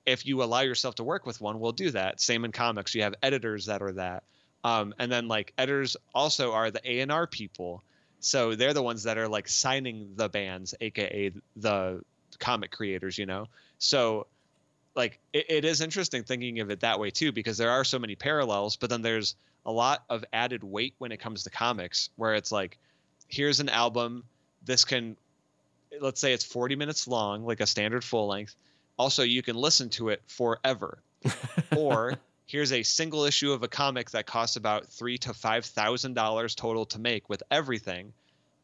if 0.06 0.26
you 0.26 0.44
allow 0.44 0.62
yourself 0.62 0.96
to 0.96 1.04
work 1.04 1.26
with 1.26 1.40
one, 1.42 1.60
will 1.60 1.72
do 1.72 1.92
that. 1.92 2.22
Same 2.22 2.46
in 2.46 2.52
comics, 2.52 2.96
you 2.96 3.04
have 3.04 3.16
editors 3.22 3.66
that 3.68 3.82
are 3.82 3.94
that, 3.94 4.24
um, 4.64 4.94
and 5.00 5.12
then 5.12 5.28
like 5.28 5.54
editors 5.58 5.98
also 6.14 6.54
are 6.54 6.72
the 6.72 6.82
A 6.90 7.02
and 7.02 7.12
R 7.12 7.28
people. 7.28 7.84
So 8.20 8.56
they're 8.56 8.74
the 8.74 8.84
ones 8.84 9.04
that 9.04 9.18
are 9.18 9.28
like 9.28 9.48
signing 9.48 10.14
the 10.16 10.28
bands, 10.28 10.74
aka 10.82 11.32
the 11.56 12.02
comic 12.40 12.72
creators, 12.72 13.18
you 13.18 13.26
know. 13.26 13.48
So 13.78 14.28
like 14.96 15.20
it, 15.34 15.46
it 15.50 15.66
is 15.66 15.82
interesting 15.82 16.24
thinking 16.24 16.60
of 16.60 16.72
it 16.72 16.80
that 16.80 17.00
way 17.00 17.12
too, 17.12 17.32
because 17.32 17.58
there 17.58 17.70
are 17.70 17.84
so 17.84 18.00
many 18.00 18.16
parallels, 18.16 18.76
but 18.76 18.90
then 18.90 19.04
there's 19.04 19.36
a 19.66 19.72
lot 19.72 20.04
of 20.10 20.26
added 20.34 20.64
weight 20.64 20.96
when 20.98 21.12
it 21.12 21.20
comes 21.20 21.44
to 21.44 21.50
comics, 21.50 22.10
where 22.16 22.34
it's 22.34 22.52
like, 22.52 22.78
here's 23.28 23.60
an 23.60 23.70
album, 23.70 24.24
this 24.68 24.86
can 24.86 25.18
let's 26.02 26.22
say 26.22 26.34
it's 26.34 26.44
40 26.44 26.76
minutes 26.76 27.08
long, 27.08 27.46
like 27.46 27.62
a 27.62 27.66
standard 27.66 28.04
full 28.04 28.28
length. 28.28 28.56
Also, 29.00 29.24
you 29.24 29.42
can 29.42 29.56
listen 29.56 29.90
to 29.90 30.10
it 30.10 30.22
forever. 30.28 31.00
or 31.78 32.16
here's 32.46 32.72
a 32.72 32.84
single 32.84 33.24
issue 33.24 33.52
of 33.52 33.64
a 33.64 33.68
comic 33.68 34.12
that 34.12 34.26
costs 34.26 34.56
about 34.56 34.88
three 34.88 35.18
to 35.20 35.34
five 35.34 35.66
thousand 35.66 36.14
dollars 36.14 36.56
total 36.56 36.86
to 36.86 37.00
make 37.00 37.30
with 37.30 37.42
everything. 37.50 38.14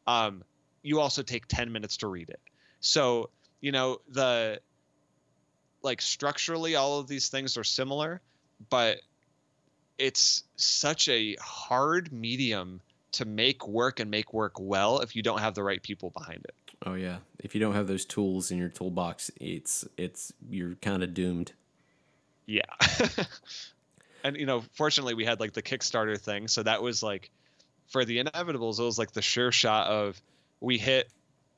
Um, 0.05 0.43
you 0.81 0.99
also 0.99 1.23
take 1.23 1.47
10 1.47 1.71
minutes 1.71 1.97
to 1.97 2.07
read 2.07 2.29
it. 2.29 2.39
So, 2.81 3.29
you 3.61 3.71
know, 3.71 4.01
the 4.09 4.59
like 5.81 6.01
structurally 6.01 6.75
all 6.75 6.99
of 6.99 7.07
these 7.07 7.29
things 7.29 7.57
are 7.57 7.63
similar, 7.63 8.21
but 8.69 8.99
it's 9.97 10.43
such 10.55 11.07
a 11.09 11.35
hard 11.41 12.11
medium 12.11 12.81
to 13.13 13.25
make 13.25 13.67
work 13.67 13.99
and 13.99 14.11
make 14.11 14.33
work 14.33 14.53
well 14.59 14.99
if 14.99 15.15
you 15.15 15.23
don't 15.23 15.39
have 15.39 15.55
the 15.55 15.63
right 15.63 15.81
people 15.81 16.09
behind 16.09 16.43
it. 16.45 16.55
Oh 16.85 16.95
yeah, 16.95 17.17
if 17.39 17.55
you 17.55 17.61
don't 17.61 17.73
have 17.73 17.87
those 17.87 18.05
tools 18.05 18.51
in 18.51 18.57
your 18.57 18.69
toolbox, 18.69 19.31
it's 19.39 19.85
it's 19.97 20.33
you're 20.49 20.75
kind 20.75 21.03
of 21.03 21.13
doomed. 21.13 21.53
Yeah. 22.45 22.61
and 24.23 24.35
you 24.35 24.45
know, 24.45 24.63
fortunately 24.73 25.13
we 25.13 25.25
had 25.25 25.39
like 25.39 25.53
the 25.53 25.61
Kickstarter 25.61 26.19
thing, 26.19 26.47
so 26.47 26.63
that 26.63 26.83
was 26.83 27.01
like 27.01 27.29
for 27.87 28.05
the 28.05 28.23
inevitables 28.23 28.79
it 28.79 28.83
was 28.83 28.97
like 28.97 29.11
the 29.11 29.21
sure 29.21 29.51
shot 29.51 29.87
of 29.87 30.21
we 30.59 30.77
hit 30.77 31.09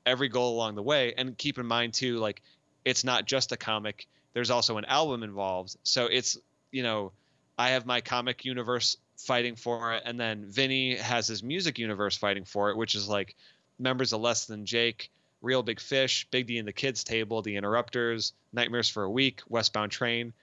every 0.06 0.30
goal 0.30 0.56
along 0.56 0.76
the 0.76 0.84
way 0.84 1.13
and 1.18 1.38
keep 1.38 1.58
in 1.58 1.65
mind 1.65 1.94
too 1.94 2.18
like 2.18 2.41
it's 2.86 3.04
not 3.04 3.26
just 3.26 3.52
a 3.52 3.58
comic, 3.58 4.08
there's 4.34 4.52
also 4.52 4.78
an 4.78 4.86
album 4.86 5.24
involved. 5.24 5.76
So 5.84 6.06
it's, 6.06 6.38
you 6.72 6.84
know, 6.84 7.12
I 7.58 7.70
have 7.70 7.86
my 7.86 8.02
comic 8.02 8.46
universe 8.46 8.96
fighting 9.17 9.56
for 9.56 9.93
it, 9.93 10.04
and 10.06 10.19
then 10.19 10.45
Vinny 10.45 10.95
has 10.95 11.28
his 11.28 11.43
music 11.43 11.80
universe 11.80 12.17
fighting 12.17 12.45
for 12.45 12.69
it, 12.69 12.78
which 12.78 12.95
is 12.95 13.08
like 13.08 13.36
members 13.80 14.13
of 14.13 14.21
Less 14.21 14.45
Than 14.45 14.65
Jake, 14.65 15.12
Real 15.41 15.63
Big 15.63 15.80
Fish, 15.80 16.28
Big 16.32 16.47
D 16.47 16.58
and 16.58 16.67
the 16.67 16.73
Kids 16.73 17.04
Table, 17.04 17.41
The 17.41 17.56
Interrupters, 17.56 18.34
Nightmares 18.54 18.89
for 18.89 19.04
a 19.04 19.10
Week, 19.10 19.41
Westbound 19.47 19.91
Train. 19.91 20.34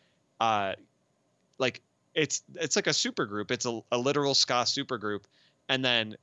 Uh, 0.40 0.74
like 1.58 1.80
it's 2.14 2.42
it's 2.54 2.76
like 2.76 2.86
a 2.86 2.92
super 2.92 3.26
group. 3.26 3.50
It's 3.50 3.66
a, 3.66 3.80
a 3.90 3.98
literal 3.98 4.34
ska 4.34 4.66
super 4.66 4.98
group, 4.98 5.26
and 5.68 5.84
then 5.84 6.16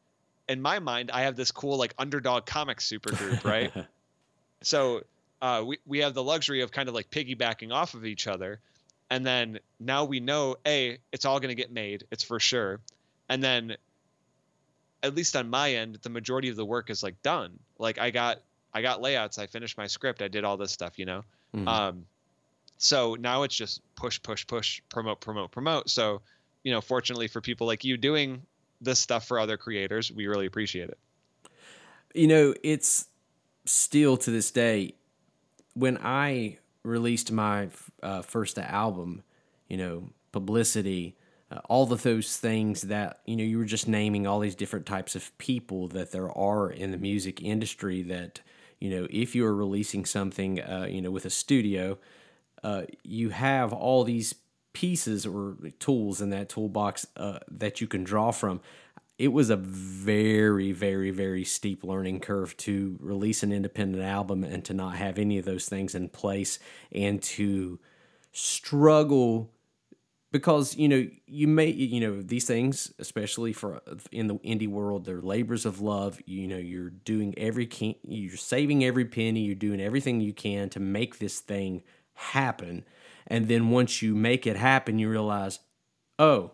in 0.47 0.61
my 0.61 0.79
mind, 0.79 1.11
I 1.11 1.21
have 1.21 1.35
this 1.35 1.51
cool 1.51 1.77
like 1.77 1.93
underdog 1.97 2.45
comic 2.45 2.81
super 2.81 3.11
group, 3.11 3.43
right? 3.43 3.71
so 4.61 5.01
uh, 5.41 5.63
we 5.65 5.79
we 5.85 5.99
have 5.99 6.13
the 6.13 6.23
luxury 6.23 6.61
of 6.61 6.71
kind 6.71 6.89
of 6.89 6.95
like 6.95 7.09
piggybacking 7.09 7.71
off 7.71 7.93
of 7.93 8.05
each 8.05 8.27
other 8.27 8.59
and 9.09 9.25
then 9.25 9.59
now 9.79 10.05
we 10.05 10.19
know 10.19 10.55
a 10.65 10.97
it's 11.11 11.25
all 11.25 11.39
going 11.39 11.49
to 11.49 11.55
get 11.55 11.71
made 11.71 12.05
it's 12.11 12.23
for 12.23 12.39
sure. 12.39 12.79
And 13.27 13.43
then 13.43 13.77
at 15.01 15.15
least 15.15 15.35
on 15.35 15.49
my 15.49 15.73
end 15.73 15.99
the 16.01 16.09
majority 16.09 16.49
of 16.49 16.55
the 16.55 16.65
work 16.65 16.89
is 16.89 17.03
like 17.03 17.21
done. 17.21 17.59
Like 17.77 17.99
i 17.99 18.11
got 18.11 18.41
i 18.73 18.81
got 18.81 19.01
layouts 19.01 19.39
i 19.39 19.47
finished 19.47 19.77
my 19.77 19.87
script 19.87 20.21
i 20.21 20.27
did 20.27 20.43
all 20.43 20.57
this 20.57 20.71
stuff 20.71 20.99
you 20.99 21.05
know? 21.05 21.23
Mm-hmm. 21.55 21.67
um 21.67 22.05
so 22.77 23.15
now 23.19 23.43
it's 23.43 23.55
just 23.55 23.81
push 23.95 24.21
push 24.21 24.45
push 24.47 24.81
promote 24.89 25.19
promote 25.19 25.51
promote. 25.51 25.89
So 25.89 26.21
you 26.63 26.71
know 26.71 26.81
fortunately 26.81 27.27
for 27.27 27.41
people 27.41 27.67
like 27.67 27.83
you 27.83 27.97
doing 27.97 28.41
this 28.81 28.99
stuff 28.99 29.27
for 29.27 29.39
other 29.39 29.57
creators 29.57 30.11
we 30.11 30.27
really 30.27 30.45
appreciate 30.45 30.89
it. 30.89 30.97
You 32.13 32.27
know 32.27 32.53
it's 32.63 33.07
still 33.65 34.17
to 34.17 34.31
this 34.31 34.49
day 34.49 34.95
when 35.75 35.97
i 36.01 36.57
released 36.83 37.31
my 37.31 37.69
uh, 38.01 38.21
first 38.21 38.57
album, 38.57 39.23
you 39.67 39.77
know, 39.77 40.09
publicity, 40.31 41.17
uh, 41.51 41.59
all 41.67 41.91
of 41.91 42.03
those 42.03 42.37
things 42.37 42.83
that, 42.83 43.19
you 43.25 43.35
know, 43.35 43.43
you 43.43 43.57
were 43.57 43.65
just 43.65 43.87
naming 43.87 44.27
all 44.27 44.39
these 44.39 44.55
different 44.55 44.85
types 44.85 45.15
of 45.15 45.35
people 45.37 45.87
that 45.89 46.11
there 46.11 46.31
are 46.37 46.69
in 46.69 46.91
the 46.91 46.97
music 46.97 47.41
industry 47.41 48.01
that, 48.03 48.41
you 48.79 48.89
know, 48.89 49.07
if 49.09 49.35
you 49.35 49.45
are 49.45 49.55
releasing 49.55 50.05
something, 50.05 50.61
uh, 50.61 50.87
you 50.89 51.01
know, 51.01 51.11
with 51.11 51.25
a 51.25 51.29
studio, 51.29 51.97
uh, 52.63 52.83
you 53.03 53.29
have 53.29 53.73
all 53.73 54.03
these 54.03 54.35
pieces 54.73 55.25
or 55.25 55.57
tools 55.79 56.21
in 56.21 56.29
that 56.29 56.49
toolbox 56.49 57.07
uh, 57.17 57.39
that 57.49 57.81
you 57.81 57.87
can 57.87 58.03
draw 58.03 58.31
from 58.31 58.61
it 59.19 59.33
was 59.33 59.49
a 59.49 59.57
very, 59.57 60.71
very, 60.71 61.11
very 61.11 61.43
steep 61.43 61.83
learning 61.83 62.21
curve 62.21 62.55
to 62.55 62.97
release 63.01 63.43
an 63.43 63.51
independent 63.51 64.01
album 64.01 64.45
and 64.45 64.63
to 64.63 64.73
not 64.73 64.95
have 64.95 65.19
any 65.19 65.37
of 65.37 65.43
those 65.43 65.67
things 65.67 65.93
in 65.93 66.07
place 66.07 66.57
and 66.93 67.21
to 67.21 67.79
struggle 68.31 69.51
because 70.31 70.77
you 70.77 70.87
know 70.87 71.05
you 71.25 71.47
may 71.47 71.67
you 71.67 71.99
know 71.99 72.21
these 72.21 72.45
things 72.45 72.93
especially 72.99 73.51
for 73.51 73.81
in 74.11 74.27
the 74.27 74.35
indie 74.35 74.67
world 74.67 75.03
they're 75.03 75.21
labors 75.21 75.65
of 75.65 75.81
love. 75.81 76.21
You 76.25 76.47
know 76.47 76.57
you're 76.57 76.91
doing 76.91 77.33
every 77.37 77.65
can 77.65 77.95
you're 78.03 78.37
saving 78.37 78.85
every 78.85 79.05
penny 79.05 79.41
you're 79.41 79.55
doing 79.55 79.81
everything 79.81 80.21
you 80.21 80.33
can 80.33 80.69
to 80.69 80.79
make 80.79 81.19
this 81.19 81.39
thing 81.39 81.83
happen. 82.13 82.85
And 83.27 83.47
then 83.47 83.69
once 83.69 84.01
you 84.01 84.15
make 84.15 84.47
it 84.47 84.55
happen 84.55 84.97
you 84.97 85.09
realize 85.09 85.59
oh 86.19 86.51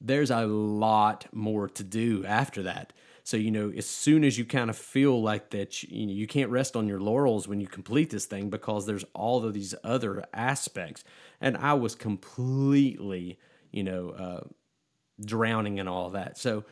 there's 0.00 0.30
a 0.30 0.46
lot 0.46 1.26
more 1.32 1.68
to 1.68 1.84
do 1.84 2.24
after 2.24 2.62
that. 2.62 2.92
So, 3.24 3.36
you 3.36 3.50
know, 3.50 3.70
as 3.76 3.84
soon 3.84 4.24
as 4.24 4.38
you 4.38 4.46
kind 4.46 4.70
of 4.70 4.76
feel 4.76 5.20
like 5.20 5.50
that, 5.50 5.82
you 5.82 6.06
know, 6.06 6.12
you 6.12 6.26
can't 6.26 6.50
rest 6.50 6.76
on 6.76 6.88
your 6.88 7.00
laurels 7.00 7.46
when 7.46 7.60
you 7.60 7.66
complete 7.66 8.08
this 8.08 8.24
thing 8.24 8.48
because 8.48 8.86
there's 8.86 9.04
all 9.12 9.44
of 9.44 9.52
these 9.52 9.74
other 9.84 10.24
aspects. 10.32 11.04
And 11.40 11.56
I 11.56 11.74
was 11.74 11.94
completely, 11.94 13.38
you 13.70 13.84
know, 13.84 14.10
uh, 14.10 14.40
drowning 15.22 15.76
in 15.76 15.88
all 15.88 16.08
that. 16.10 16.38
So, 16.38 16.64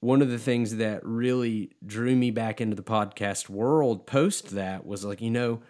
one 0.00 0.20
of 0.20 0.30
the 0.30 0.38
things 0.38 0.76
that 0.76 1.04
really 1.04 1.70
drew 1.86 2.16
me 2.16 2.30
back 2.32 2.60
into 2.60 2.74
the 2.74 2.82
podcast 2.82 3.48
world 3.48 4.04
post 4.06 4.50
that 4.50 4.84
was 4.84 5.04
like, 5.04 5.20
you 5.20 5.30
know, 5.30 5.60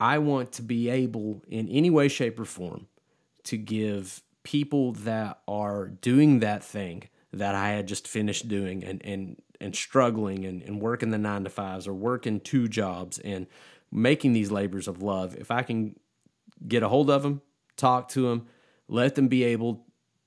I 0.00 0.18
want 0.18 0.52
to 0.52 0.62
be 0.62 0.90
able 0.90 1.42
in 1.48 1.68
any 1.68 1.88
way, 1.88 2.08
shape, 2.08 2.38
or 2.38 2.44
form 2.44 2.88
to 3.44 3.56
give 3.56 4.22
people 4.42 4.92
that 4.92 5.40
are 5.46 5.88
doing 5.88 6.40
that 6.40 6.64
thing 6.64 7.04
that 7.32 7.54
I 7.54 7.70
had 7.70 7.86
just 7.86 8.08
finished 8.08 8.48
doing 8.48 8.84
and 8.84 9.04
and 9.04 9.40
and 9.60 9.74
struggling 9.74 10.44
and, 10.44 10.62
and 10.62 10.80
working 10.80 11.10
the 11.10 11.18
nine 11.18 11.44
to 11.44 11.50
fives 11.50 11.86
or 11.86 11.94
working 11.94 12.40
two 12.40 12.68
jobs 12.68 13.18
and 13.18 13.46
making 13.90 14.32
these 14.32 14.50
labors 14.50 14.86
of 14.86 15.02
love, 15.02 15.34
if 15.36 15.50
I 15.50 15.62
can 15.62 15.98
get 16.66 16.82
a 16.82 16.88
hold 16.88 17.10
of 17.10 17.22
them, 17.22 17.42
talk 17.76 18.08
to 18.10 18.28
them, 18.28 18.46
let 18.86 19.14
them 19.14 19.28
be 19.28 19.44
able 19.44 19.86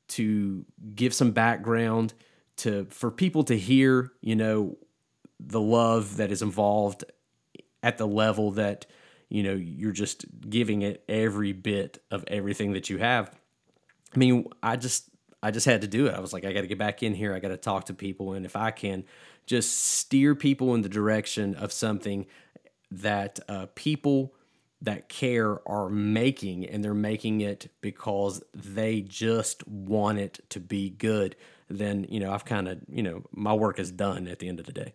to 0.10 0.66
give 0.94 1.14
some 1.14 1.32
background 1.32 2.14
to 2.58 2.86
for 2.90 3.10
people 3.10 3.44
to 3.46 3.58
hear, 3.58 4.12
you 4.22 4.36
know, 4.36 4.78
the 5.40 5.62
love 5.62 6.18
that 6.18 6.32
is 6.32 6.42
involved 6.42 7.06
at 7.82 7.98
the 7.98 8.08
level 8.08 8.52
that 8.52 8.86
you 9.30 9.42
know 9.42 9.54
you're 9.54 9.92
just 9.92 10.26
giving 10.50 10.82
it 10.82 11.04
every 11.10 11.54
bit 11.54 12.04
of 12.12 12.24
everything 12.28 12.74
that 12.74 12.90
you 12.90 12.98
have 12.98 13.32
I 14.14 14.18
mean, 14.18 14.48
I 14.62 14.76
just 14.76 15.10
I 15.44 15.52
just 15.52 15.66
had 15.66 15.82
to 15.82 15.88
do 15.88 16.08
it. 16.08 16.14
I 16.14 16.20
was 16.20 16.34
like, 16.34 16.46
I 16.46 16.54
got 16.54 16.62
to 16.62 16.68
get 16.68 16.78
back 16.78 17.02
in 17.02 17.16
here. 17.16 17.34
I 17.34 17.40
got 17.40 17.50
to 17.50 17.58
talk 17.58 17.86
to 17.86 17.94
people, 17.94 18.34
and 18.34 18.46
if 18.46 18.56
I 18.56 18.72
can 18.72 19.06
just 19.46 19.78
steer 19.78 20.36
people 20.36 20.76
in 20.76 20.82
the 20.82 20.90
direction 20.90 21.56
of 21.56 21.72
something 21.72 22.28
that 22.92 23.40
uh, 23.50 23.68
people 23.74 24.34
that 24.82 25.10
care 25.10 25.68
are 25.68 25.90
making, 25.90 26.66
and 26.66 26.84
they're 26.84 26.94
making 26.94 27.42
it 27.42 27.72
because 27.82 28.42
they 28.54 29.02
just 29.02 29.68
want 29.68 30.20
it 30.20 30.40
to 30.50 30.60
be 30.60 30.90
good, 30.90 31.36
then 31.70 32.06
you 32.10 32.20
know 32.20 32.32
I've 32.32 32.46
kind 32.46 32.68
of 32.68 32.80
you 32.88 33.04
know 33.04 33.24
my 33.32 33.54
work 33.54 33.80
is 33.80 33.92
done 33.92 34.28
at 34.28 34.40
the 34.40 34.48
end 34.48 34.60
of 34.60 34.66
the 34.66 34.74
day. 34.74 34.94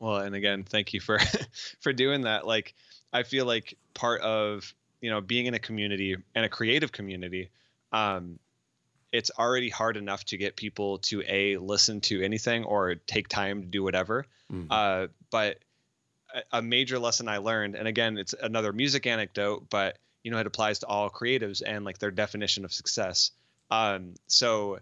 Well, 0.00 0.18
and 0.18 0.34
again, 0.34 0.64
thank 0.64 0.92
you 0.92 1.00
for 1.00 1.18
for 1.80 1.92
doing 1.92 2.22
that. 2.22 2.46
Like, 2.46 2.74
I 3.12 3.22
feel 3.22 3.46
like 3.46 3.76
part 3.94 4.20
of 4.22 4.72
you 5.00 5.10
know 5.10 5.20
being 5.20 5.46
in 5.46 5.54
a 5.54 5.58
community 5.58 6.16
and 6.34 6.44
a 6.44 6.48
creative 6.48 6.92
community 6.92 7.50
um, 7.92 8.38
it's 9.12 9.30
already 9.38 9.70
hard 9.70 9.96
enough 9.96 10.24
to 10.26 10.36
get 10.36 10.54
people 10.56 10.98
to 10.98 11.22
a 11.26 11.56
listen 11.56 12.00
to 12.02 12.22
anything 12.22 12.64
or 12.64 12.94
take 12.94 13.28
time 13.28 13.62
to 13.62 13.66
do 13.66 13.82
whatever. 13.82 14.26
Mm-hmm. 14.52 14.66
Uh, 14.70 15.06
but 15.30 15.58
a, 16.34 16.58
a 16.58 16.62
major 16.62 16.98
lesson 16.98 17.28
I 17.28 17.38
learned, 17.38 17.74
and 17.74 17.88
again, 17.88 18.18
it's 18.18 18.34
another 18.40 18.72
music 18.72 19.06
anecdote, 19.06 19.66
but 19.70 19.98
you 20.22 20.30
know, 20.30 20.38
it 20.38 20.46
applies 20.46 20.80
to 20.80 20.86
all 20.86 21.08
creatives 21.08 21.62
and 21.64 21.84
like 21.84 21.98
their 21.98 22.10
definition 22.10 22.64
of 22.64 22.72
success. 22.72 23.30
Um, 23.70 24.14
so 24.26 24.80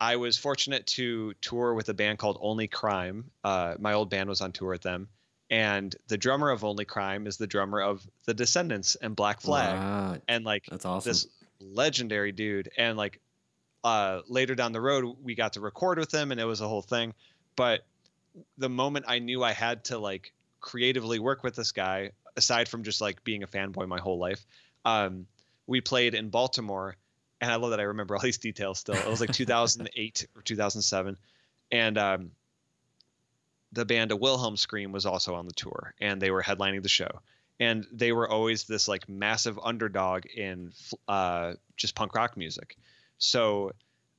I 0.00 0.16
was 0.16 0.36
fortunate 0.36 0.86
to 0.88 1.34
tour 1.40 1.74
with 1.74 1.88
a 1.90 1.94
band 1.94 2.18
called 2.18 2.38
Only 2.40 2.66
Crime. 2.66 3.30
Uh, 3.44 3.74
my 3.78 3.92
old 3.92 4.10
band 4.10 4.28
was 4.28 4.40
on 4.40 4.50
tour 4.52 4.70
with 4.70 4.82
them, 4.82 5.08
and 5.50 5.94
the 6.08 6.16
drummer 6.18 6.50
of 6.50 6.64
Only 6.64 6.84
Crime 6.86 7.26
is 7.28 7.36
the 7.36 7.46
drummer 7.46 7.80
of 7.80 8.04
The 8.24 8.34
Descendents 8.34 8.96
and 8.96 9.14
Black 9.14 9.40
Flag, 9.40 9.78
Right. 9.78 10.20
and 10.26 10.44
like 10.44 10.64
That's 10.68 10.84
awesome. 10.84 11.10
this 11.10 11.26
legendary 11.60 12.32
dude. 12.32 12.70
And 12.76 12.96
like 12.96 13.20
uh, 13.84 14.20
later 14.28 14.54
down 14.54 14.72
the 14.72 14.80
road, 14.80 15.16
we 15.22 15.34
got 15.34 15.54
to 15.54 15.60
record 15.60 15.98
with 15.98 16.12
him, 16.12 16.32
and 16.32 16.40
it 16.40 16.44
was 16.44 16.60
a 16.60 16.68
whole 16.68 16.82
thing. 16.82 17.14
But 17.56 17.84
the 18.56 18.68
moment 18.68 19.06
I 19.08 19.18
knew 19.18 19.42
I 19.42 19.52
had 19.52 19.84
to 19.86 19.98
like 19.98 20.32
creatively 20.60 21.18
work 21.18 21.42
with 21.42 21.54
this 21.54 21.72
guy, 21.72 22.12
aside 22.36 22.68
from 22.68 22.82
just 22.82 23.00
like 23.00 23.24
being 23.24 23.42
a 23.42 23.46
fanboy 23.46 23.86
my 23.88 23.98
whole 23.98 24.18
life, 24.18 24.44
um, 24.84 25.26
we 25.66 25.80
played 25.80 26.14
in 26.14 26.30
Baltimore, 26.30 26.96
and 27.40 27.50
I 27.50 27.56
love 27.56 27.70
that 27.70 27.80
I 27.80 27.84
remember 27.84 28.16
all 28.16 28.22
these 28.22 28.38
details 28.38 28.78
still. 28.78 28.94
It 28.94 29.08
was 29.08 29.20
like 29.20 29.32
2008 29.32 30.26
or 30.36 30.42
2007, 30.42 31.16
and 31.70 31.98
um, 31.98 32.30
the 33.72 33.84
band 33.84 34.12
A 34.12 34.16
Wilhelm 34.16 34.56
Scream 34.56 34.92
was 34.92 35.06
also 35.06 35.34
on 35.34 35.46
the 35.46 35.52
tour, 35.52 35.94
and 36.00 36.20
they 36.20 36.30
were 36.30 36.42
headlining 36.42 36.82
the 36.82 36.88
show. 36.88 37.20
And 37.60 37.86
they 37.92 38.12
were 38.12 38.28
always 38.28 38.64
this 38.64 38.86
like 38.88 39.08
massive 39.08 39.58
underdog 39.62 40.26
in 40.26 40.72
uh, 41.08 41.54
just 41.76 41.94
punk 41.94 42.14
rock 42.14 42.36
music. 42.36 42.76
So 43.18 43.72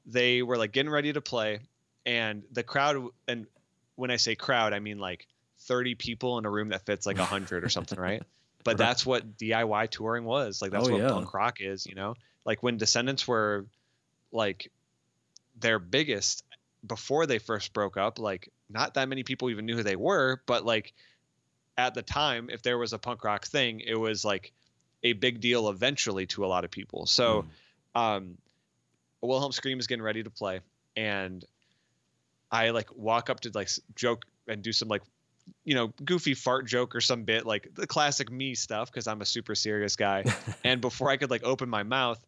they 0.06 0.42
were 0.42 0.58
like 0.58 0.72
getting 0.74 0.92
ready 0.92 1.14
to 1.14 1.22
play, 1.22 1.62
and 2.06 2.44
the 2.52 2.64
crowd. 2.64 3.08
And 3.28 3.48
when 3.96 4.12
I 4.12 4.18
say 4.18 4.36
crowd, 4.36 4.74
I 4.74 4.80
mean 4.80 5.00
like 5.00 5.26
30 5.62 5.96
people 5.96 6.38
in 6.38 6.46
a 6.46 6.50
room 6.50 6.70
that 6.70 6.86
fits 6.86 7.06
like 7.06 7.18
100 7.18 7.64
or 7.64 7.70
something, 7.70 8.00
right? 8.00 8.24
But 8.66 8.72
Right. 8.72 8.88
that's 8.88 9.06
what 9.06 9.38
DIY 9.38 9.90
touring 9.90 10.26
was. 10.26 10.62
Like 10.62 10.72
that's 10.72 10.90
Oh, 10.90 10.92
what 10.92 11.00
yeah. 11.00 11.12
punk 11.12 11.34
rock 11.34 11.62
is, 11.62 11.86
you 11.86 11.96
know? 11.96 12.16
Like 12.44 12.62
when 12.62 12.76
Descendents 12.76 13.26
were 13.26 13.66
like 14.34 14.70
their 15.58 15.80
biggest 15.80 16.44
before 16.86 17.26
they 17.26 17.40
first 17.40 17.72
broke 17.72 17.96
up, 17.96 18.20
like 18.20 18.50
not 18.70 18.96
that 18.96 19.08
many 19.08 19.24
people 19.24 19.50
even 19.50 19.66
knew 19.66 19.78
who 19.78 19.84
they 19.84 19.96
were, 19.96 20.42
but 20.46 20.66
like 20.66 20.94
at 21.88 21.94
the 21.94 22.02
time, 22.02 22.50
if 22.50 22.62
there 22.62 22.78
was 22.78 22.94
a 22.94 23.00
punk 23.00 23.24
rock 23.24 23.46
thing, 23.46 23.80
it 23.80 23.96
was 23.96 24.24
like 24.26 24.52
a 25.04 25.14
big 25.14 25.40
deal 25.40 25.70
eventually 25.70 26.26
to 26.28 26.46
a 26.46 26.48
lot 26.48 26.64
of 26.66 26.72
people. 26.72 27.06
So 27.06 27.46
Mm. 27.96 28.00
um 28.00 28.38
Wilhelm 29.22 29.52
Scream 29.52 29.80
is 29.80 29.88
getting 29.88 30.04
ready 30.04 30.24
to 30.24 30.30
play 30.30 30.60
and 30.96 31.44
I 32.52 32.70
like 32.72 32.96
walk 32.96 33.30
up 33.30 33.42
to 33.42 33.52
like 33.54 33.70
joke 33.96 34.26
and 34.48 34.62
do 34.62 34.72
some 34.72 34.88
like 34.88 35.02
you 35.66 35.76
know 35.76 35.94
goofy 36.06 36.34
fart 36.34 36.68
joke 36.68 36.96
or 36.96 37.02
some 37.02 37.24
bit 37.24 37.46
like 37.46 37.74
the 37.74 37.88
classic 37.88 38.32
me 38.32 38.56
stuff 38.56 38.92
because 38.92 39.08
I'm 39.08 39.22
a 39.22 39.26
super 39.26 39.56
serious 39.56 39.96
guy 39.96 40.24
and 40.64 40.80
before 40.82 41.10
I 41.10 41.18
could 41.18 41.30
like 41.32 41.44
open 41.44 41.70
my 41.70 41.84
mouth 41.84 42.24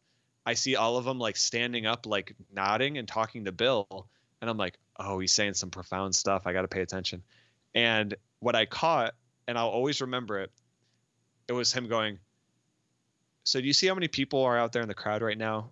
I 0.46 0.56
see 0.56 0.76
all 0.76 0.98
of 0.98 1.06
them 1.06 1.20
like 1.20 1.38
standing 1.38 1.86
up 1.86 2.06
like 2.06 2.34
nodding 2.54 2.98
and 2.98 3.08
talking 3.08 3.46
to 3.46 3.52
Bill 3.52 4.08
and 4.42 4.50
I'm 4.50 4.58
like 4.58 4.78
oh 4.98 5.20
he's 5.20 5.34
saying 5.34 5.54
some 5.56 5.70
profound 5.70 6.16
stuff 6.16 6.44
I 6.46 6.54
got 6.54 6.64
to 6.64 6.68
pay 6.68 6.82
attention 6.82 7.24
and 7.76 8.16
what 8.40 8.56
I 8.56 8.66
caught 8.66 9.14
and 9.52 9.60
I'll 9.60 9.68
always 9.68 10.02
remember 10.02 10.40
it 10.40 10.52
it 11.48 11.54
was 11.54 11.72
him 11.72 11.88
going 11.88 12.18
so 13.44 13.60
do 13.60 13.68
you 13.68 13.74
see 13.74 13.88
how 13.88 13.96
many 13.96 14.08
people 14.08 14.44
are 14.44 14.58
out 14.58 14.72
there 14.72 14.82
in 14.82 14.88
the 14.88 14.94
crowd 14.94 15.22
right 15.22 15.38
now? 15.38 15.72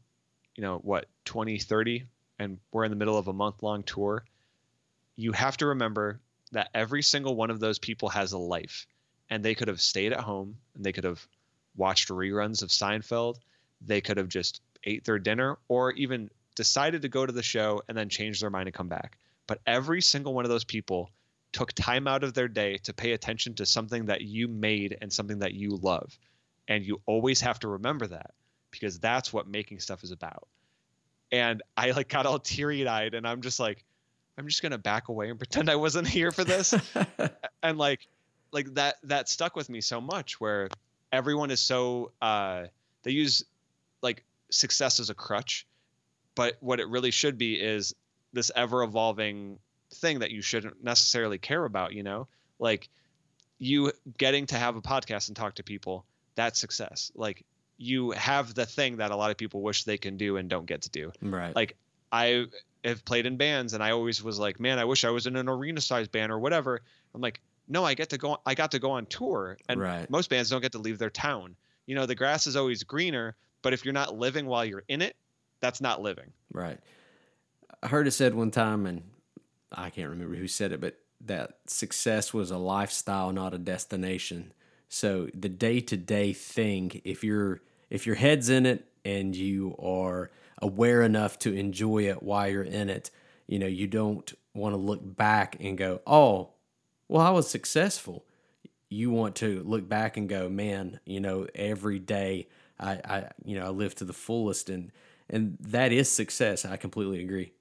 You 0.56 0.64
know 0.64 0.78
what 0.80 1.06
20 1.26 1.60
30 1.60 2.06
and 2.40 2.60
we're 2.72 2.84
in 2.84 2.92
the 2.92 2.98
middle 2.98 3.18
of 3.18 3.28
a 3.28 3.34
month 3.34 3.62
long 3.62 3.84
tour. 3.84 4.24
You 5.16 5.32
have 5.34 5.58
to 5.58 5.68
remember 5.68 6.20
that 6.52 6.70
every 6.74 7.04
single 7.04 7.36
one 7.36 7.50
of 7.50 7.60
those 7.60 7.78
people 7.78 8.10
has 8.10 8.32
a 8.32 8.38
life 8.38 8.88
and 9.30 9.44
they 9.44 9.56
could 9.56 9.68
have 9.68 9.82
stayed 9.82 10.14
at 10.14 10.22
home 10.22 10.58
and 10.76 10.84
they 10.84 10.92
could 10.92 11.04
have 11.04 11.26
watched 11.76 12.10
reruns 12.10 12.64
of 12.64 12.70
Seinfeld. 12.70 13.38
They 13.82 14.02
could 14.02 14.18
have 14.18 14.30
just 14.30 14.62
ate 14.84 15.06
their 15.06 15.20
dinner 15.20 15.58
or 15.68 15.92
even 15.92 16.30
decided 16.56 17.04
to 17.04 17.10
go 17.10 17.26
to 17.26 17.32
the 17.32 17.44
show 17.44 17.84
and 17.88 17.98
then 17.98 18.10
change 18.10 18.40
their 18.40 18.50
mind 18.50 18.68
and 18.68 18.76
come 18.76 18.90
back. 18.90 19.18
But 19.46 19.62
every 19.68 20.02
single 20.02 20.34
one 20.34 20.46
of 20.46 20.50
those 20.50 20.64
people 20.64 21.12
took 21.52 21.74
time 21.74 22.08
out 22.08 22.24
of 22.24 22.34
their 22.34 22.48
day 22.48 22.78
to 22.78 22.94
pay 22.94 23.14
attention 23.14 23.56
to 23.56 23.66
something 23.66 24.06
that 24.06 24.22
you 24.22 24.48
made 24.48 24.98
and 25.02 25.12
something 25.12 25.40
that 25.40 25.54
you 25.54 25.78
love. 25.78 26.18
And 26.68 26.86
you 26.86 27.02
always 27.06 27.42
have 27.42 27.60
to 27.60 27.68
remember 27.68 28.08
that 28.08 28.32
because 28.72 29.00
that's 29.00 29.34
what 29.34 29.48
making 29.48 29.80
stuff 29.80 30.04
is 30.04 30.12
about. 30.12 30.48
And 31.32 31.62
i 31.78 31.92
like 31.92 32.10
got 32.10 32.26
all 32.26 32.40
teary-eyed 32.40 33.14
and 33.14 33.28
i'm 33.28 33.42
just 33.42 33.60
like 33.60 33.84
i'm 34.38 34.48
just 34.48 34.64
gonna 34.64 34.80
back 34.80 35.10
away 35.10 35.30
and 35.30 35.38
pretend 35.38 35.70
i 35.70 35.76
wasn't 35.76 36.08
here 36.18 36.32
for 36.32 36.44
this. 36.44 36.74
And 37.62 37.78
like 37.78 38.08
like 38.52 38.74
that 38.76 38.96
that 39.04 39.28
stuck 39.28 39.56
with 39.56 39.70
me 39.70 39.82
so 39.82 40.00
much 40.00 40.40
where 40.40 40.70
everyone 41.12 41.52
is 41.52 41.60
so 41.60 42.14
uh 42.22 42.64
they 43.04 43.12
use 43.12 43.44
like 44.02 44.24
success 44.50 45.00
as 45.00 45.10
a 45.10 45.14
crutch. 45.14 45.68
But 46.36 46.56
what 46.62 46.80
it 46.80 46.88
really 46.88 47.12
should 47.12 47.38
be 47.38 47.56
is 47.60 47.94
this 48.32 48.52
ever 48.56 48.84
evolving 48.84 49.60
thing 49.94 50.20
that 50.20 50.32
you 50.32 50.42
shouldn't 50.42 50.84
necessarily 50.84 51.38
care 51.38 51.66
about 51.66 51.94
you 51.94 52.04
know 52.04 52.28
like 52.60 52.90
you 53.58 53.92
getting 54.18 54.46
to 54.46 54.56
have 54.56 54.76
a 54.76 54.82
podcast 54.82 55.28
and 55.28 55.36
talk 55.36 55.56
to 55.56 55.64
people 55.64 56.06
that's 56.36 56.60
success 56.60 57.12
like 57.16 57.44
you 57.78 58.12
have 58.12 58.54
the 58.54 58.66
thing 58.66 58.98
that 58.98 59.12
a 59.12 59.16
lot 59.16 59.32
of 59.32 59.38
people 59.38 59.62
wish 59.62 59.84
they 59.84 59.98
can 59.98 60.18
do 60.18 60.38
and 60.38 60.50
don't 60.50 60.66
get 60.66 60.82
to 60.82 60.90
do 60.90 61.12
right. 61.22 61.56
like 61.56 61.76
I 62.12 62.46
have 62.84 63.04
played 63.06 63.26
in 63.26 63.38
bands 63.38 63.74
and 63.74 63.84
I 63.84 63.92
always 63.92 64.24
was 64.24 64.40
like, 64.40 64.60
man, 64.60 64.80
I 64.80 64.86
wish 64.86 65.04
I 65.04 65.10
was 65.10 65.28
in 65.28 65.36
an 65.36 65.50
arena 65.50 65.82
sized 65.82 66.12
band 66.12 66.32
or 66.32 66.40
whatever. 66.40 66.82
I'm 67.14 67.22
like, 67.22 67.42
no, 67.68 67.84
I 67.84 67.94
get 67.94 68.10
to 68.10 68.18
go 68.18 68.40
I 68.46 68.56
got 68.56 68.72
to 68.72 68.80
go 68.80 68.92
on 68.92 69.06
tour 69.06 69.58
and 69.68 69.80
Right. 69.80 70.10
most 70.10 70.30
bands 70.30 70.50
don't 70.50 70.62
get 70.62 70.72
to 70.74 70.80
leave 70.80 70.98
their 70.98 71.10
town. 71.10 71.56
You 71.86 71.96
know, 71.96 72.06
the 72.06 72.16
grass 72.16 72.48
is 72.48 72.56
always 72.56 72.84
greener, 72.84 73.36
but 73.62 73.74
if 73.74 73.84
you're 73.84 73.94
not 73.94 74.16
living 74.16 74.46
while 74.46 74.64
you're 74.64 74.84
in 74.88 75.02
it, 75.02 75.16
that's 75.60 75.82
not 75.82 76.02
living. 76.02 76.32
Right. 76.52 76.80
I 77.82 77.88
heard 77.88 78.08
it 78.08 78.12
said 78.12 78.34
one 78.34 78.52
time, 78.52 78.86
and 78.86 79.04
I 79.72 79.90
can't 79.90 80.10
remember 80.10 80.36
who 80.36 80.48
said 80.48 80.72
it, 80.72 80.82
but 80.82 80.98
that 81.22 81.58
success 81.68 82.34
was 82.34 82.52
a 82.52 82.58
lifestyle, 82.58 83.32
not 83.32 83.54
a 83.54 83.58
destination. 83.58 84.54
So 84.88 85.30
the 85.34 85.50
day 85.50 85.80
to 85.82 85.98
day 85.98 86.34
thing, 86.34 87.02
if 87.04 87.24
you're 87.24 87.62
if 87.90 88.06
your 88.06 88.16
head's 88.16 88.50
in 88.50 88.66
it 88.66 88.86
and 89.04 89.36
you 89.36 89.76
are 89.80 90.32
aware 90.62 91.02
enough 91.02 91.40
to 91.40 91.54
enjoy 91.54 92.04
it 92.10 92.22
while 92.22 92.48
you're 92.48 92.64
in 92.64 92.90
it, 92.90 93.12
you 93.48 93.60
know, 93.60 93.68
you 93.68 93.88
don't 93.88 94.32
want 94.54 94.74
to 94.74 94.78
look 94.78 95.02
back 95.04 95.58
and 95.60 95.78
go, 95.78 96.02
oh, 96.06 96.50
well, 97.08 97.22
I 97.26 97.32
was 97.32 97.50
successful. 97.50 98.26
You 98.90 99.12
want 99.12 99.36
to 99.38 99.64
look 99.64 99.88
back 99.88 100.18
and 100.18 100.28
go, 100.28 100.50
man, 100.50 101.00
you 101.06 101.20
know, 101.20 101.48
every 101.54 102.00
day 102.00 102.48
I, 102.80 102.92
I 103.04 103.30
you 103.44 103.60
know, 103.60 103.66
I 103.66 103.70
live 103.70 103.96
to 103.96 104.06
the 104.06 104.14
fullest 104.14 104.70
and 104.70 104.92
and 105.30 105.58
that 105.60 105.92
is 105.92 106.10
success. 106.10 106.66
I 106.66 106.78
completely 106.78 107.22
agree. 107.22 107.54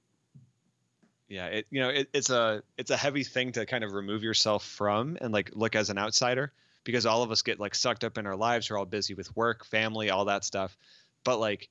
Yeah, 1.29 1.47
it 1.47 1.67
you 1.71 1.81
know, 1.81 1.91
it, 1.91 2.09
it's 2.15 2.31
a 2.31 2.63
it's 2.79 2.91
a 2.91 2.97
heavy 2.97 3.23
thing 3.23 3.53
to 3.53 3.67
kind 3.67 3.85
of 3.85 3.93
remove 3.93 4.23
yourself 4.23 4.65
from 4.65 5.19
and 5.21 5.33
like 5.33 5.51
look 5.55 5.77
as 5.77 5.91
an 5.91 5.99
outsider 5.99 6.53
because 6.85 7.05
all 7.05 7.23
of 7.23 7.31
us 7.31 7.43
get 7.43 7.61
like 7.61 7.75
sucked 7.75 8.05
up 8.05 8.17
in 8.17 8.27
our 8.27 8.37
lives. 8.37 8.71
We're 8.71 8.79
all 8.79 8.87
busy 8.87 9.15
with 9.15 9.35
work, 9.37 9.65
family, 9.67 10.09
all 10.11 10.25
that 10.27 10.45
stuff. 10.45 10.77
But 11.25 11.39
like 11.39 11.69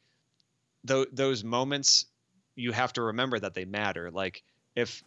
th- 0.87 1.09
those 1.13 1.43
moments 1.43 2.05
you 2.55 2.71
have 2.71 2.93
to 2.93 3.03
remember 3.03 3.39
that 3.39 3.53
they 3.55 3.65
matter. 3.65 4.11
Like 4.11 4.43
if 4.75 5.03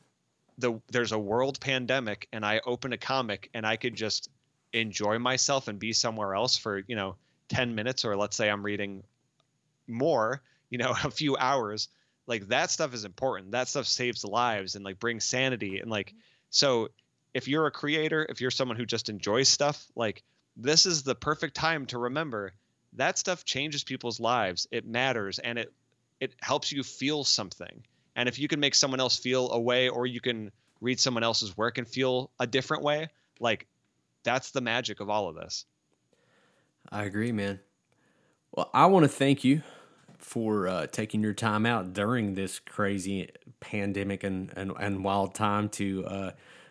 the 0.59 0.80
there's 0.92 1.12
a 1.12 1.18
world 1.18 1.61
pandemic 1.61 2.28
and 2.32 2.44
I 2.46 2.61
open 2.66 2.92
a 2.92 2.98
comic 2.98 3.51
and 3.55 3.66
I 3.66 3.76
could 3.76 3.94
just 3.94 4.30
enjoy 4.72 5.18
myself 5.18 5.68
and 5.68 5.78
be 5.78 5.92
somewhere 5.92 6.34
else 6.34 6.57
for, 6.59 6.82
you 6.88 6.96
know, 6.96 7.16
10 7.48 7.74
minutes 7.74 8.05
or 8.05 8.16
let's 8.16 8.36
say 8.36 8.51
I'm 8.51 8.64
reading 8.64 9.05
more, 9.88 10.42
you 10.70 10.78
know, 10.78 10.90
a 11.05 11.11
few 11.11 11.36
hours, 11.36 11.88
like 12.31 12.47
that 12.49 12.70
stuff 12.70 12.95
is 12.95 13.05
important. 13.05 13.51
That 13.51 13.66
stuff 13.66 13.87
saves 13.87 14.24
lives 14.24 14.76
and 14.76 14.85
like 14.85 15.01
brings 15.01 15.24
sanity 15.24 15.81
and 15.81 15.91
like 15.91 16.11
mm-hmm. 16.11 16.18
so 16.51 16.89
if 17.35 17.49
you're 17.49 17.66
a 17.66 17.72
creator, 17.72 18.24
if 18.28 18.41
you're 18.41 18.53
someone 18.53 18.76
who 18.76 18.87
just 18.87 19.09
enjoys 19.09 19.49
stuff, 19.49 19.85
like 19.97 20.22
this 20.57 20.87
is 20.87 21.03
the 21.03 21.14
perfect 21.14 21.57
time 21.57 21.87
to 21.87 21.99
remember 21.99 22.53
that 22.95 23.18
stuff 23.18 23.45
changes 23.45 23.85
people's 23.85 24.20
lives. 24.20 24.68
It 24.70 24.87
matters 24.87 25.41
and 25.41 25.59
it 25.59 25.72
it 26.20 26.35
helps 26.41 26.70
you 26.70 26.85
feel 26.85 27.24
something. 27.24 27.83
And 28.14 28.28
if 28.28 28.39
you 28.39 28.47
can 28.47 28.61
make 28.61 28.76
someone 28.76 29.01
else 29.01 29.18
feel 29.18 29.51
a 29.51 29.61
way 29.61 29.89
or 29.89 30.07
you 30.07 30.20
can 30.20 30.53
read 30.81 31.01
someone 31.01 31.24
else's 31.24 31.57
work 31.57 31.78
and 31.78 31.89
feel 31.89 32.31
a 32.39 32.47
different 32.47 32.85
way, 32.85 33.09
like 33.41 33.66
that's 34.22 34.53
the 34.53 34.61
magic 34.61 35.01
of 35.01 35.11
all 35.11 35.28
of 35.28 35.35
this. 35.35 35.64
I 36.93 37.05
agree, 37.05 37.33
man. 37.33 37.59
Well, 38.53 38.70
I 38.72 38.87
want 38.87 39.05
to 39.05 39.09
thank 39.09 39.43
you 39.43 39.62
for 40.20 40.68
uh, 40.68 40.86
taking 40.86 41.22
your 41.22 41.32
time 41.32 41.66
out 41.66 41.92
during 41.92 42.34
this 42.34 42.58
crazy 42.58 43.30
pandemic 43.60 44.22
and, 44.24 44.52
and, 44.56 44.72
and 44.78 45.04
wild 45.04 45.34
time 45.34 45.68
to, 45.70 46.04
uh, 46.06 46.30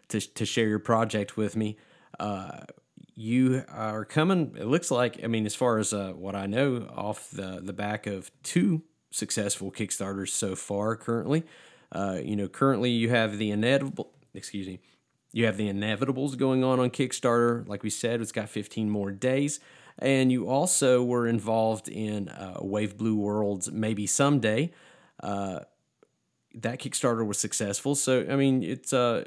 to 0.09 0.19
to 0.19 0.45
share 0.45 0.67
your 0.67 0.79
project 0.79 1.37
with 1.37 1.55
me. 1.55 1.77
Uh, 2.19 2.61
you 3.15 3.63
are 3.69 4.05
coming. 4.05 4.55
It 4.57 4.65
looks 4.65 4.91
like. 4.91 5.23
I 5.23 5.27
mean, 5.27 5.45
as 5.45 5.55
far 5.55 5.77
as 5.77 5.93
uh, 5.93 6.13
what 6.13 6.35
I 6.35 6.45
know, 6.45 6.87
off 6.95 7.29
the 7.31 7.59
the 7.61 7.73
back 7.73 8.07
of 8.07 8.31
two 8.43 8.83
successful 9.11 9.71
Kickstarters 9.71 10.29
so 10.29 10.55
far. 10.55 10.95
Currently, 10.95 11.43
uh, 11.91 12.19
you 12.23 12.35
know, 12.35 12.47
currently 12.47 12.89
you 12.91 13.09
have 13.09 13.37
the 13.37 13.51
inevitable. 13.51 14.11
Excuse 14.33 14.67
me. 14.67 14.79
You 15.31 15.45
have 15.45 15.57
the 15.57 15.69
inevitables 15.69 16.37
going 16.37 16.63
on 16.63 16.79
on 16.79 16.89
Kickstarter. 16.89 17.67
Like 17.67 17.83
we 17.83 17.89
said, 17.89 18.19
it's 18.19 18.31
got 18.31 18.49
15 18.49 18.89
more 18.89 19.11
days. 19.11 19.59
And 19.99 20.31
you 20.31 20.47
also 20.47 21.03
were 21.03 21.27
involved 21.27 21.89
in 21.89 22.29
uh, 22.29 22.59
Wave 22.61 22.97
Blue 22.97 23.15
Worlds 23.15 23.71
maybe 23.71 24.07
someday. 24.07 24.71
Uh, 25.21 25.59
that 26.55 26.79
Kickstarter 26.79 27.25
was 27.25 27.37
successful. 27.37 27.95
So 27.95 28.25
I 28.29 28.35
mean, 28.35 28.63
it's 28.63 28.93
uh 28.93 29.25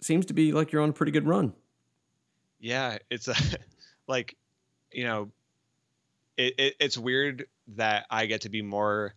seems 0.00 0.26
to 0.26 0.34
be 0.34 0.52
like 0.52 0.72
you're 0.72 0.82
on 0.82 0.90
a 0.90 0.92
pretty 0.92 1.12
good 1.12 1.26
run. 1.26 1.52
Yeah, 2.58 2.98
it's 3.10 3.28
a 3.28 3.34
like 4.06 4.36
you 4.92 5.04
know, 5.04 5.30
it, 6.36 6.54
it 6.58 6.74
it's 6.78 6.98
weird 6.98 7.46
that 7.76 8.06
I 8.10 8.26
get 8.26 8.42
to 8.42 8.48
be 8.48 8.62
more 8.62 9.14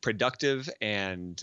productive 0.00 0.68
and 0.80 1.42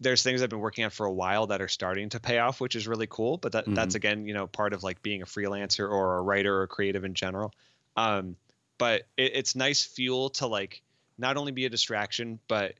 there's 0.00 0.22
things 0.22 0.42
I've 0.42 0.50
been 0.50 0.60
working 0.60 0.84
on 0.84 0.90
for 0.90 1.06
a 1.06 1.12
while 1.12 1.46
that 1.46 1.62
are 1.62 1.68
starting 1.68 2.08
to 2.10 2.20
pay 2.20 2.38
off, 2.38 2.60
which 2.60 2.74
is 2.74 2.88
really 2.88 3.06
cool. 3.08 3.38
But 3.38 3.52
that, 3.52 3.64
mm-hmm. 3.64 3.74
that's 3.74 3.94
again, 3.94 4.26
you 4.26 4.34
know, 4.34 4.46
part 4.46 4.72
of 4.72 4.82
like 4.82 5.00
being 5.02 5.22
a 5.22 5.24
freelancer 5.24 5.88
or 5.88 6.18
a 6.18 6.22
writer 6.22 6.60
or 6.60 6.66
creative 6.66 7.04
in 7.04 7.14
general. 7.14 7.52
Um, 7.96 8.36
but 8.78 9.02
it, 9.16 9.32
it's 9.34 9.54
nice 9.54 9.84
fuel 9.84 10.30
to 10.30 10.46
like 10.46 10.82
not 11.18 11.36
only 11.36 11.52
be 11.52 11.64
a 11.64 11.70
distraction, 11.70 12.38
but 12.48 12.74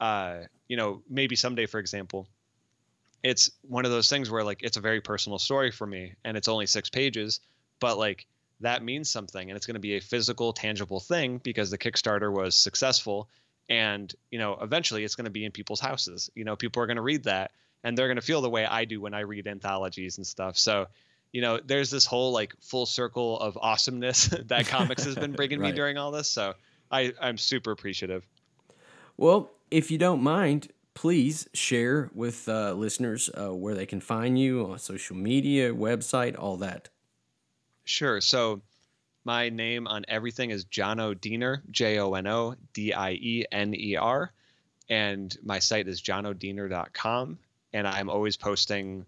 uh, 0.00 0.40
you 0.68 0.76
know, 0.76 1.02
maybe 1.08 1.36
someday, 1.36 1.66
for 1.66 1.78
example, 1.78 2.28
it's 3.22 3.50
one 3.62 3.84
of 3.84 3.90
those 3.90 4.08
things 4.08 4.30
where 4.30 4.44
like 4.44 4.62
it's 4.62 4.76
a 4.76 4.80
very 4.80 5.00
personal 5.00 5.38
story 5.38 5.70
for 5.70 5.86
me, 5.86 6.14
and 6.24 6.36
it's 6.36 6.48
only 6.48 6.66
six 6.66 6.88
pages, 6.88 7.40
but 7.80 7.98
like 7.98 8.26
that 8.60 8.82
means 8.82 9.10
something, 9.10 9.50
and 9.50 9.56
it's 9.56 9.66
going 9.66 9.74
to 9.74 9.80
be 9.80 9.96
a 9.96 10.00
physical, 10.00 10.52
tangible 10.52 11.00
thing 11.00 11.38
because 11.38 11.70
the 11.70 11.78
Kickstarter 11.78 12.32
was 12.32 12.54
successful, 12.54 13.28
and 13.68 14.12
you 14.30 14.38
know, 14.38 14.58
eventually 14.60 15.04
it's 15.04 15.16
going 15.16 15.26
to 15.26 15.30
be 15.30 15.44
in 15.44 15.52
people's 15.52 15.80
houses. 15.80 16.30
You 16.34 16.44
know, 16.44 16.56
people 16.56 16.82
are 16.82 16.86
going 16.86 16.96
to 16.96 17.02
read 17.02 17.24
that, 17.24 17.52
and 17.84 17.96
they're 17.96 18.08
going 18.08 18.16
to 18.16 18.22
feel 18.22 18.40
the 18.40 18.50
way 18.50 18.64
I 18.64 18.84
do 18.84 19.00
when 19.00 19.14
I 19.14 19.20
read 19.20 19.46
anthologies 19.46 20.16
and 20.16 20.26
stuff. 20.26 20.56
So 20.56 20.86
you 21.32 21.40
know, 21.40 21.60
there's 21.64 21.90
this 21.90 22.06
whole 22.06 22.32
like 22.32 22.54
full 22.60 22.86
circle 22.86 23.38
of 23.38 23.56
awesomeness 23.60 24.26
that 24.46 24.66
comics 24.66 25.04
has 25.04 25.14
been 25.14 25.32
bringing 25.36 25.60
right. 25.60 25.70
me 25.70 25.76
during 25.76 25.96
all 25.96 26.10
this. 26.10 26.28
So 26.28 26.54
I, 26.90 27.12
I'm 27.20 27.38
super 27.38 27.70
appreciative. 27.70 28.26
Well, 29.16 29.50
if 29.70 29.90
you 29.90 29.98
don't 29.98 30.22
mind, 30.22 30.68
please 30.94 31.48
share 31.54 32.10
with 32.14 32.48
uh, 32.48 32.72
listeners 32.72 33.30
uh, 33.38 33.54
where 33.54 33.74
they 33.74 33.86
can 33.86 34.00
find 34.00 34.38
you 34.38 34.66
on 34.66 34.78
social 34.78 35.16
media, 35.16 35.72
website, 35.72 36.38
all 36.38 36.56
that. 36.58 36.88
Sure. 37.84 38.20
So 38.20 38.62
my 39.24 39.50
name 39.50 39.86
on 39.86 40.04
everything 40.08 40.50
is 40.50 40.64
Jono 40.64 41.18
Diener, 41.18 41.62
J 41.70 41.98
O 41.98 42.14
N 42.14 42.26
O 42.26 42.54
D 42.72 42.92
I 42.92 43.12
E 43.12 43.44
N 43.52 43.74
E 43.74 43.96
R. 43.96 44.32
And 44.88 45.36
my 45.44 45.60
site 45.60 45.86
is 45.86 46.02
jonodiener.com. 46.02 47.38
And 47.72 47.86
I'm 47.86 48.10
always 48.10 48.36
posting 48.36 49.06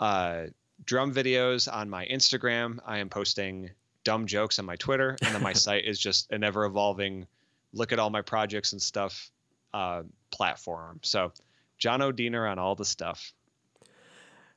uh, 0.00 0.46
drum 0.84 1.12
videos 1.12 1.72
on 1.72 1.88
my 1.88 2.06
Instagram. 2.06 2.78
I 2.86 2.98
am 2.98 3.08
posting 3.08 3.70
dumb 4.04 4.26
jokes 4.26 4.58
on 4.58 4.64
my 4.64 4.76
Twitter, 4.76 5.16
and 5.22 5.34
then 5.34 5.42
my 5.42 5.52
site 5.64 5.84
is 5.84 5.98
just 5.98 6.30
an 6.32 6.44
ever 6.44 6.64
evolving 6.64 7.26
look 7.72 7.92
at 7.92 7.98
all 7.98 8.10
my 8.10 8.22
projects 8.22 8.72
and 8.72 8.80
stuff 8.80 9.30
uh, 9.74 10.02
platform. 10.30 11.00
So, 11.02 11.32
Jono 11.80 12.14
Diener 12.14 12.46
on 12.46 12.58
all 12.58 12.74
the 12.74 12.84
stuff. 12.84 13.32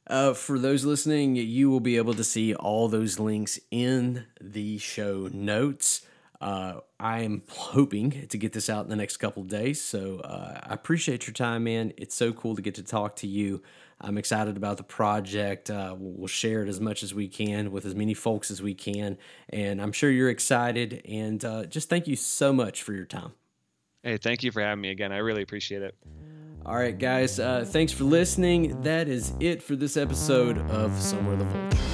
Uh, 0.08 0.34
for 0.34 0.58
those 0.58 0.86
listening, 0.86 1.36
you 1.36 1.70
will 1.70 1.80
be 1.80 1.98
able 1.98 2.16
to 2.16 2.24
see 2.24 2.56
all 2.56 2.88
those 2.88 3.20
links 3.20 3.60
in 3.70 4.26
the 4.42 4.78
show 4.80 5.30
notes. 5.32 6.02
Uh, 6.42 6.80
I 7.00 7.22
am 7.22 7.44
hoping 7.50 8.28
to 8.28 8.38
get 8.38 8.54
this 8.54 8.70
out 8.70 8.86
in 8.86 8.90
the 8.90 8.96
next 8.96 9.18
couple 9.18 9.44
days. 9.44 9.82
So 9.82 10.20
uh, 10.20 10.62
I 10.64 10.74
appreciate 10.74 11.28
your 11.28 11.34
time, 11.34 11.66
man. 11.66 11.94
It's 11.98 12.16
so 12.16 12.32
cool 12.32 12.56
to 12.56 12.62
get 12.62 12.76
to 12.76 12.84
talk 12.84 13.18
to 13.18 13.28
you. 13.28 13.62
I'm 14.02 14.18
excited 14.18 14.56
about 14.58 14.78
the 14.78 14.84
project. 14.84 15.70
Uh, 15.70 15.96
we'll 15.98 16.28
share 16.28 16.64
it 16.64 16.70
as 16.70 16.80
much 16.80 17.04
as 17.04 17.14
we 17.14 17.28
can 17.28 17.72
with 17.72 17.86
as 17.86 17.96
many 17.96 18.14
folks 18.14 18.50
as 18.50 18.62
we 18.62 18.74
can. 18.74 19.18
And 19.50 19.82
I'm 19.82 19.92
sure 19.92 20.10
you're 20.10 20.30
excited. 20.30 21.02
And 21.06 21.44
uh, 21.44 21.66
just 21.66 21.90
thank 21.90 22.08
you 22.08 22.16
so 22.16 22.54
much 22.54 22.84
for 22.84 22.94
your 22.94 23.06
time. 23.06 23.34
Hey, 24.04 24.18
thank 24.18 24.44
you 24.44 24.52
for 24.52 24.62
having 24.62 24.82
me 24.82 24.92
again. 24.92 25.12
I 25.12 25.18
really 25.18 25.42
appreciate 25.42 25.82
it. 25.82 25.96
All 26.66 26.76
right, 26.76 26.98
guys. 26.98 27.40
Uh, 27.40 27.66
thanks 27.68 27.92
for 27.92 28.06
listening. 28.06 28.82
That 28.82 29.08
is 29.08 29.34
it 29.40 29.62
for 29.62 29.76
this 29.76 29.98
episode 29.98 30.58
of 30.70 30.98
Somewhere 31.02 31.36
the 31.36 31.46
Vulture. 31.46 31.89